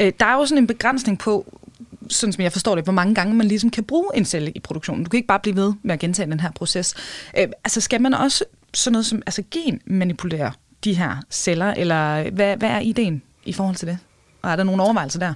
øh, 0.00 0.12
der 0.20 0.26
er 0.26 0.34
jo 0.34 0.46
sådan 0.46 0.62
en 0.62 0.66
begrænsning 0.66 1.18
på, 1.18 1.58
sådan 2.08 2.32
som 2.32 2.42
jeg 2.42 2.52
forstår 2.52 2.74
det, 2.74 2.84
hvor 2.84 2.92
mange 2.92 3.14
gange 3.14 3.34
man 3.34 3.48
ligesom 3.48 3.70
kan 3.70 3.84
bruge 3.84 4.08
en 4.14 4.24
celle 4.24 4.50
i 4.50 4.60
produktionen. 4.60 5.04
Du 5.04 5.10
kan 5.10 5.18
ikke 5.18 5.26
bare 5.26 5.40
blive 5.40 5.56
ved 5.56 5.72
med 5.82 5.92
at 5.94 6.00
gentage 6.00 6.30
den 6.30 6.40
her 6.40 6.50
proces. 6.50 6.94
Øh, 7.38 7.48
altså 7.64 7.80
skal 7.80 8.00
man 8.02 8.14
også 8.14 8.44
sådan 8.74 8.92
noget 8.92 9.06
som 9.06 9.22
altså 9.26 9.42
genmanipulere 9.50 10.52
de 10.84 10.94
her 10.94 11.16
celler, 11.30 11.74
eller 11.74 12.30
hvad, 12.30 12.56
hvad 12.56 12.70
er 12.70 12.80
ideen 12.80 13.22
i 13.44 13.52
forhold 13.52 13.76
til 13.76 13.88
det? 13.88 13.98
Og 14.42 14.50
er 14.50 14.56
der 14.56 14.64
nogle 14.64 14.82
overvejelser 14.82 15.18
der? 15.18 15.34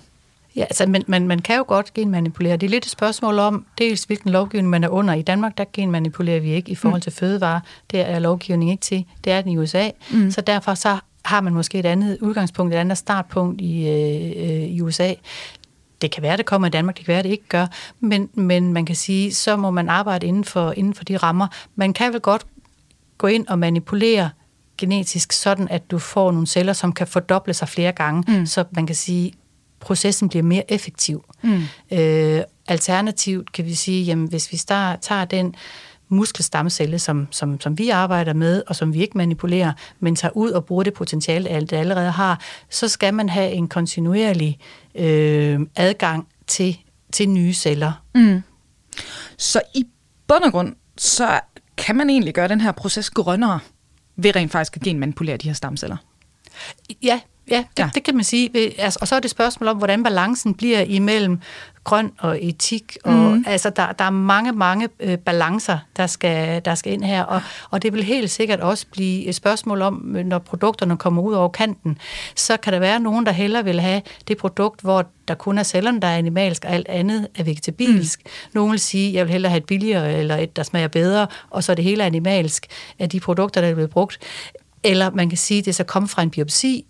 Ja, 0.56 0.62
altså, 0.62 0.86
man, 0.86 1.02
man, 1.06 1.28
man 1.28 1.38
kan 1.38 1.56
jo 1.56 1.64
godt 1.68 1.94
genmanipulere. 1.94 2.56
Det 2.56 2.66
er 2.66 2.70
lidt 2.70 2.84
et 2.84 2.90
spørgsmål 2.90 3.38
om, 3.38 3.66
dels 3.78 4.04
hvilken 4.04 4.30
lovgivning 4.30 4.70
man 4.70 4.84
er 4.84 4.88
under. 4.88 5.14
I 5.14 5.22
Danmark, 5.22 5.58
der 5.58 5.64
genmanipulerer 5.72 6.40
vi 6.40 6.52
ikke 6.52 6.70
i 6.70 6.74
forhold 6.74 6.98
mm. 6.98 7.02
til 7.02 7.12
fødevarer. 7.12 7.60
Det 7.90 8.00
er 8.00 8.18
lovgivning 8.18 8.70
ikke 8.70 8.80
til. 8.80 9.04
Det 9.24 9.32
er 9.32 9.40
den 9.40 9.50
i 9.52 9.58
USA. 9.58 9.90
Mm. 10.12 10.30
Så 10.30 10.40
derfor 10.40 10.74
så 10.74 10.98
har 11.24 11.40
man 11.40 11.54
måske 11.54 11.78
et 11.78 11.86
andet 11.86 12.18
udgangspunkt, 12.20 12.74
et 12.74 12.78
andet 12.78 12.98
startpunkt 12.98 13.60
i, 13.60 13.88
øh, 13.88 14.68
i 14.68 14.80
USA. 14.80 15.14
Det 16.00 16.10
kan 16.10 16.22
være, 16.22 16.36
det 16.36 16.46
kommer 16.46 16.68
i 16.68 16.70
Danmark, 16.70 16.96
det 16.96 17.04
kan 17.04 17.12
være, 17.12 17.22
det 17.22 17.28
ikke 17.28 17.48
gør, 17.48 17.66
men, 18.00 18.28
men 18.34 18.72
man 18.72 18.86
kan 18.86 18.96
sige, 18.96 19.34
så 19.34 19.56
må 19.56 19.70
man 19.70 19.88
arbejde 19.88 20.26
inden 20.26 20.44
for, 20.44 20.72
inden 20.76 20.94
for 20.94 21.04
de 21.04 21.16
rammer. 21.16 21.46
Man 21.74 21.92
kan 21.92 22.12
vel 22.12 22.20
godt 22.20 22.46
gå 23.18 23.26
ind 23.26 23.46
og 23.46 23.58
manipulere 23.58 24.30
genetisk, 24.78 25.32
sådan 25.32 25.68
at 25.68 25.90
du 25.90 25.98
får 25.98 26.32
nogle 26.32 26.46
celler, 26.46 26.72
som 26.72 26.92
kan 26.92 27.06
fordoble 27.06 27.54
sig 27.54 27.68
flere 27.68 27.92
gange, 27.92 28.38
mm. 28.38 28.46
så 28.46 28.64
man 28.70 28.86
kan 28.86 28.96
sige, 28.96 29.32
processen 29.80 30.28
bliver 30.28 30.42
mere 30.42 30.72
effektiv. 30.72 31.24
Mm. 31.42 31.62
Øh, 31.92 32.42
alternativt 32.66 33.52
kan 33.52 33.64
vi 33.64 33.74
sige, 33.74 34.04
jamen 34.04 34.28
hvis 34.28 34.52
vi 34.52 34.56
start, 34.56 35.00
tager 35.00 35.24
den 35.24 35.54
muskelstamcelle, 36.08 36.98
som, 36.98 37.28
som, 37.30 37.60
som 37.60 37.78
vi 37.78 37.88
arbejder 37.88 38.32
med, 38.32 38.62
og 38.66 38.76
som 38.76 38.94
vi 38.94 39.00
ikke 39.00 39.18
manipulerer, 39.18 39.72
men 40.00 40.16
tager 40.16 40.36
ud 40.36 40.50
og 40.50 40.64
bruger 40.64 40.82
det 40.82 40.94
potentiale, 40.94 41.60
det 41.60 41.72
allerede 41.72 42.10
har, 42.10 42.40
så 42.70 42.88
skal 42.88 43.14
man 43.14 43.28
have 43.28 43.50
en 43.50 43.68
kontinuerlig 43.68 44.58
øh, 44.94 45.60
adgang 45.76 46.28
til 46.46 46.78
til 47.12 47.28
nye 47.28 47.52
celler. 47.52 47.92
Mm. 48.14 48.42
Så 49.38 49.60
i 49.74 49.86
bund 50.26 50.44
og 50.44 50.52
grund, 50.52 50.74
så 50.96 51.40
kan 51.78 51.96
man 51.96 52.10
egentlig 52.10 52.34
gøre 52.34 52.48
den 52.48 52.60
her 52.60 52.72
proces 52.72 53.10
grønnere 53.10 53.60
ved 54.16 54.36
rent 54.36 54.52
faktisk 54.52 54.76
at 54.76 54.82
genmanipulere 54.82 55.36
de 55.36 55.48
her 55.48 55.54
stamceller? 55.54 55.96
Ja, 57.02 57.20
Ja, 57.50 57.64
det, 57.76 57.82
ja. 57.82 57.90
det 57.94 58.04
kan 58.04 58.14
man 58.14 58.24
sige. 58.24 58.74
Altså, 58.80 58.98
og 59.02 59.08
så 59.08 59.16
er 59.16 59.20
det 59.20 59.30
spørgsmål 59.30 59.68
om, 59.68 59.76
hvordan 59.76 60.02
balancen 60.02 60.54
bliver 60.54 60.80
imellem 60.80 61.40
grøn 61.86 62.12
og 62.18 62.44
etik. 62.44 62.96
Og, 63.04 63.12
mm. 63.12 63.44
Altså, 63.46 63.70
der, 63.70 63.92
der 63.92 64.04
er 64.04 64.10
mange, 64.10 64.52
mange 64.52 64.88
øh, 65.00 65.18
balancer, 65.18 65.78
der 65.96 66.06
skal, 66.06 66.64
der 66.64 66.74
skal 66.74 66.92
ind 66.92 67.04
her. 67.04 67.22
Og, 67.22 67.40
og 67.70 67.82
det 67.82 67.92
vil 67.92 68.02
helt 68.02 68.30
sikkert 68.30 68.60
også 68.60 68.86
blive 68.92 69.24
et 69.24 69.34
spørgsmål 69.34 69.82
om, 69.82 69.94
når 70.24 70.38
produkterne 70.38 70.96
kommer 70.96 71.22
ud 71.22 71.32
over 71.32 71.48
kanten, 71.48 71.98
så 72.36 72.56
kan 72.56 72.72
der 72.72 72.78
være 72.78 73.00
nogen, 73.00 73.26
der 73.26 73.32
hellere 73.32 73.64
vil 73.64 73.80
have 73.80 74.02
det 74.28 74.36
produkt, 74.36 74.80
hvor 74.80 75.06
der 75.28 75.34
kun 75.34 75.58
er 75.58 75.62
cellerne, 75.62 76.00
der 76.00 76.08
er 76.08 76.18
animalsk, 76.18 76.64
og 76.64 76.70
alt 76.70 76.88
andet 76.88 77.28
er 77.34 77.44
vegetabilsk. 77.44 78.20
Mm. 78.24 78.30
Nogen 78.54 78.70
vil 78.70 78.80
sige, 78.80 79.14
jeg 79.14 79.26
vil 79.26 79.32
hellere 79.32 79.50
have 79.50 79.58
et 79.58 79.66
billigere, 79.66 80.12
eller 80.12 80.36
et, 80.36 80.56
der 80.56 80.62
smager 80.62 80.88
bedre, 80.88 81.26
og 81.50 81.64
så 81.64 81.72
er 81.72 81.76
det 81.76 81.84
hele 81.84 82.04
animalsk 82.04 82.66
af 82.98 83.10
de 83.10 83.20
produkter, 83.20 83.60
der 83.60 83.68
er 83.68 83.74
blevet 83.74 83.90
brugt. 83.90 84.18
Eller 84.84 85.10
man 85.10 85.28
kan 85.28 85.38
sige, 85.38 85.58
at 85.58 85.64
det 85.64 85.74
så 85.74 85.84
kommer 85.84 86.08
fra 86.08 86.22
en 86.22 86.30
biopsi, 86.30 86.86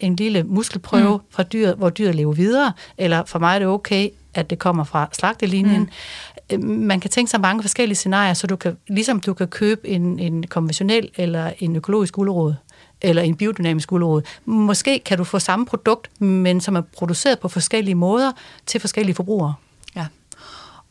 en 0.00 0.16
lille 0.16 0.42
muskelprøve 0.42 1.16
mm. 1.16 1.22
fra 1.30 1.42
dyret, 1.42 1.74
hvor 1.74 1.90
dyret 1.90 2.14
lever 2.14 2.32
videre, 2.32 2.72
eller 2.98 3.24
for 3.24 3.38
mig 3.38 3.54
er 3.54 3.58
det 3.58 3.68
okay, 3.68 4.10
at 4.34 4.50
det 4.50 4.58
kommer 4.58 4.84
fra 4.84 5.08
slagtelinjen. 5.12 5.80
Mm. 5.80 5.88
Øhm, 6.52 6.64
man 6.64 7.00
kan 7.00 7.10
tænke 7.10 7.30
sig 7.30 7.40
mange 7.40 7.62
forskellige 7.62 7.96
scenarier, 7.96 8.34
så 8.34 8.46
du 8.46 8.56
kan, 8.56 8.76
ligesom 8.88 9.20
du 9.20 9.34
kan 9.34 9.48
købe 9.48 9.88
en, 9.88 10.18
en 10.18 10.46
konventionel 10.46 11.10
eller 11.16 11.52
en 11.58 11.76
økologisk 11.76 12.14
gulerod, 12.14 12.54
eller 13.02 13.22
en 13.22 13.36
biodynamisk 13.36 13.88
gulerod. 13.88 14.22
Måske 14.44 14.98
kan 14.98 15.18
du 15.18 15.24
få 15.24 15.38
samme 15.38 15.66
produkt, 15.66 16.20
men 16.20 16.60
som 16.60 16.76
er 16.76 16.82
produceret 16.98 17.38
på 17.38 17.48
forskellige 17.48 17.94
måder 17.94 18.32
til 18.66 18.80
forskellige 18.80 19.14
forbrugere. 19.14 19.54
Ja. 19.96 20.06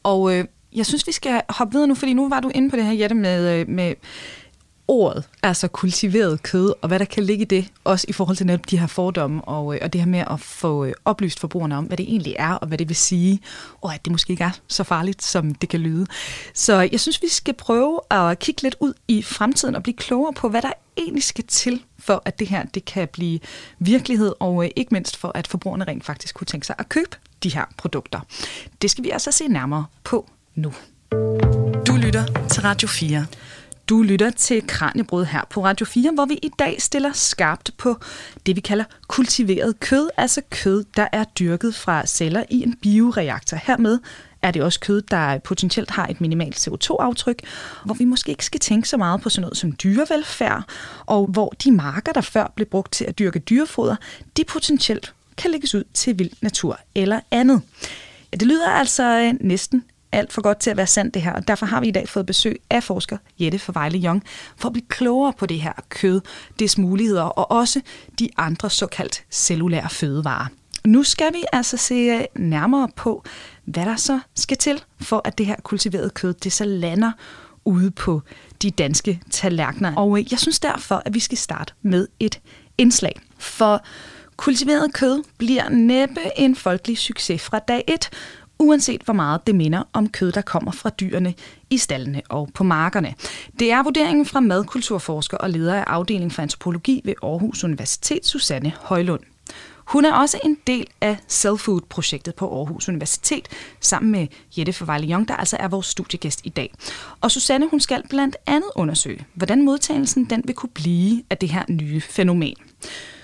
Og 0.04 0.36
øh, 0.36 0.46
jeg 0.76 0.86
synes, 0.86 1.08
vi 1.08 1.12
skal 1.12 1.42
hoppe 1.50 1.74
videre 1.74 1.88
nu, 1.88 1.96
fordi 1.96 2.14
nu 2.14 2.30
var 2.30 2.40
du 2.40 2.52
inde 2.56 2.70
på 2.70 2.76
det 2.76 2.86
her, 2.86 2.94
Jette, 2.94 3.16
med, 3.16 3.60
øh, 3.60 3.70
med 3.70 3.94
ordet, 4.88 5.24
altså 5.44 5.68
kultiveret 5.68 6.44
kød, 6.44 6.74
og 6.82 6.88
hvad 6.88 7.00
der 7.00 7.06
kan 7.06 7.24
ligge 7.24 7.42
i 7.42 7.46
det, 7.46 7.68
også 7.84 8.06
i 8.10 8.14
forhold 8.14 8.38
til 8.38 8.46
netop 8.46 8.70
de 8.70 8.80
her 8.80 8.88
fordomme, 8.88 9.42
og, 9.42 9.76
øh, 9.76 9.80
og 9.84 9.94
det 9.94 10.02
her 10.02 10.08
med 10.08 10.24
at 10.30 10.40
få 10.40 10.86
øh, 10.86 10.94
oplyst 11.06 11.40
forbrugerne 11.40 11.78
om, 11.78 11.86
hvad 11.86 11.98
det 11.98 12.04
egentlig 12.04 12.36
er, 12.40 12.54
og 12.54 12.68
hvad 12.68 12.78
det 12.78 12.90
vil 12.90 12.96
sige, 12.96 13.40
og 13.82 13.94
at 13.94 14.06
det 14.06 14.12
måske 14.12 14.32
ikke 14.32 14.44
er 14.44 14.60
så 14.68 14.84
farligt, 14.84 15.24
som 15.24 15.56
det 15.56 15.70
kan 15.70 15.80
lyde. 15.80 16.06
Så 16.54 16.90
jeg 16.92 17.00
synes, 17.00 17.22
vi 17.22 17.28
skal 17.28 17.54
prøve 17.54 18.00
at 18.12 18.40
kigge 18.40 18.62
lidt 18.62 18.76
ud 18.80 18.94
i 19.08 19.22
fremtiden 19.22 19.76
og 19.76 19.84
blive 19.84 19.96
klogere 19.96 20.34
på, 20.34 20.50
hvad 20.50 20.62
der 20.62 20.72
egentlig 20.98 21.24
skal 21.24 21.44
til, 21.48 21.84
for 22.00 22.22
at 22.26 22.40
det 22.40 22.48
her 22.48 22.64
det 22.64 22.86
kan 22.86 23.08
blive 23.08 23.40
virkelighed, 23.80 24.34
og 24.40 24.64
øh, 24.64 24.72
ikke 24.76 24.94
mindst 24.94 25.18
for, 25.18 25.32
at 25.36 25.48
forbrugerne 25.48 25.86
rent 25.86 26.06
faktisk 26.06 26.36
kunne 26.36 26.46
tænke 26.46 26.68
sig 26.68 26.76
at 26.80 26.90
købe 26.90 27.18
de 27.44 27.50
her 27.50 27.66
produkter. 27.78 28.20
Det 28.82 28.92
skal 28.92 29.04
vi 29.04 29.10
altså 29.10 29.32
se 29.32 29.48
nærmere 29.48 29.86
på 30.04 30.30
nu. 30.56 30.74
Du 31.88 31.96
lytter 31.96 32.48
til 32.50 32.62
Radio 32.62 32.88
4. 32.88 33.26
Du 33.90 34.02
lytter 34.02 34.30
til 34.30 34.68
Kranjebrud 34.68 35.26
her 35.26 35.42
på 35.50 35.66
Radio 35.66 35.86
4, 35.86 36.12
hvor 36.12 36.26
vi 36.26 36.34
i 36.34 36.50
dag 36.60 36.82
stiller 36.82 37.12
skarpt 37.14 37.72
på 37.78 37.98
det, 38.46 38.56
vi 38.56 38.62
kalder 38.62 38.84
kultiveret 39.08 39.80
kød, 39.80 40.10
altså 40.18 40.42
kød, 40.50 40.86
der 40.98 41.08
er 41.12 41.24
dyrket 41.24 41.76
fra 41.76 42.06
celler 42.06 42.44
i 42.50 42.64
en 42.64 42.76
bioreaktor. 42.82 43.58
Hermed 43.64 44.00
er 44.42 44.52
det 44.52 44.62
også 44.62 44.80
kød, 44.80 45.02
der 45.02 45.40
potentielt 45.40 45.90
har 45.90 46.08
et 46.08 46.22
minimalt 46.22 46.68
CO2-aftryk, 46.68 47.40
hvor 47.86 47.94
vi 47.94 48.06
måske 48.06 48.30
ikke 48.30 48.46
skal 48.46 48.60
tænke 48.60 48.90
så 48.90 48.98
meget 48.98 49.22
på 49.22 49.30
sådan 49.30 49.42
noget 49.42 49.58
som 49.58 49.72
dyrevelfærd, 49.72 50.64
og 51.06 51.28
hvor 51.28 51.50
de 51.64 51.72
marker, 51.72 52.12
der 52.12 52.22
før 52.22 52.52
blev 52.56 52.68
brugt 52.68 52.92
til 52.92 53.06
at 53.06 53.20
dyrke 53.20 53.40
dyrefoder, 53.40 53.96
de 54.38 54.44
potentielt 54.44 55.14
kan 55.38 55.52
lægges 55.52 55.76
ud 55.76 55.84
til 55.94 56.20
vild 56.20 56.32
natur 56.42 56.80
eller 56.96 57.20
andet. 57.32 57.62
Ja, 58.32 58.38
det 58.38 58.48
lyder 58.48 58.70
altså 58.70 59.04
øh, 59.04 59.34
næsten 59.42 59.84
alt 60.14 60.34
for 60.34 60.42
godt 60.42 60.60
til 60.60 60.70
at 60.70 60.78
være 60.78 60.88
sandt 60.88 61.14
det 61.14 61.22
her, 61.22 61.34
og 61.34 61.48
derfor 61.48 61.66
har 61.66 61.82
vi 61.82 61.88
i 61.88 61.92
dag 61.92 62.10
fået 62.10 62.26
besøg 62.26 62.62
af 62.70 62.84
forsker 62.84 63.18
Jette 63.40 63.60
for 63.60 63.74
Vejle 63.74 64.22
for 64.58 64.70
at 64.70 64.74
blive 64.74 64.86
klogere 64.88 65.34
på 65.34 65.46
det 65.46 65.62
her 65.62 65.74
kød, 65.90 66.22
dets 66.60 66.78
muligheder 66.78 67.24
og 67.24 67.52
også 67.52 67.82
de 68.20 68.30
andre 68.38 68.70
såkaldt 68.70 69.24
cellulære 69.32 69.90
fødevarer. 69.90 70.48
Nu 70.86 71.04
skal 71.04 71.34
vi 71.34 71.44
altså 71.54 71.78
se 71.78 71.94
øh, 71.94 72.24
nærmere 72.36 72.88
på, 72.96 73.24
hvad 73.66 73.86
der 73.86 73.96
så 73.96 74.20
skal 74.36 74.58
til, 74.58 74.84
for 75.02 75.22
at 75.26 75.38
det 75.38 75.46
her 75.46 75.56
kultiverede 75.64 76.10
kød, 76.10 76.34
det 76.34 76.54
så 76.54 76.66
lander 76.66 77.12
ude 77.66 77.92
på 77.92 78.22
de 78.62 78.72
danske 78.72 79.22
tallerkener. 79.32 79.96
Og 79.96 80.20
øh, 80.20 80.32
jeg 80.32 80.40
synes 80.40 80.60
derfor, 80.60 81.02
at 81.06 81.14
vi 81.14 81.20
skal 81.20 81.38
starte 81.38 81.74
med 81.82 82.08
et 82.20 82.42
indslag. 82.78 83.20
For 83.38 83.86
kultiveret 84.38 84.94
kød 84.94 85.24
bliver 85.38 85.70
næppe 85.70 86.22
en 86.38 86.56
folkelig 86.56 86.98
succes 86.98 87.42
fra 87.42 87.60
dag 87.60 87.84
1, 87.88 88.10
uanset 88.64 89.02
hvor 89.02 89.14
meget 89.14 89.48
det 89.48 89.56
minder 89.56 89.84
om 89.94 90.10
kød, 90.10 90.32
der 90.32 90.42
kommer 90.42 90.72
fra 90.72 90.90
dyrene 90.90 91.34
i 91.70 91.78
stallene 91.78 92.22
og 92.30 92.50
på 92.54 92.64
markerne. 92.64 93.14
Det 93.60 93.72
er 93.72 93.84
vurderingen 93.84 94.26
fra 94.26 94.40
madkulturforsker 94.40 95.38
og 95.38 95.50
leder 95.50 95.76
af 95.76 95.84
afdelingen 95.88 96.32
for 96.32 96.42
antropologi 96.42 97.02
ved 97.06 97.14
Aarhus 97.24 97.64
Universitet, 97.64 98.26
Susanne 98.26 98.74
Højlund. 98.82 99.22
Hun 99.86 100.06
er 100.06 100.14
også 100.14 100.40
en 100.44 100.58
del 100.68 100.88
af 101.02 101.18
Cell 101.30 101.58
food 101.58 101.82
projektet 101.90 102.36
på 102.36 102.58
Aarhus 102.58 102.90
Universitet, 102.90 103.48
sammen 103.80 104.12
med 104.12 104.28
Jette 104.58 104.74
Forvejle 104.74 105.08
Jong, 105.08 105.28
der 105.28 105.36
altså 105.36 105.58
er 105.60 105.68
vores 105.68 105.86
studiegæst 105.86 106.42
i 106.44 106.50
dag. 106.50 106.74
Og 107.22 107.32
Susanne, 107.32 107.70
hun 107.70 107.80
skal 107.80 108.04
blandt 108.10 108.36
andet 108.46 108.70
undersøge, 108.76 109.26
hvordan 109.34 109.66
modtagelsen 109.66 110.26
den 110.26 110.42
vil 110.46 110.56
kunne 110.56 110.70
blive 110.74 111.24
af 111.30 111.38
det 111.38 111.50
her 111.50 111.64
nye 111.70 112.02
fænomen. 112.02 112.56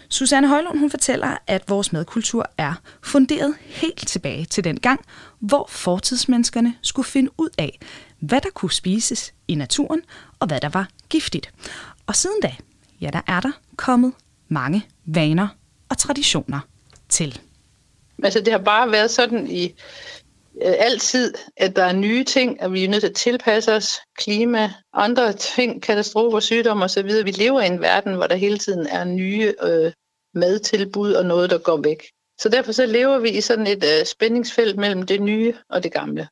Susanne 0.09 0.47
Højlund 0.47 0.79
hun 0.79 0.89
fortæller, 0.89 1.37
at 1.47 1.69
vores 1.69 1.93
madkultur 1.93 2.45
er 2.57 2.73
funderet 3.03 3.55
helt 3.65 4.07
tilbage 4.07 4.45
til 4.45 4.63
den 4.63 4.79
gang, 4.79 5.05
hvor 5.39 5.67
fortidsmenneskerne 5.69 6.75
skulle 6.81 7.07
finde 7.07 7.31
ud 7.37 7.49
af, 7.57 7.79
hvad 8.19 8.41
der 8.41 8.49
kunne 8.49 8.71
spises 8.71 9.33
i 9.47 9.55
naturen, 9.55 10.01
og 10.39 10.47
hvad 10.47 10.59
der 10.59 10.69
var 10.69 10.87
giftigt. 11.09 11.51
Og 12.07 12.15
siden 12.15 12.41
da, 12.41 12.55
ja, 13.01 13.09
der 13.13 13.21
er 13.27 13.39
der 13.39 13.51
kommet 13.75 14.13
mange 14.47 14.85
vaner 15.05 15.47
og 15.89 15.97
traditioner 15.97 16.59
til. 17.09 17.39
Altså 18.23 18.39
det 18.39 18.53
har 18.53 18.59
bare 18.59 18.91
været 18.91 19.11
sådan 19.11 19.47
i 19.47 19.75
Øh, 20.61 20.75
altid, 20.79 21.33
at 21.57 21.75
der 21.75 21.83
er 21.83 21.93
nye 21.93 22.23
ting, 22.23 22.61
at 22.61 22.73
vi 22.73 22.83
er 22.83 22.89
nødt 22.89 23.01
til 23.01 23.09
at 23.09 23.15
tilpasse 23.15 23.73
os, 23.73 23.99
klima, 24.17 24.73
andre 24.93 25.33
ting, 25.33 25.81
katastrofer, 25.81 26.39
sygdomme 26.39 26.85
osv. 26.85 27.05
Vi 27.05 27.31
lever 27.31 27.61
i 27.61 27.67
en 27.67 27.81
verden, 27.81 28.13
hvor 28.15 28.27
der 28.27 28.35
hele 28.35 28.57
tiden 28.57 28.87
er 28.87 29.03
nye 29.03 29.53
øh, 29.63 29.91
madtilbud 30.33 31.13
og 31.13 31.25
noget, 31.25 31.49
der 31.49 31.57
går 31.57 31.81
væk. 31.83 32.03
Så 32.39 32.49
derfor 32.49 32.71
så 32.71 32.85
lever 32.85 33.19
vi 33.19 33.29
i 33.29 33.41
sådan 33.41 33.67
et 33.67 33.83
øh, 33.83 34.05
spændingsfelt 34.05 34.77
mellem 34.77 35.03
det 35.03 35.21
nye 35.21 35.53
og 35.69 35.83
det 35.83 35.91
gamle. 35.91 36.27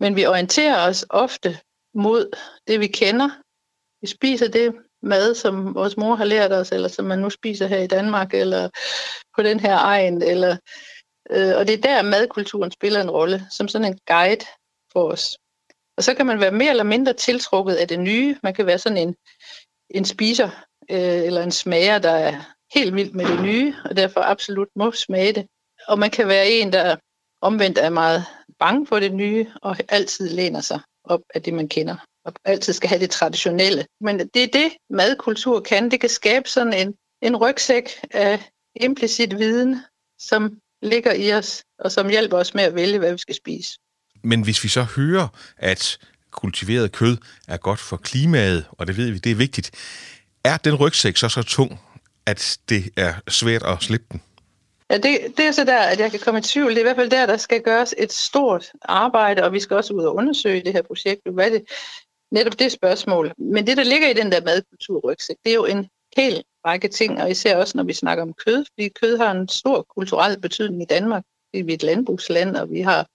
Men 0.00 0.16
vi 0.16 0.26
orienterer 0.26 0.88
os 0.88 1.06
ofte 1.10 1.58
mod 1.94 2.36
det, 2.66 2.80
vi 2.80 2.86
kender. 2.86 3.30
Vi 4.00 4.06
spiser 4.06 4.48
det 4.48 4.74
mad, 5.02 5.34
som 5.34 5.74
vores 5.74 5.96
mor 5.96 6.14
har 6.14 6.24
lært 6.24 6.52
os, 6.52 6.72
eller 6.72 6.88
som 6.88 7.04
man 7.04 7.18
nu 7.18 7.30
spiser 7.30 7.66
her 7.66 7.78
i 7.78 7.86
Danmark, 7.86 8.34
eller 8.34 8.68
på 9.36 9.42
den 9.42 9.60
her 9.60 9.78
egen. 9.78 10.22
Eller, 10.22 10.56
øh, 11.30 11.56
og 11.56 11.66
det 11.66 11.74
er 11.74 11.82
der, 11.82 12.02
madkulturen 12.02 12.70
spiller 12.70 13.00
en 13.00 13.10
rolle, 13.10 13.46
som 13.50 13.68
sådan 13.68 13.92
en 13.92 13.98
guide 14.06 14.44
for 14.92 15.12
os. 15.12 15.38
Og 15.96 16.04
så 16.04 16.14
kan 16.14 16.26
man 16.26 16.40
være 16.40 16.52
mere 16.52 16.70
eller 16.70 16.84
mindre 16.84 17.12
tiltrukket 17.12 17.74
af 17.74 17.88
det 17.88 18.00
nye. 18.00 18.38
Man 18.42 18.54
kan 18.54 18.66
være 18.66 18.78
sådan 18.78 18.98
en, 18.98 19.16
en 19.90 20.04
spiser, 20.04 20.50
øh, 20.90 20.98
eller 20.98 21.42
en 21.42 21.52
smager, 21.52 21.98
der 21.98 22.10
er 22.10 22.40
helt 22.74 22.94
vild 22.94 23.12
med 23.12 23.26
det 23.26 23.42
nye, 23.42 23.74
og 23.84 23.96
derfor 23.96 24.20
absolut 24.20 24.68
må 24.76 24.92
smage 24.92 25.32
det. 25.32 25.46
Og 25.88 25.98
man 25.98 26.10
kan 26.10 26.28
være 26.28 26.48
en, 26.48 26.72
der 26.72 26.96
omvendt 27.40 27.78
er 27.78 27.90
meget 27.90 28.24
bange 28.58 28.86
for 28.86 29.00
det 29.00 29.14
nye, 29.14 29.46
og 29.62 29.76
altid 29.88 30.28
læner 30.28 30.60
sig 30.60 30.80
op 31.04 31.20
af 31.34 31.42
det, 31.42 31.54
man 31.54 31.68
kender, 31.68 31.96
og 32.24 32.32
altid 32.44 32.72
skal 32.72 32.88
have 32.88 33.00
det 33.00 33.10
traditionelle. 33.10 33.86
Men 34.00 34.18
det 34.18 34.42
er 34.42 34.48
det, 34.52 34.72
madkultur 34.90 35.60
kan. 35.60 35.90
Det 35.90 36.00
kan 36.00 36.10
skabe 36.10 36.48
sådan 36.48 36.72
en, 36.72 36.94
en 37.22 37.36
rygsæk 37.36 37.90
af 38.10 38.50
implicit 38.76 39.38
viden, 39.38 39.76
som 40.18 40.58
ligger 40.84 41.12
i 41.12 41.32
os, 41.32 41.64
og 41.78 41.92
som 41.92 42.08
hjælper 42.08 42.38
os 42.38 42.54
med 42.54 42.62
at 42.62 42.74
vælge, 42.74 42.98
hvad 42.98 43.12
vi 43.12 43.18
skal 43.18 43.34
spise. 43.34 43.78
Men 44.22 44.42
hvis 44.42 44.64
vi 44.64 44.68
så 44.68 44.82
hører, 44.82 45.28
at 45.58 45.98
kultiveret 46.30 46.92
kød 46.92 47.16
er 47.48 47.56
godt 47.56 47.80
for 47.80 47.96
klimaet, 47.96 48.64
og 48.70 48.86
det 48.86 48.96
ved 48.96 49.10
vi, 49.10 49.18
det 49.18 49.32
er 49.32 49.36
vigtigt, 49.36 49.70
er 50.44 50.56
den 50.56 50.74
rygsæk 50.74 51.16
så 51.16 51.28
så 51.28 51.42
tung, 51.42 51.80
at 52.26 52.58
det 52.68 52.90
er 52.96 53.14
svært 53.28 53.62
at 53.62 53.82
slippe 53.82 54.06
den? 54.12 54.22
Ja, 54.90 54.96
det, 54.96 55.18
det 55.36 55.44
er 55.44 55.52
så 55.52 55.64
der, 55.64 55.78
at 55.78 56.00
jeg 56.00 56.10
kan 56.10 56.20
komme 56.20 56.40
i 56.40 56.42
tvivl. 56.42 56.70
Det 56.70 56.76
er 56.76 56.80
i 56.80 56.82
hvert 56.82 56.96
fald 56.96 57.10
der, 57.10 57.26
der 57.26 57.36
skal 57.36 57.62
gøres 57.62 57.94
et 57.98 58.12
stort 58.12 58.70
arbejde, 58.82 59.44
og 59.44 59.52
vi 59.52 59.60
skal 59.60 59.76
også 59.76 59.94
ud 59.94 60.04
og 60.04 60.14
undersøge 60.14 60.64
det 60.64 60.72
her 60.72 60.82
projekt. 60.82 61.20
Hvad 61.34 61.46
er 61.46 61.50
det? 61.50 61.64
Netop 62.30 62.58
det 62.58 62.72
spørgsmål. 62.72 63.32
Men 63.38 63.66
det, 63.66 63.76
der 63.76 63.84
ligger 63.84 64.08
i 64.08 64.12
den 64.12 64.32
der 64.32 64.40
madkulturrygsæk, 64.44 65.36
det 65.44 65.50
er 65.50 65.54
jo 65.54 65.64
en 65.64 65.88
hel 66.16 66.42
række 66.66 66.88
ting, 66.88 67.22
og 67.22 67.30
især 67.30 67.56
også, 67.56 67.76
når 67.76 67.84
vi 67.84 67.92
snakker 67.92 68.22
om 68.22 68.34
kød, 68.46 68.64
fordi 68.72 68.88
kød 68.88 69.16
har 69.16 69.30
en 69.30 69.48
stor 69.48 69.86
kulturel 69.96 70.40
betydning 70.40 70.82
i 70.82 70.86
Danmark. 70.86 71.22
Vi 71.52 71.60
er 71.60 71.74
et 71.74 71.82
landbrugsland, 71.82 72.56
og 72.56 72.70
vi 72.70 72.80
har 72.80 73.06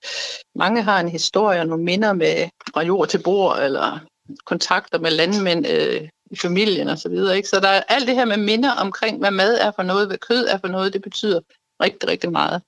mange 0.58 0.82
har 0.82 1.00
en 1.00 1.08
historie 1.08 1.60
og 1.60 1.66
nogle 1.66 1.84
minder 1.84 2.12
med 2.12 2.48
fra 2.74 2.82
jord 2.82 3.08
til 3.08 3.22
bord, 3.22 3.58
eller 3.62 3.98
kontakter 4.44 4.98
med 4.98 5.10
landmænd 5.10 5.66
øh, 5.66 6.08
i 6.30 6.36
familien 6.36 6.88
og 6.88 6.98
så 6.98 7.08
videre. 7.08 7.36
Ikke? 7.36 7.48
Så 7.48 7.60
der 7.60 7.68
er 7.68 7.82
alt 7.88 8.06
det 8.06 8.14
her 8.14 8.24
med 8.24 8.36
minder 8.36 8.72
omkring, 8.72 9.18
hvad 9.18 9.30
mad 9.30 9.58
er 9.60 9.70
for 9.76 9.82
noget, 9.82 10.06
hvad 10.06 10.18
kød 10.18 10.46
er 10.46 10.58
for 10.58 10.68
noget, 10.68 10.92
det 10.92 11.02
betyder 11.02 11.40
rigtig, 11.82 12.08
rigtig 12.08 12.32
meget. 12.32 12.62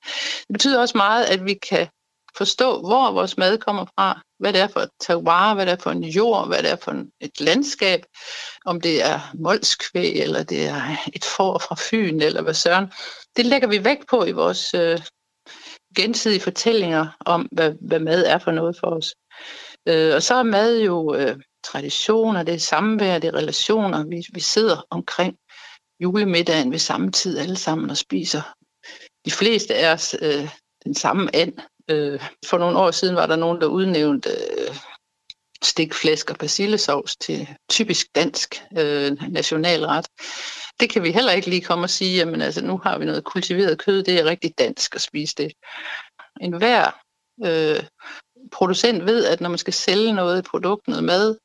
Det 0.49 0.53
betyder 0.53 0.81
også 0.81 0.97
meget, 0.97 1.25
at 1.25 1.45
vi 1.45 1.55
kan 1.55 1.89
forstå, 2.37 2.81
hvor 2.81 3.13
vores 3.13 3.39
mad 3.39 3.59
kommer 3.59 3.85
fra, 3.85 4.21
hvad 4.43 4.53
det 4.53 4.61
er 4.61 4.69
for 4.69 4.81
et 4.81 4.91
terroir, 5.01 5.55
hvad 5.55 5.67
det 5.67 5.73
er 5.73 5.77
for 5.77 5.91
en 5.91 6.05
jord, 6.05 6.47
hvad 6.49 6.63
det 6.63 6.71
er 6.71 6.77
for 6.77 7.05
et 7.21 7.41
landskab, 7.41 8.01
om 8.65 8.81
det 8.81 9.05
er 9.05 9.21
molskvæg, 9.35 10.13
eller 10.17 10.43
det 10.43 10.67
er 10.67 10.97
et 11.15 11.25
får 11.25 11.59
fra 11.59 11.77
Fyn, 11.79 12.21
eller 12.21 12.43
hvad 12.43 12.55
søren. 12.55 12.93
Det 13.37 13.47
lægger 13.47 13.69
vi 13.69 13.85
vægt 13.85 14.09
på 14.11 14.25
i 14.25 14.33
vores 14.33 14.75
øh, 14.75 15.01
gensidige 15.97 16.41
fortællinger 16.41 17.07
om, 17.21 17.49
hvad, 17.53 17.73
hvad 17.81 18.01
mad 18.01 18.25
er 18.25 18.39
for 18.39 18.51
noget 18.51 18.77
for 18.81 18.87
os. 18.87 19.15
Øh, 19.89 20.15
og 20.15 20.23
så 20.23 20.35
er 20.35 20.43
mad 20.43 20.81
jo 20.81 21.15
øh, 21.15 21.37
traditioner, 21.65 22.43
det 22.43 22.55
er 22.55 22.59
samvær, 22.59 23.19
det 23.19 23.29
er 23.29 23.35
relationer. 23.35 24.05
Vi, 24.05 24.25
vi 24.33 24.41
sidder 24.41 24.87
omkring 24.91 25.37
julemiddagen 26.01 26.73
ved 26.73 26.79
samme 26.79 27.13
tid 27.13 27.39
alle 27.39 27.57
sammen 27.57 27.91
og 27.91 27.97
spiser. 27.97 28.43
De 29.25 29.31
fleste 29.31 29.75
af 29.75 29.93
os 29.93 30.17
øh, 30.23 30.49
den 30.85 30.95
samme 30.95 31.37
and. 31.37 31.53
Øh, 31.89 32.21
for 32.47 32.59
nogle 32.59 32.79
år 32.79 32.91
siden 32.91 33.17
var 33.17 33.27
der 33.27 33.37
nogen, 33.37 33.61
der 33.61 33.67
udnævnte 33.67 34.31
øh, 34.31 34.77
stikflæsk 35.63 36.31
og 36.31 36.37
persillesovs 36.37 37.17
til 37.17 37.49
typisk 37.71 38.07
dansk 38.15 38.63
øh, 38.79 39.13
nationalret. 39.29 40.07
Det 40.81 40.91
kan 40.91 41.03
vi 41.03 41.13
heller 41.13 41.33
ikke 41.33 41.51
lige 41.51 41.63
komme 41.63 41.85
og 41.85 41.91
sige, 41.91 42.17
jamen 42.17 42.41
altså 42.41 42.65
nu 42.65 42.79
har 42.79 42.99
vi 42.99 43.05
noget 43.05 43.25
kultiveret 43.25 43.79
kød, 43.79 44.03
det 44.03 44.21
er 44.21 44.25
rigtig 44.25 44.59
dansk 44.59 44.95
at 44.95 45.01
spise 45.01 45.35
det. 45.39 45.53
En 46.41 46.53
hver 46.53 46.91
øh, 47.45 47.83
producent 48.53 49.07
ved, 49.07 49.25
at 49.25 49.41
når 49.41 49.49
man 49.49 49.59
skal 49.59 49.73
sælge 49.73 50.13
noget, 50.13 50.39
et 50.39 50.45
produkt, 50.45 50.89
noget 50.89 51.05
mad, 51.05 51.37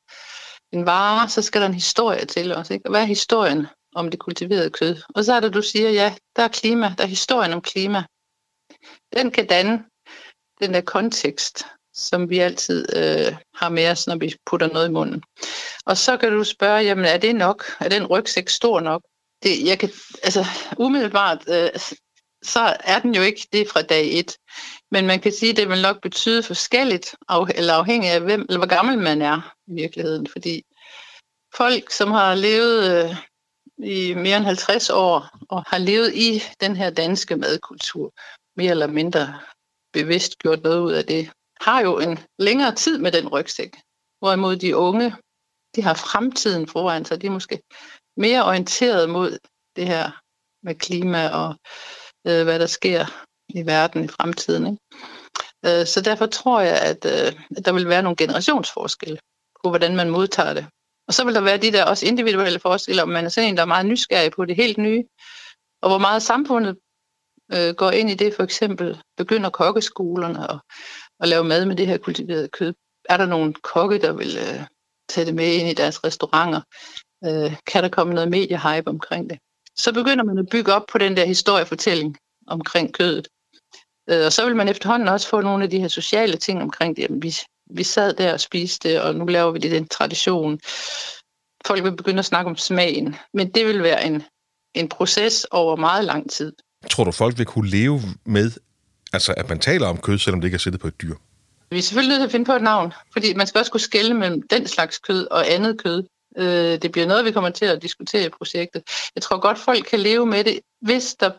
en 0.72 0.86
vare, 0.86 1.28
så 1.28 1.42
skal 1.42 1.60
der 1.60 1.66
en 1.66 1.74
historie 1.74 2.24
til 2.24 2.52
os. 2.52 2.70
Ikke? 2.70 2.86
Og 2.86 2.90
hvad 2.90 3.00
er 3.00 3.06
historien 3.06 3.66
om 3.94 4.10
det 4.10 4.20
kultiverede 4.20 4.70
kød? 4.70 4.96
Og 5.14 5.24
så 5.24 5.34
er 5.34 5.40
det, 5.40 5.54
du 5.54 5.62
siger, 5.62 5.90
ja, 5.90 6.14
der 6.36 6.42
er 6.42 6.48
klima, 6.48 6.94
der 6.98 7.04
er 7.04 7.08
historien 7.08 7.52
om 7.52 7.60
klima. 7.60 8.04
Den 9.16 9.30
kan 9.30 9.46
danne 9.46 9.84
den 10.60 10.74
der 10.74 10.80
kontekst, 10.80 11.66
som 11.94 12.30
vi 12.30 12.38
altid 12.38 12.96
øh, 12.96 13.36
har 13.54 13.68
med 13.68 13.90
os, 13.90 14.06
når 14.06 14.16
vi 14.16 14.34
putter 14.46 14.68
noget 14.72 14.88
i 14.88 14.92
munden. 14.92 15.22
Og 15.86 15.96
så 15.96 16.16
kan 16.16 16.32
du 16.32 16.44
spørge, 16.44 16.80
jamen 16.80 17.04
er 17.04 17.18
det 17.18 17.36
nok? 17.36 17.64
Er 17.80 17.88
den 17.88 18.06
rygsæk 18.06 18.48
stor 18.48 18.80
nok? 18.80 19.02
Det, 19.42 19.66
jeg 19.66 19.78
kan, 19.78 19.90
altså 20.22 20.44
umiddelbart, 20.78 21.44
øh, 21.48 21.70
så 22.42 22.76
er 22.84 22.98
den 22.98 23.14
jo 23.14 23.22
ikke 23.22 23.48
det 23.52 23.68
fra 23.68 23.82
dag 23.82 24.18
et. 24.18 24.36
Men 24.90 25.06
man 25.06 25.20
kan 25.20 25.32
sige, 25.32 25.50
at 25.50 25.56
det 25.56 25.68
vil 25.68 25.82
nok 25.82 26.02
betyde 26.02 26.42
forskelligt, 26.42 27.14
af, 27.28 27.44
eller 27.54 27.74
afhængig 27.74 28.10
af 28.10 28.20
hvem, 28.20 28.40
eller 28.48 28.58
hvor 28.58 28.66
gammel 28.66 28.98
man 28.98 29.22
er 29.22 29.54
i 29.66 29.74
virkeligheden. 29.74 30.26
Fordi 30.32 30.62
folk, 31.54 31.90
som 31.90 32.10
har 32.10 32.34
levet 32.34 33.04
øh, 33.04 33.16
i 33.86 34.14
mere 34.14 34.36
end 34.36 34.44
50 34.44 34.90
år, 34.90 35.28
og 35.48 35.64
har 35.66 35.78
levet 35.78 36.14
i 36.14 36.42
den 36.60 36.76
her 36.76 36.90
danske 36.90 37.36
madkultur, 37.36 38.12
mere 38.56 38.70
eller 38.70 38.86
mindre 38.86 39.34
bevidst 39.98 40.38
gjort 40.38 40.62
noget 40.62 40.80
ud 40.80 40.92
af 40.92 41.04
det, 41.04 41.30
har 41.60 41.80
jo 41.80 41.98
en 41.98 42.18
længere 42.38 42.74
tid 42.74 42.98
med 42.98 43.12
den 43.12 43.28
rygsæk. 43.28 43.72
Hvorimod 44.18 44.56
de 44.56 44.76
unge, 44.76 45.14
de 45.76 45.82
har 45.82 45.94
fremtiden 45.94 46.68
foran 46.68 47.04
sig. 47.04 47.20
De 47.20 47.26
er 47.26 47.30
måske 47.30 47.60
mere 48.16 48.44
orienteret 48.44 49.10
mod 49.10 49.38
det 49.76 49.86
her 49.86 50.10
med 50.62 50.74
klima 50.74 51.28
og 51.28 51.48
øh, 52.26 52.42
hvad 52.44 52.58
der 52.58 52.66
sker 52.66 53.06
i 53.48 53.66
verden 53.66 54.04
i 54.04 54.08
fremtiden. 54.08 54.66
Ikke? 54.66 55.80
Øh, 55.80 55.86
så 55.86 56.00
derfor 56.00 56.26
tror 56.26 56.60
jeg, 56.60 56.78
at, 56.90 57.04
øh, 57.04 57.40
at 57.56 57.64
der 57.64 57.72
vil 57.72 57.88
være 57.88 58.02
nogle 58.02 58.16
generationsforskelle 58.16 59.18
på, 59.62 59.68
hvordan 59.68 59.96
man 59.96 60.10
modtager 60.10 60.54
det. 60.54 60.66
Og 61.08 61.14
så 61.14 61.24
vil 61.24 61.34
der 61.34 61.40
være 61.40 61.58
de 61.58 61.72
der 61.72 61.84
også 61.84 62.06
individuelle 62.06 62.60
forskelle, 62.60 63.02
om 63.02 63.08
man 63.08 63.24
er 63.24 63.28
sådan 63.28 63.48
en, 63.48 63.56
der 63.56 63.62
er 63.62 63.74
meget 63.74 63.86
nysgerrig 63.86 64.32
på 64.32 64.44
det 64.44 64.56
helt 64.56 64.78
nye, 64.78 65.04
og 65.82 65.88
hvor 65.90 65.98
meget 65.98 66.22
samfundet 66.22 66.76
øh, 67.54 67.74
går 67.74 67.90
ind 67.90 68.10
i 68.10 68.14
det, 68.14 68.34
for 68.34 68.42
eksempel 68.42 69.00
begynder 69.16 69.50
kokkeskolerne 69.50 70.50
at, 70.50 70.60
at 71.20 71.28
lave 71.28 71.44
mad 71.44 71.66
med 71.66 71.76
det 71.76 71.86
her 71.86 71.98
kultiverede 71.98 72.48
kød. 72.48 72.74
Er 73.08 73.16
der 73.16 73.26
nogle 73.26 73.54
kokke, 73.54 73.98
der 73.98 74.12
vil 74.12 74.36
øh, 74.36 74.66
tage 75.08 75.26
det 75.26 75.34
med 75.34 75.54
ind 75.54 75.68
i 75.68 75.74
deres 75.74 76.04
restauranter? 76.04 76.60
Øh, 77.24 77.56
kan 77.66 77.82
der 77.82 77.88
komme 77.88 78.14
noget 78.14 78.30
mediehype 78.30 78.88
omkring 78.88 79.30
det? 79.30 79.38
Så 79.76 79.92
begynder 79.94 80.24
man 80.24 80.38
at 80.38 80.48
bygge 80.50 80.74
op 80.74 80.86
på 80.92 80.98
den 80.98 81.16
der 81.16 81.24
historiefortælling 81.24 82.16
omkring 82.46 82.94
kødet. 82.94 83.28
Øh, 84.10 84.26
og 84.26 84.32
så 84.32 84.44
vil 84.46 84.56
man 84.56 84.68
efterhånden 84.68 85.08
også 85.08 85.28
få 85.28 85.40
nogle 85.40 85.64
af 85.64 85.70
de 85.70 85.80
her 85.80 85.88
sociale 85.88 86.36
ting 86.36 86.62
omkring 86.62 86.96
det. 86.96 87.02
Jamen, 87.02 87.22
vi, 87.22 87.34
vi 87.70 87.82
sad 87.82 88.14
der 88.14 88.32
og 88.32 88.40
spiste 88.40 88.88
det, 88.88 89.00
og 89.00 89.14
nu 89.14 89.24
laver 89.24 89.50
vi 89.50 89.58
det 89.58 89.70
den 89.70 89.88
tradition. 89.88 90.60
Folk 91.66 91.84
vil 91.84 91.96
begynde 91.96 92.18
at 92.18 92.24
snakke 92.24 92.50
om 92.50 92.56
smagen, 92.56 93.16
men 93.34 93.50
det 93.50 93.66
vil 93.66 93.82
være 93.82 94.04
en, 94.06 94.22
en 94.74 94.88
proces 94.88 95.44
over 95.44 95.76
meget 95.76 96.04
lang 96.04 96.30
tid. 96.30 96.52
Tror 96.90 97.04
du, 97.04 97.12
folk 97.12 97.38
vil 97.38 97.46
kunne 97.46 97.70
leve 97.70 98.00
med, 98.24 98.50
altså 99.12 99.34
at 99.36 99.48
man 99.48 99.58
taler 99.58 99.86
om 99.86 99.98
kød, 99.98 100.18
selvom 100.18 100.40
det 100.40 100.48
ikke 100.48 100.54
er 100.54 100.58
sættet 100.58 100.80
på 100.80 100.88
et 100.88 101.02
dyr? 101.02 101.14
Vi 101.70 101.78
er 101.78 101.82
selvfølgelig 101.82 102.08
nødt 102.08 102.20
til 102.20 102.26
at 102.26 102.32
finde 102.32 102.44
på 102.44 102.52
et 102.52 102.62
navn, 102.62 102.92
fordi 103.12 103.34
man 103.34 103.46
skal 103.46 103.58
også 103.58 103.72
kunne 103.72 103.80
skelne 103.80 104.14
mellem 104.14 104.48
den 104.48 104.66
slags 104.66 104.98
kød 104.98 105.26
og 105.30 105.52
andet 105.52 105.82
kød. 105.82 106.04
Øh, 106.38 106.82
det 106.82 106.92
bliver 106.92 107.06
noget, 107.06 107.24
vi 107.24 107.32
kommer 107.32 107.50
til 107.50 107.64
at 107.64 107.82
diskutere 107.82 108.26
i 108.26 108.28
projektet. 108.28 108.82
Jeg 109.14 109.22
tror 109.22 109.40
godt, 109.40 109.58
folk 109.58 109.84
kan 109.84 110.00
leve 110.00 110.26
med 110.26 110.44
det, 110.44 110.60
hvis 110.80 111.14
der 111.14 111.30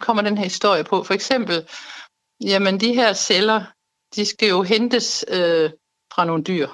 kommer 0.00 0.22
den 0.22 0.38
her 0.38 0.44
historie 0.44 0.84
på. 0.84 1.02
For 1.02 1.14
eksempel, 1.14 1.68
jamen 2.40 2.80
de 2.80 2.94
her 2.94 3.12
celler, 3.12 3.64
de 4.16 4.24
skal 4.24 4.48
jo 4.48 4.62
hentes 4.62 5.24
øh, 5.28 5.70
fra 6.14 6.24
nogle 6.24 6.42
dyr. 6.42 6.68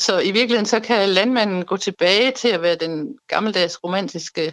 Så 0.00 0.20
i 0.20 0.30
virkeligheden 0.30 0.66
så 0.66 0.80
kan 0.80 1.08
landmanden 1.08 1.64
gå 1.64 1.76
tilbage 1.76 2.32
til 2.32 2.48
at 2.48 2.62
være 2.62 2.76
den 2.76 3.18
gammeldags 3.28 3.84
romantiske 3.84 4.52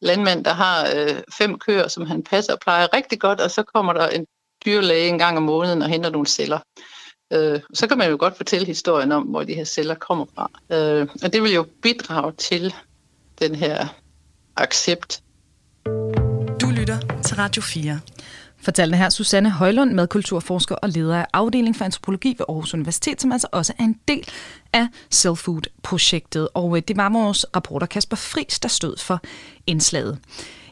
landmand, 0.00 0.44
der 0.44 0.52
har 0.52 0.90
øh, 0.96 1.22
fem 1.38 1.58
køer, 1.58 1.88
som 1.88 2.06
han 2.06 2.22
passer 2.22 2.52
og 2.52 2.60
plejer 2.60 2.94
rigtig 2.94 3.20
godt, 3.20 3.40
og 3.40 3.50
så 3.50 3.62
kommer 3.62 3.92
der 3.92 4.08
en 4.08 4.26
dyrlæge 4.66 5.08
en 5.08 5.18
gang 5.18 5.36
om 5.36 5.42
måneden 5.42 5.82
og 5.82 5.88
henter 5.88 6.10
nogle 6.10 6.26
celler. 6.26 6.58
Øh, 7.32 7.60
så 7.74 7.86
kan 7.86 7.98
man 7.98 8.10
jo 8.10 8.16
godt 8.20 8.36
fortælle 8.36 8.66
historien 8.66 9.12
om, 9.12 9.22
hvor 9.22 9.42
de 9.42 9.54
her 9.54 9.64
celler 9.64 9.94
kommer 9.94 10.24
fra. 10.34 10.50
Øh, 10.72 11.08
og 11.22 11.32
det 11.32 11.42
vil 11.42 11.52
jo 11.52 11.66
bidrage 11.82 12.32
til 12.32 12.74
den 13.38 13.54
her 13.54 13.86
accept. 14.56 15.22
Du 16.60 16.70
lytter 16.70 16.98
til 17.24 17.36
Radio 17.36 17.62
4 17.62 18.00
fortalte 18.66 18.96
her 18.96 19.08
Susanne 19.08 19.50
Højlund, 19.50 19.92
madkulturforsker 19.92 20.74
og 20.74 20.88
leder 20.88 21.16
af 21.16 21.26
afdeling 21.32 21.76
for 21.76 21.84
antropologi 21.84 22.28
ved 22.28 22.46
Aarhus 22.48 22.74
Universitet, 22.74 23.20
som 23.20 23.32
altså 23.32 23.48
også 23.52 23.72
er 23.78 23.84
en 23.84 23.98
del 24.08 24.28
af 24.72 24.86
Self-Food-projektet. 25.14 26.48
Og 26.54 26.76
øh, 26.76 26.82
det 26.88 26.96
var 26.96 27.08
vores 27.08 27.46
rapporter 27.56 27.86
Kasper 27.86 28.16
Friis, 28.16 28.60
der 28.60 28.68
stod 28.68 28.96
for 28.98 29.20
indslaget. 29.66 30.18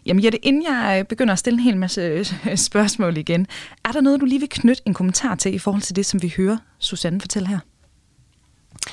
Jamen 0.07 0.25
Jette, 0.25 0.47
inden 0.47 0.63
jeg 0.63 0.97
øh, 0.99 1.05
begynder 1.05 1.33
at 1.33 1.39
stille 1.39 1.57
en 1.57 1.65
hel 1.65 1.77
masse 1.77 2.01
øh, 2.01 2.57
spørgsmål 2.69 3.17
igen, 3.17 3.47
er 3.85 3.93
der 3.93 4.01
noget, 4.01 4.21
du 4.21 4.25
lige 4.25 4.41
vil 4.41 4.49
knytte 4.49 4.83
en 4.87 4.95
kommentar 4.95 5.35
til 5.35 5.55
i 5.55 5.59
forhold 5.59 5.83
til 5.83 5.97
det, 5.97 6.07
som 6.07 6.23
vi 6.23 6.35
hører 6.37 6.57
Susanne 6.79 7.21
fortælle 7.21 7.49
her? 7.49 7.59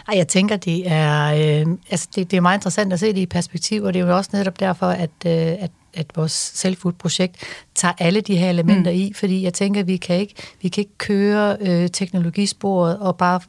Ej, 0.07 0.17
jeg 0.17 0.27
tænker, 0.27 0.57
det 0.57 0.83
er, 0.85 1.33
øh, 1.33 1.77
altså 1.89 2.07
det, 2.15 2.31
det 2.31 2.37
er 2.37 2.41
meget 2.41 2.57
interessant 2.57 2.93
at 2.93 2.99
se 2.99 3.07
det 3.07 3.17
i 3.17 3.25
perspektiv, 3.25 3.83
og 3.83 3.93
det 3.93 4.01
er 4.01 4.05
jo 4.05 4.17
også 4.17 4.29
netop 4.33 4.59
derfor, 4.59 4.87
at, 4.87 5.11
øh, 5.25 5.31
at 5.33 5.71
at 5.93 6.05
vores 6.15 6.31
Selfood-projekt 6.31 7.35
tager 7.75 7.93
alle 7.99 8.21
de 8.21 8.37
her 8.37 8.49
elementer 8.49 8.91
mm. 8.91 8.97
i, 8.97 9.13
fordi 9.13 9.43
jeg 9.43 9.53
tænker, 9.53 9.83
vi 9.83 9.97
kan 9.97 10.19
ikke, 10.19 10.33
vi 10.61 10.69
kan 10.69 10.81
ikke 10.81 10.97
køre 10.97 11.57
øh, 11.61 11.89
teknologisporet 11.89 12.99
og 12.99 13.17
bare 13.17 13.39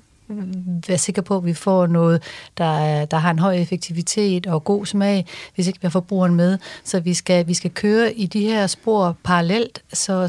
være 0.88 0.98
sikker 0.98 1.22
på, 1.22 1.36
at 1.36 1.44
vi 1.44 1.54
får 1.54 1.86
noget, 1.86 2.22
der, 2.58 2.78
er, 2.78 3.04
der 3.04 3.16
har 3.16 3.30
en 3.30 3.38
høj 3.38 3.54
effektivitet 3.54 4.46
og 4.46 4.64
god 4.64 4.86
smag, 4.86 5.26
hvis 5.54 5.66
ikke 5.66 5.80
vi 5.80 5.86
har 5.86 5.90
forbrugeren 5.90 6.34
med. 6.34 6.58
Så 6.84 7.00
vi 7.00 7.14
skal, 7.14 7.46
vi 7.46 7.54
skal 7.54 7.70
køre 7.70 8.14
i 8.14 8.26
de 8.26 8.40
her 8.40 8.66
spor 8.66 9.16
parallelt, 9.24 9.82
så, 9.92 10.28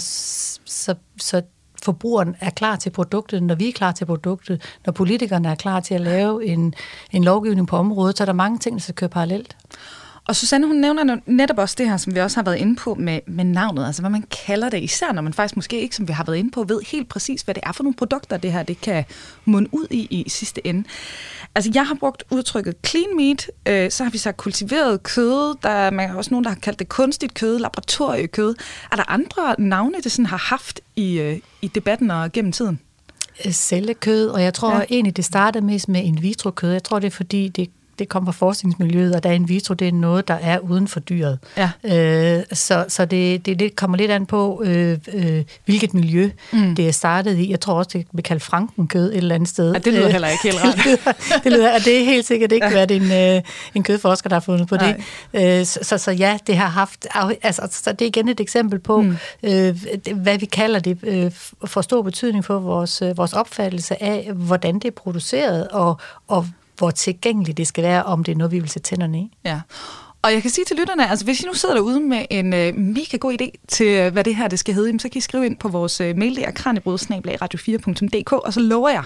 så, 0.65 0.95
så 1.17 1.41
forbrugeren 1.83 2.35
er 2.39 2.49
klar 2.49 2.75
til 2.75 2.89
produktet, 2.89 3.43
når 3.43 3.55
vi 3.55 3.67
er 3.67 3.73
klar 3.73 3.91
til 3.91 4.05
produktet, 4.05 4.61
når 4.85 4.93
politikerne 4.93 5.49
er 5.49 5.55
klar 5.55 5.79
til 5.79 5.93
at 5.93 6.01
lave 6.01 6.45
en, 6.45 6.73
en 7.11 7.23
lovgivning 7.23 7.67
på 7.67 7.77
området, 7.77 8.17
så 8.17 8.23
er 8.23 8.25
der 8.25 8.33
mange 8.33 8.59
ting, 8.59 8.75
der 8.75 8.81
skal 8.81 8.95
køre 8.95 9.09
parallelt. 9.09 9.57
Og 10.27 10.35
Susanne, 10.35 10.67
hun 10.67 10.75
nævner 10.75 11.17
netop 11.25 11.57
også 11.57 11.75
det 11.77 11.89
her, 11.89 11.97
som 11.97 12.15
vi 12.15 12.19
også 12.19 12.37
har 12.37 12.43
været 12.43 12.57
inde 12.57 12.75
på 12.75 12.95
med, 12.95 13.19
med 13.27 13.43
navnet, 13.43 13.85
altså 13.85 14.01
hvad 14.01 14.09
man 14.09 14.23
kalder 14.45 14.69
det, 14.69 14.83
især 14.83 15.11
når 15.11 15.21
man 15.21 15.33
faktisk 15.33 15.55
måske 15.55 15.81
ikke, 15.81 15.95
som 15.95 16.07
vi 16.07 16.13
har 16.13 16.23
været 16.23 16.37
inde 16.37 16.51
på, 16.51 16.63
ved 16.63 16.81
helt 16.87 17.09
præcis, 17.09 17.41
hvad 17.41 17.55
det 17.55 17.63
er 17.65 17.71
for 17.71 17.83
nogle 17.83 17.95
produkter, 17.95 18.37
det 18.37 18.51
her 18.51 18.63
det 18.63 18.81
kan 18.81 19.05
munde 19.45 19.69
ud 19.71 19.87
i 19.89 20.07
i 20.09 20.29
sidste 20.29 20.67
ende. 20.67 20.83
Altså 21.55 21.71
jeg 21.73 21.87
har 21.87 21.95
brugt 21.95 22.23
udtrykket 22.31 22.75
clean 22.87 23.15
meat, 23.17 23.51
øh, 23.67 23.91
så 23.91 24.03
har 24.03 24.11
vi 24.11 24.17
sagt 24.17 24.37
kultiveret 24.37 25.03
kød, 25.03 25.55
der 25.63 25.69
er 25.69 25.91
man 25.91 26.15
også 26.15 26.31
nogen, 26.31 26.43
der 26.43 26.49
har 26.49 26.57
kaldt 26.57 26.79
det 26.79 26.89
kunstigt 26.89 27.33
kød, 27.33 27.59
laboratoriekød. 27.59 28.55
Er 28.91 28.95
der 28.95 29.11
andre 29.11 29.55
navne, 29.59 30.01
det 30.03 30.11
sådan 30.11 30.25
har 30.25 30.37
haft 30.37 30.81
i, 30.95 31.19
øh, 31.19 31.39
i 31.61 31.67
debatten 31.67 32.11
og 32.11 32.31
gennem 32.31 32.51
tiden? 32.51 32.79
Cellekød, 33.51 34.27
og 34.27 34.43
jeg 34.43 34.53
tror 34.53 34.75
ja. 34.75 34.85
egentlig, 34.89 35.17
det 35.17 35.25
startede 35.25 35.65
mest 35.65 35.89
med 35.89 36.03
in 36.03 36.21
vitro 36.21 36.51
kød. 36.51 36.71
Jeg 36.71 36.83
tror, 36.83 36.99
det 36.99 37.07
er 37.07 37.11
fordi, 37.11 37.47
det 37.47 37.69
det 37.99 38.09
kommer 38.09 38.31
fra 38.31 38.45
forskningsmiljøet, 38.45 39.15
og 39.15 39.23
der 39.23 39.31
in 39.31 39.49
vitro, 39.49 39.73
det 39.73 39.87
er 39.87 39.91
noget, 39.91 40.27
der 40.27 40.33
er 40.33 40.59
uden 40.59 40.87
for 40.87 40.99
dyret. 40.99 41.39
Ja. 41.57 41.69
Øh, 41.83 42.43
så 42.53 42.85
så 42.87 43.05
det, 43.05 43.45
det, 43.45 43.59
det 43.59 43.75
kommer 43.75 43.97
lidt 43.97 44.11
an 44.11 44.25
på, 44.25 44.61
øh, 44.65 44.97
øh, 45.13 45.43
hvilket 45.65 45.93
miljø 45.93 46.29
mm. 46.53 46.75
det 46.75 46.87
er 46.87 46.91
startet 46.91 47.37
i. 47.37 47.51
Jeg 47.51 47.59
tror 47.59 47.73
også, 47.73 47.89
det 47.93 48.07
bliver 48.13 48.23
kaldt 48.23 48.43
frankenkød 48.43 49.11
et 49.11 49.17
eller 49.17 49.35
andet 49.35 49.49
sted. 49.49 49.73
Ja, 49.73 49.79
det 49.79 49.93
lyder 49.93 50.09
heller 50.09 50.27
ikke 50.27 50.43
helt 50.43 50.57
ret. 50.63 50.75
det, 50.77 50.85
lyder, 50.85 51.39
det 51.43 51.51
lyder, 51.51 51.73
og 51.73 51.79
det 51.85 52.01
er 52.01 52.05
helt 52.05 52.25
sikkert 52.25 52.51
ikke 52.51 52.67
ja. 52.67 52.73
været 52.73 52.91
en, 52.91 53.35
øh, 53.37 53.41
en 53.75 53.83
kødforsker, 53.83 54.29
der 54.29 54.35
har 54.35 54.41
fundet 54.41 54.67
på 54.67 54.77
det. 54.77 54.95
Øh, 55.33 55.65
så, 55.65 55.79
så, 55.81 55.97
så 55.97 56.11
ja, 56.11 56.37
det 56.47 56.57
har 56.57 56.67
haft... 56.67 57.07
Altså, 57.43 57.67
så 57.71 57.91
det 57.91 58.05
er 58.05 58.07
igen 58.07 58.29
et 58.29 58.39
eksempel 58.39 58.79
på, 58.79 59.01
mm. 59.01 59.17
øh, 59.43 59.85
hvad 60.15 60.37
vi 60.37 60.45
kalder 60.45 60.79
det, 60.79 60.97
øh, 61.03 61.31
for 61.65 61.81
stor 61.81 62.01
betydning 62.01 62.45
for 62.45 62.59
vores, 62.59 63.01
øh, 63.01 63.17
vores 63.17 63.33
opfattelse 63.33 64.03
af, 64.03 64.31
hvordan 64.33 64.75
det 64.75 64.85
er 64.85 64.91
produceret, 64.91 65.67
og, 65.67 65.97
og 66.27 66.47
hvor 66.77 66.91
tilgængeligt 66.91 67.57
det 67.57 67.67
skal 67.67 67.83
være, 67.83 68.03
om 68.03 68.23
det 68.23 68.31
er 68.31 68.35
noget, 68.35 68.51
vi 68.51 68.59
vil 68.59 68.69
sætte 68.69 68.89
tænderne 68.89 69.19
i. 69.19 69.37
Ja. 69.45 69.61
Og 70.23 70.33
jeg 70.33 70.41
kan 70.41 70.51
sige 70.51 70.65
til 70.65 70.77
lytterne, 70.77 71.09
altså 71.09 71.25
hvis 71.25 71.41
I 71.41 71.45
nu 71.45 71.53
sidder 71.53 71.75
derude 71.75 71.99
med 71.99 72.25
en 72.29 72.53
øh, 72.53 72.75
mega 72.75 73.17
god 73.17 73.33
idé 73.41 73.65
til, 73.67 73.87
øh, 73.87 74.13
hvad 74.13 74.23
det 74.23 74.35
her 74.35 74.47
det 74.47 74.59
skal 74.59 74.73
hedde, 74.73 74.99
så 74.99 75.09
kan 75.09 75.17
I 75.17 75.21
skrive 75.21 75.45
ind 75.45 75.57
på 75.57 75.67
vores 75.67 76.01
øh, 76.01 76.17
mail, 76.17 76.35
det 76.35 76.45
er 76.45 76.51
radio4.dk, 76.51 78.31
og 78.31 78.53
så 78.53 78.59
lover 78.59 78.89
jeg, 78.89 79.03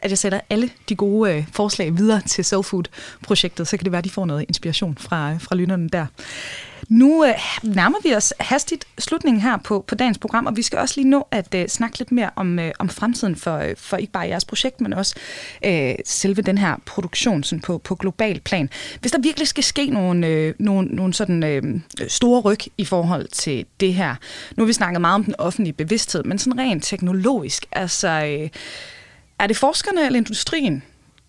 at 0.00 0.10
jeg 0.10 0.18
sætter 0.18 0.40
alle 0.50 0.70
de 0.88 0.96
gode 0.96 1.34
øh, 1.34 1.46
forslag 1.52 1.96
videre 1.96 2.20
til 2.20 2.44
Soulfood-projektet, 2.44 3.68
så 3.68 3.76
kan 3.76 3.84
det 3.84 3.92
være, 3.92 3.98
at 3.98 4.04
de 4.04 4.10
får 4.10 4.24
noget 4.24 4.44
inspiration 4.48 4.96
fra, 5.00 5.32
øh, 5.32 5.40
fra 5.40 5.54
lytterne 5.54 5.88
der. 5.88 6.06
Nu 6.90 7.24
øh, 7.24 7.34
nærmer 7.62 7.98
vi 8.02 8.14
os 8.14 8.34
hastigt 8.40 8.84
slutningen 8.98 9.42
her 9.42 9.56
på, 9.56 9.84
på 9.88 9.94
dagens 9.94 10.18
program, 10.18 10.46
og 10.46 10.56
vi 10.56 10.62
skal 10.62 10.78
også 10.78 10.94
lige 10.96 11.08
nå 11.08 11.28
at 11.30 11.54
øh, 11.54 11.68
snakke 11.68 11.98
lidt 11.98 12.12
mere 12.12 12.30
om, 12.36 12.58
øh, 12.58 12.72
om 12.78 12.88
fremtiden 12.88 13.36
for, 13.36 13.56
øh, 13.56 13.76
for 13.76 13.96
ikke 13.96 14.12
bare 14.12 14.28
jeres 14.28 14.44
projekt, 14.44 14.80
men 14.80 14.92
også 14.92 15.14
øh, 15.64 15.94
selve 16.04 16.42
den 16.42 16.58
her 16.58 16.76
produktion 16.86 17.42
sådan 17.42 17.60
på, 17.60 17.78
på 17.78 17.94
global 17.94 18.40
plan. 18.40 18.70
Hvis 19.00 19.12
der 19.12 19.18
virkelig 19.18 19.48
skal 19.48 19.64
ske 19.64 19.86
nogle, 19.86 20.26
øh, 20.26 20.54
nogle, 20.58 20.88
nogle 20.88 21.14
sådan 21.14 21.42
øh, 21.42 21.80
store 22.08 22.40
ryg 22.40 22.58
i 22.78 22.84
forhold 22.84 23.28
til 23.28 23.66
det 23.80 23.94
her, 23.94 24.14
nu 24.56 24.62
har 24.62 24.66
vi 24.66 24.72
snakket 24.72 25.00
meget 25.00 25.14
om 25.14 25.24
den 25.24 25.34
offentlige 25.38 25.72
bevidsthed, 25.72 26.24
men 26.24 26.38
sådan 26.38 26.58
rent 26.58 26.84
teknologisk, 26.84 27.66
altså 27.72 28.08
øh, 28.08 28.48
er 29.38 29.46
det 29.46 29.56
forskerne 29.56 30.06
eller 30.06 30.16
industrien, 30.16 30.82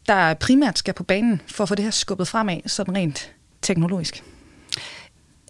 der 0.07 0.33
primært 0.33 0.77
skal 0.77 0.93
på 0.93 1.03
banen 1.03 1.41
for 1.47 1.63
at 1.63 1.69
få 1.69 1.75
det 1.75 1.83
her 1.83 1.91
skubbet 1.91 2.27
fremad, 2.27 2.57
sådan 2.65 2.95
rent 2.95 3.31
teknologisk? 3.61 4.23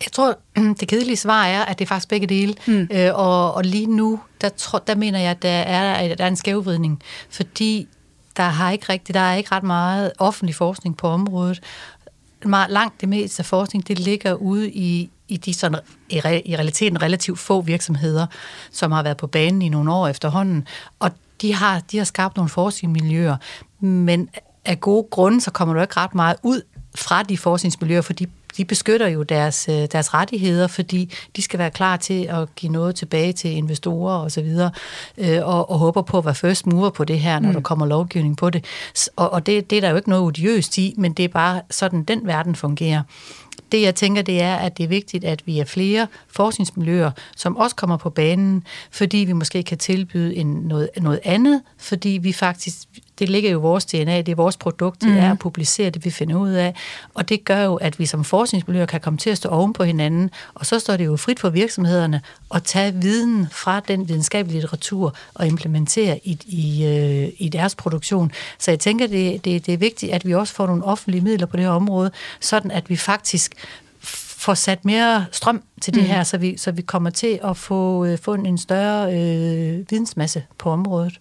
Jeg 0.03 0.11
tror, 0.11 0.37
det 0.79 0.87
kedelige 0.87 1.17
svar 1.17 1.45
er, 1.45 1.65
at 1.65 1.79
det 1.79 1.85
er 1.85 1.87
faktisk 1.87 2.09
begge 2.09 2.27
dele. 2.27 2.55
Mm. 2.67 2.87
Øh, 2.91 3.11
og, 3.13 3.53
og 3.53 3.63
lige 3.63 3.85
nu, 3.85 4.19
der, 4.41 4.49
tror, 4.49 4.79
der 4.79 4.95
mener 4.95 5.19
jeg, 5.19 5.31
at 5.31 5.41
der 5.41 5.49
er, 5.49 6.15
der 6.15 6.23
er 6.23 6.27
en 6.27 6.35
skævvridning. 6.35 7.01
Fordi 7.29 7.87
der, 8.37 8.43
har 8.43 8.71
ikke 8.71 8.85
rigtig, 8.89 9.15
der 9.15 9.19
er 9.19 9.35
ikke 9.35 9.51
ret 9.51 9.63
meget 9.63 10.11
offentlig 10.19 10.55
forskning 10.55 10.97
på 10.97 11.07
området. 11.07 11.63
Meget 12.45 12.71
langt 12.71 13.01
det 13.01 13.09
meste 13.09 13.41
af 13.41 13.45
forskning, 13.45 13.87
det 13.87 13.99
ligger 13.99 14.33
ude 14.33 14.71
i, 14.71 15.09
i 15.27 15.37
de 15.37 15.53
sådan, 15.53 15.79
i, 16.09 16.19
re, 16.19 16.47
i 16.47 16.55
realiteten 16.55 17.01
relativt 17.01 17.39
få 17.39 17.61
virksomheder, 17.61 18.27
som 18.71 18.91
har 18.91 19.03
været 19.03 19.17
på 19.17 19.27
banen 19.27 19.61
i 19.61 19.69
nogle 19.69 19.93
år 19.93 20.07
efterhånden. 20.07 20.67
Og 20.99 21.11
de 21.41 21.53
har, 21.53 21.79
de 21.91 21.97
har 21.97 22.05
skabt 22.05 22.35
nogle 22.35 22.49
forskningsmiljøer, 22.49 23.37
men 23.79 24.29
af 24.65 24.79
gode 24.79 25.07
grunde, 25.11 25.41
så 25.41 25.51
kommer 25.51 25.75
der 25.75 25.81
ikke 25.81 25.97
ret 25.97 26.15
meget 26.15 26.35
ud 26.43 26.61
fra 26.95 27.23
de 27.23 27.37
forskningsmiljøer, 27.37 28.01
for 28.01 28.13
de 28.13 28.27
de 28.57 28.65
beskytter 28.65 29.07
jo 29.07 29.23
deres, 29.23 29.69
øh, 29.69 29.87
deres 29.91 30.13
rettigheder, 30.13 30.67
fordi 30.67 31.13
de 31.35 31.41
skal 31.41 31.59
være 31.59 31.71
klar 31.71 31.97
til 31.97 32.23
at 32.23 32.55
give 32.55 32.71
noget 32.71 32.95
tilbage 32.95 33.33
til 33.33 33.51
investorer 33.51 34.15
og 34.17 34.31
så 34.31 34.41
videre, 34.41 34.71
øh, 35.17 35.39
og, 35.43 35.69
og 35.69 35.79
håber 35.79 36.01
på 36.01 36.17
at 36.17 36.25
være 36.25 36.35
first 36.35 36.67
mover 36.67 36.89
på 36.89 37.03
det 37.03 37.19
her, 37.19 37.39
når 37.39 37.49
mm. 37.49 37.53
der 37.53 37.61
kommer 37.61 37.85
lovgivning 37.85 38.37
på 38.37 38.49
det. 38.49 38.65
Og, 39.15 39.33
og 39.33 39.45
det, 39.45 39.69
det 39.69 39.77
er 39.77 39.81
der 39.81 39.89
jo 39.89 39.95
ikke 39.95 40.09
noget 40.09 40.23
odiøst 40.23 40.77
i, 40.77 40.93
men 40.97 41.13
det 41.13 41.25
er 41.25 41.29
bare 41.29 41.61
sådan, 41.69 42.03
den 42.03 42.27
verden 42.27 42.55
fungerer. 42.55 43.03
Det 43.71 43.81
jeg 43.81 43.95
tænker, 43.95 44.21
det 44.21 44.41
er, 44.41 44.55
at 44.55 44.77
det 44.77 44.83
er 44.83 44.87
vigtigt, 44.87 45.23
at 45.23 45.41
vi 45.45 45.59
er 45.59 45.65
flere 45.65 46.07
forskningsmiljøer, 46.27 47.11
som 47.35 47.57
også 47.57 47.75
kommer 47.75 47.97
på 47.97 48.09
banen, 48.09 48.63
fordi 48.91 49.17
vi 49.17 49.33
måske 49.33 49.63
kan 49.63 49.77
tilbyde 49.77 50.35
en, 50.35 50.47
noget, 50.47 50.89
noget 50.97 51.19
andet, 51.23 51.61
fordi 51.77 52.09
vi 52.09 52.33
faktisk 52.33 52.77
det 53.21 53.29
ligger 53.29 53.51
jo 53.51 53.59
i 53.59 53.61
vores 53.61 53.85
DNA, 53.85 54.17
det 54.17 54.29
er 54.29 54.35
vores 54.35 54.57
produkt, 54.57 55.01
det 55.01 55.09
mm. 55.09 55.17
er 55.17 55.31
at 55.31 55.39
publicere 55.39 55.89
det, 55.89 56.05
vi 56.05 56.09
finder 56.09 56.35
ud 56.35 56.49
af. 56.49 56.75
Og 57.13 57.29
det 57.29 57.45
gør 57.45 57.61
jo, 57.63 57.75
at 57.75 57.99
vi 57.99 58.05
som 58.05 58.23
forskningsmiljøer 58.23 58.85
kan 58.85 59.01
komme 59.01 59.17
til 59.17 59.29
at 59.29 59.37
stå 59.37 59.49
oven 59.49 59.73
på 59.73 59.83
hinanden, 59.83 60.29
og 60.53 60.65
så 60.65 60.79
står 60.79 60.97
det 60.97 61.05
jo 61.05 61.17
frit 61.17 61.39
for 61.39 61.49
virksomhederne 61.49 62.21
at 62.55 62.63
tage 62.63 62.93
viden 62.93 63.47
fra 63.51 63.79
den 63.79 64.09
videnskabelige 64.09 64.59
litteratur 64.59 65.15
og 65.33 65.47
implementere 65.47 66.19
i, 66.23 66.39
i, 66.45 66.85
øh, 66.85 67.29
i 67.37 67.49
deres 67.49 67.75
produktion. 67.75 68.31
Så 68.59 68.71
jeg 68.71 68.79
tænker, 68.79 69.07
det, 69.07 69.45
det, 69.45 69.65
det 69.65 69.73
er 69.73 69.77
vigtigt, 69.77 70.11
at 70.11 70.25
vi 70.27 70.33
også 70.33 70.53
får 70.53 70.67
nogle 70.67 70.83
offentlige 70.83 71.21
midler 71.21 71.45
på 71.45 71.57
det 71.57 71.65
her 71.65 71.71
område, 71.71 72.11
sådan 72.39 72.71
at 72.71 72.89
vi 72.89 72.95
faktisk 72.95 73.55
får 74.41 74.53
sat 74.53 74.85
mere 74.85 75.25
strøm 75.31 75.63
til 75.81 75.93
det 75.93 76.01
mm. 76.03 76.09
her, 76.09 76.23
så 76.23 76.37
vi, 76.37 76.57
så 76.57 76.71
vi 76.71 76.81
kommer 76.81 77.09
til 77.09 77.39
at 77.43 77.57
få, 77.57 78.05
øh, 78.05 78.17
få 78.17 78.33
en 78.33 78.57
større 78.57 79.13
øh, 79.13 79.85
vidensmasse 79.89 80.43
på 80.57 80.69
området. 80.69 81.19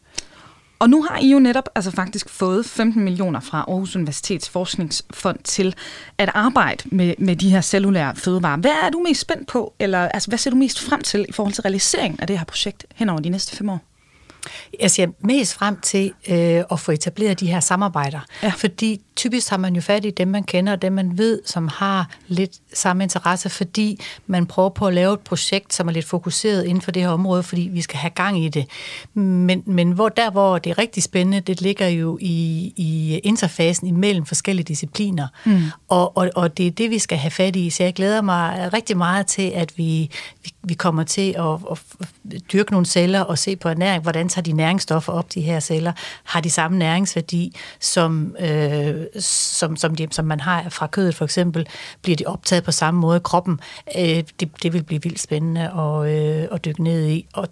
Og 0.80 0.90
nu 0.90 1.02
har 1.02 1.18
I 1.18 1.30
jo 1.30 1.38
netop 1.38 1.68
altså 1.74 1.90
faktisk 1.90 2.28
fået 2.28 2.66
15 2.66 3.04
millioner 3.04 3.40
fra 3.40 3.58
Aarhus 3.68 3.96
Universitets 3.96 4.48
Forskningsfond 4.48 5.38
til 5.44 5.74
at 6.18 6.30
arbejde 6.34 6.84
med, 6.86 7.14
med 7.18 7.36
de 7.36 7.50
her 7.50 7.60
cellulære 7.60 8.16
fødevarer. 8.16 8.56
Hvad 8.56 8.70
er 8.82 8.90
du 8.90 8.98
mest 8.98 9.20
spændt 9.20 9.48
på, 9.48 9.74
eller 9.78 9.98
altså, 10.08 10.28
hvad 10.28 10.38
ser 10.38 10.50
du 10.50 10.56
mest 10.56 10.80
frem 10.80 11.00
til 11.02 11.26
i 11.28 11.32
forhold 11.32 11.54
til 11.54 11.62
realiseringen 11.62 12.20
af 12.20 12.26
det 12.26 12.38
her 12.38 12.44
projekt 12.44 12.86
hen 12.94 13.08
over 13.08 13.20
de 13.20 13.28
næste 13.28 13.56
fem 13.56 13.68
år? 13.68 13.80
Jeg 14.80 14.90
ser 14.90 15.06
mest 15.18 15.54
frem 15.54 15.76
til 15.80 16.12
øh, 16.28 16.64
at 16.72 16.80
få 16.80 16.92
etableret 16.92 17.40
de 17.40 17.46
her 17.46 17.60
samarbejder, 17.60 18.20
ja. 18.42 18.48
fordi 18.48 19.00
typisk 19.20 19.50
har 19.50 19.56
man 19.56 19.74
jo 19.74 19.80
fat 19.80 20.04
i 20.04 20.10
dem, 20.10 20.28
man 20.28 20.42
kender, 20.42 20.72
og 20.72 20.82
dem, 20.82 20.92
man 20.92 21.18
ved, 21.18 21.40
som 21.46 21.68
har 21.68 22.10
lidt 22.28 22.50
samme 22.74 23.02
interesse, 23.02 23.48
fordi 23.48 24.00
man 24.26 24.46
prøver 24.46 24.68
på 24.68 24.86
at 24.86 24.94
lave 24.94 25.14
et 25.14 25.20
projekt, 25.20 25.74
som 25.74 25.88
er 25.88 25.92
lidt 25.92 26.06
fokuseret 26.06 26.64
inden 26.64 26.82
for 26.82 26.90
det 26.90 27.02
her 27.02 27.08
område, 27.08 27.42
fordi 27.42 27.68
vi 27.72 27.80
skal 27.80 27.98
have 27.98 28.10
gang 28.10 28.44
i 28.44 28.48
det. 28.48 28.66
Men, 29.14 29.62
men 29.66 29.92
hvor 29.92 30.08
der, 30.08 30.30
hvor 30.30 30.58
det 30.58 30.70
er 30.70 30.78
rigtig 30.78 31.02
spændende, 31.02 31.40
det 31.40 31.60
ligger 31.60 31.88
jo 31.88 32.18
i, 32.20 32.72
i 32.76 33.18
interfasen 33.24 33.86
imellem 33.86 34.26
forskellige 34.26 34.64
discipliner, 34.64 35.26
mm. 35.46 35.62
og, 35.88 36.16
og, 36.16 36.30
og 36.36 36.58
det 36.58 36.66
er 36.66 36.70
det, 36.70 36.90
vi 36.90 36.98
skal 36.98 37.18
have 37.18 37.30
fat 37.30 37.56
i. 37.56 37.70
Så 37.70 37.82
jeg 37.82 37.94
glæder 37.94 38.22
mig 38.22 38.70
rigtig 38.72 38.96
meget 38.96 39.26
til, 39.26 39.52
at 39.54 39.78
vi, 39.78 40.10
vi, 40.44 40.52
vi 40.62 40.74
kommer 40.74 41.02
til 41.02 41.34
at, 41.38 41.58
at 41.70 41.80
dyrke 42.52 42.72
nogle 42.72 42.86
celler 42.86 43.20
og 43.20 43.38
se 43.38 43.56
på 43.56 43.68
ernæring, 43.68 44.02
hvordan 44.02 44.28
tager 44.28 44.42
de 44.42 44.52
næringsstoffer 44.52 45.12
op, 45.12 45.34
de 45.34 45.40
her 45.40 45.60
celler, 45.60 45.92
har 46.24 46.40
de 46.40 46.50
samme 46.50 46.78
næringsværdi, 46.78 47.56
som, 47.80 48.36
øh, 48.40 49.06
som, 49.18 49.76
som, 49.76 49.94
de, 49.94 50.08
som 50.10 50.24
man 50.24 50.40
har 50.40 50.68
fra 50.68 50.86
kødet 50.86 51.14
for 51.14 51.24
eksempel, 51.24 51.66
bliver 52.02 52.16
de 52.16 52.26
optaget 52.26 52.64
på 52.64 52.72
samme 52.72 53.00
måde 53.00 53.16
i 53.16 53.20
kroppen. 53.24 53.60
Øh, 53.98 54.24
det, 54.40 54.50
det 54.62 54.72
vil 54.72 54.82
blive 54.82 55.02
vildt 55.02 55.20
spændende 55.20 55.60
at, 55.60 56.12
øh, 56.12 56.48
at 56.52 56.64
dykke 56.64 56.82
ned 56.82 57.06
i. 57.06 57.26
Og 57.32 57.48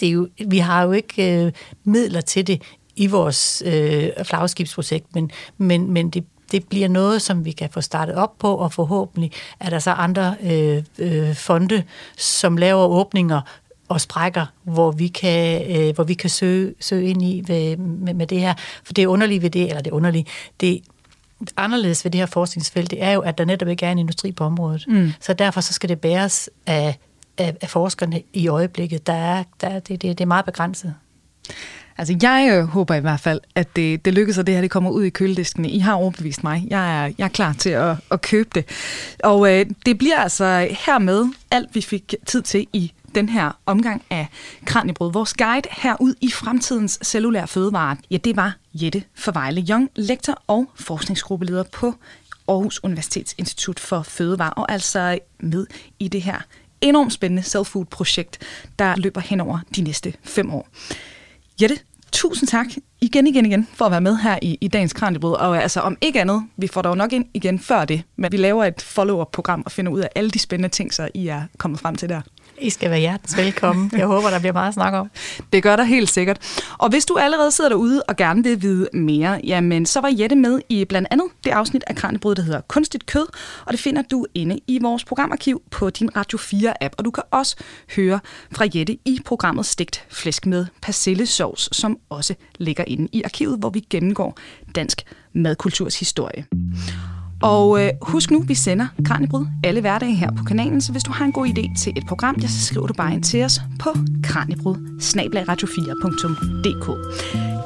det 0.00 0.08
er 0.08 0.12
jo, 0.12 0.28
vi 0.46 0.58
har 0.58 0.82
jo 0.82 0.92
ikke 0.92 1.44
øh, 1.44 1.52
midler 1.84 2.20
til 2.20 2.46
det 2.46 2.62
i 2.96 3.06
vores 3.06 3.62
øh, 3.66 4.08
flagskibsprojekt, 4.24 5.14
men, 5.14 5.30
men, 5.58 5.90
men 5.90 6.10
det, 6.10 6.24
det 6.52 6.68
bliver 6.68 6.88
noget, 6.88 7.22
som 7.22 7.44
vi 7.44 7.52
kan 7.52 7.70
få 7.70 7.80
startet 7.80 8.14
op 8.14 8.38
på, 8.38 8.54
og 8.54 8.72
forhåbentlig 8.72 9.32
er 9.60 9.70
der 9.70 9.78
så 9.78 9.90
andre 9.90 10.34
øh, 10.42 10.82
øh, 10.98 11.34
fonde, 11.34 11.82
som 12.16 12.56
laver 12.56 12.84
åbninger 12.84 13.40
og 13.88 14.00
sprækker, 14.00 14.46
hvor 14.62 14.90
vi 14.90 15.08
kan, 15.08 15.62
øh, 15.76 15.94
hvor 15.94 16.04
vi 16.04 16.14
kan 16.14 16.30
søge, 16.30 16.74
søge 16.80 17.08
ind 17.08 17.22
i 17.22 17.42
ved, 17.46 17.76
med, 17.76 18.14
med 18.14 18.26
det 18.26 18.40
her. 18.40 18.54
For 18.84 18.92
det 18.92 19.04
er 19.04 19.08
underligt 19.08 19.42
ved 19.42 19.50
det, 19.50 19.68
eller 19.68 19.82
det 19.82 19.90
er 19.90 19.94
underligt, 19.94 20.28
det 20.60 20.80
anderledes 21.56 22.04
ved 22.04 22.12
det 22.12 22.18
her 22.18 22.26
forskningsfelt, 22.26 22.90
det 22.90 23.02
er 23.02 23.12
jo, 23.12 23.20
at 23.20 23.38
der 23.38 23.44
netop 23.44 23.68
ikke 23.68 23.86
er 23.86 23.92
en 23.92 23.98
industri 23.98 24.32
på 24.32 24.44
området. 24.44 24.84
Mm. 24.88 25.12
Så 25.20 25.32
derfor 25.32 25.60
så 25.60 25.72
skal 25.72 25.88
det 25.88 26.00
bæres 26.00 26.50
af, 26.66 26.98
af, 27.38 27.56
af 27.60 27.70
forskerne 27.70 28.22
i 28.32 28.48
øjeblikket. 28.48 29.06
Der 29.06 29.12
er, 29.12 29.44
der, 29.60 29.78
det, 29.78 29.88
det, 29.88 30.02
det 30.02 30.20
er 30.20 30.26
meget 30.26 30.44
begrænset. 30.44 30.94
Altså, 31.98 32.16
jeg 32.22 32.48
øh, 32.52 32.64
håber 32.64 32.94
i 32.94 33.00
hvert 33.00 33.20
fald, 33.20 33.40
at 33.54 33.76
det, 33.76 34.04
det 34.04 34.14
lykkes, 34.14 34.38
at 34.38 34.46
det 34.46 34.54
her 34.54 34.60
det 34.60 34.70
kommer 34.70 34.90
ud 34.90 35.04
i 35.04 35.10
kølediskene. 35.10 35.68
I 35.70 35.78
har 35.78 35.94
overbevist 35.94 36.44
mig. 36.44 36.64
Jeg 36.70 37.04
er, 37.04 37.12
jeg 37.18 37.24
er 37.24 37.28
klar 37.28 37.52
til 37.52 37.70
at, 37.70 37.96
at 38.10 38.20
købe 38.20 38.50
det. 38.54 38.64
Og 39.24 39.52
øh, 39.52 39.66
det 39.86 39.98
bliver 39.98 40.16
altså 40.16 40.68
hermed 40.70 41.24
alt, 41.50 41.74
vi 41.74 41.80
fik 41.80 42.14
tid 42.26 42.42
til 42.42 42.66
i 42.72 42.92
den 43.14 43.28
her 43.28 43.58
omgang 43.66 44.02
af 44.10 44.26
Kranjebrød. 44.64 45.12
Vores 45.12 45.34
guide 45.34 45.68
herud 45.70 46.14
i 46.20 46.30
fremtidens 46.30 46.98
cellulære 47.02 47.48
fødevare, 47.48 47.96
ja, 48.10 48.16
det 48.16 48.36
var 48.36 48.56
Jette 48.74 49.02
Forvejle 49.14 49.66
Young, 49.70 49.90
lektor 49.96 50.42
og 50.46 50.70
forskningsgruppeleder 50.74 51.62
på 51.72 51.94
Aarhus 52.48 52.80
Universitets 52.82 53.34
Institut 53.38 53.80
for 53.80 54.02
Fødevare, 54.02 54.52
og 54.52 54.72
altså 54.72 55.18
med 55.40 55.66
i 55.98 56.08
det 56.08 56.22
her 56.22 56.38
enormt 56.80 57.12
spændende 57.12 57.42
self-food-projekt, 57.42 58.38
der 58.78 58.96
løber 58.96 59.20
hen 59.20 59.40
over 59.40 59.58
de 59.76 59.82
næste 59.82 60.14
fem 60.22 60.50
år. 60.50 60.68
Jette, 61.62 61.78
tusind 62.12 62.48
tak 62.48 62.66
igen, 63.00 63.26
igen, 63.26 63.46
igen 63.46 63.68
for 63.74 63.84
at 63.84 63.90
være 63.90 64.00
med 64.00 64.16
her 64.16 64.38
i, 64.42 64.58
i 64.60 64.68
dagens 64.68 64.92
Kranjebrød. 64.92 65.32
Og 65.34 65.62
altså 65.62 65.80
om 65.80 65.96
ikke 66.00 66.20
andet, 66.20 66.42
vi 66.56 66.66
får 66.66 66.82
dog 66.82 66.96
nok 66.96 67.12
ind 67.12 67.24
igen 67.34 67.58
før 67.58 67.84
det, 67.84 68.02
men 68.16 68.32
vi 68.32 68.36
laver 68.36 68.64
et 68.64 68.82
follow-up-program 68.82 69.62
og 69.66 69.72
finder 69.72 69.92
ud 69.92 70.00
af 70.00 70.08
alle 70.14 70.30
de 70.30 70.38
spændende 70.38 70.68
ting, 70.68 70.94
så 70.94 71.08
I 71.14 71.26
er 71.26 71.42
kommet 71.58 71.80
frem 71.80 71.96
til 71.96 72.08
der. 72.08 72.20
I 72.58 72.70
skal 72.70 72.90
være 72.90 73.00
hjertens 73.00 73.36
velkommen. 73.36 73.90
Jeg 73.92 74.06
håber, 74.06 74.30
der 74.30 74.38
bliver 74.38 74.52
meget 74.52 74.68
at 74.68 74.74
snakke 74.74 74.98
om. 74.98 75.10
Det 75.52 75.62
gør 75.62 75.76
der 75.76 75.84
helt 75.84 76.10
sikkert. 76.10 76.62
Og 76.78 76.88
hvis 76.88 77.06
du 77.06 77.16
allerede 77.16 77.50
sidder 77.50 77.70
derude 77.70 78.02
og 78.02 78.16
gerne 78.16 78.42
vil 78.42 78.62
vide 78.62 78.88
mere, 78.92 79.40
jamen 79.44 79.86
så 79.86 80.00
var 80.00 80.14
Jette 80.18 80.36
med 80.36 80.60
i 80.68 80.84
blandt 80.84 81.08
andet 81.10 81.26
det 81.44 81.50
afsnit 81.50 81.84
af 81.86 81.96
Kranjebrud, 81.96 82.34
der 82.34 82.42
hedder 82.42 82.60
Kunstigt 82.60 83.06
Kød, 83.06 83.26
og 83.66 83.72
det 83.72 83.80
finder 83.80 84.02
du 84.02 84.26
inde 84.34 84.60
i 84.66 84.78
vores 84.82 85.04
programarkiv 85.04 85.62
på 85.70 85.90
din 85.90 86.16
Radio 86.16 86.38
4-app. 86.38 86.94
Og 86.98 87.04
du 87.04 87.10
kan 87.10 87.22
også 87.30 87.56
høre 87.96 88.20
fra 88.52 88.66
Jette 88.74 88.92
i 88.92 89.20
programmet 89.24 89.66
Stegt 89.66 90.04
Flæsk 90.10 90.46
med 90.46 90.66
persillesovs, 90.82 91.76
som 91.76 91.98
også 92.08 92.34
ligger 92.58 92.84
inde 92.86 93.08
i 93.12 93.22
arkivet, 93.22 93.58
hvor 93.58 93.70
vi 93.70 93.80
gennemgår 93.90 94.38
dansk 94.74 95.02
madkulturs 95.32 95.98
historie. 95.98 96.44
Og 97.42 97.84
øh, 97.84 97.90
husk 98.02 98.30
nu, 98.30 98.40
vi 98.40 98.54
sender 98.54 98.86
Kranjebrud 99.04 99.46
alle 99.64 99.80
hverdage 99.80 100.14
her 100.14 100.30
på 100.30 100.44
kanalen, 100.44 100.80
så 100.80 100.92
hvis 100.92 101.02
du 101.02 101.12
har 101.12 101.24
en 101.24 101.32
god 101.32 101.46
idé 101.46 101.78
til 101.78 101.92
et 101.96 102.06
program, 102.06 102.36
ja, 102.42 102.46
så 102.46 102.60
skriver 102.60 102.86
du 102.86 102.92
bare 102.92 103.14
ind 103.14 103.22
til 103.22 103.44
os 103.44 103.60
på 103.80 103.88
kranjebrud 104.22 104.76
4dk 105.64 106.88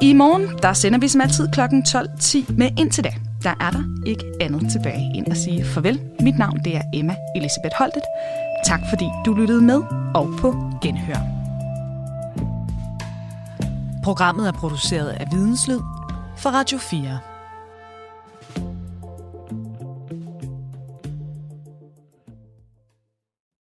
I 0.01 0.13
morgen, 0.13 0.47
der 0.61 0.73
sender 0.73 0.99
vi 0.99 1.07
som 1.07 1.21
altid 1.21 1.47
kl. 1.53 1.59
12.10, 1.61 2.53
men 2.53 2.77
indtil 2.77 3.03
da, 3.03 3.09
der 3.43 3.53
er 3.59 3.71
der 3.71 3.83
ikke 4.05 4.23
andet 4.41 4.71
tilbage 4.71 5.11
end 5.15 5.31
at 5.31 5.37
sige 5.37 5.65
farvel. 5.65 5.99
Mit 6.21 6.37
navn 6.37 6.59
det 6.65 6.75
er 6.75 6.81
Emma 6.93 7.15
Elisabeth 7.35 7.75
Holtet. 7.77 8.03
Tak 8.65 8.81
fordi 8.89 9.05
du 9.25 9.33
lyttede 9.33 9.61
med, 9.61 9.81
og 10.15 10.29
på 10.39 10.55
genhør. 10.81 11.19
Programmet 14.03 14.47
er 14.47 14.51
produceret 14.51 15.09
af 15.09 15.27
Videnslyd 15.31 15.79
for 16.37 16.49
Radio 16.49 16.77
4. 16.77 17.28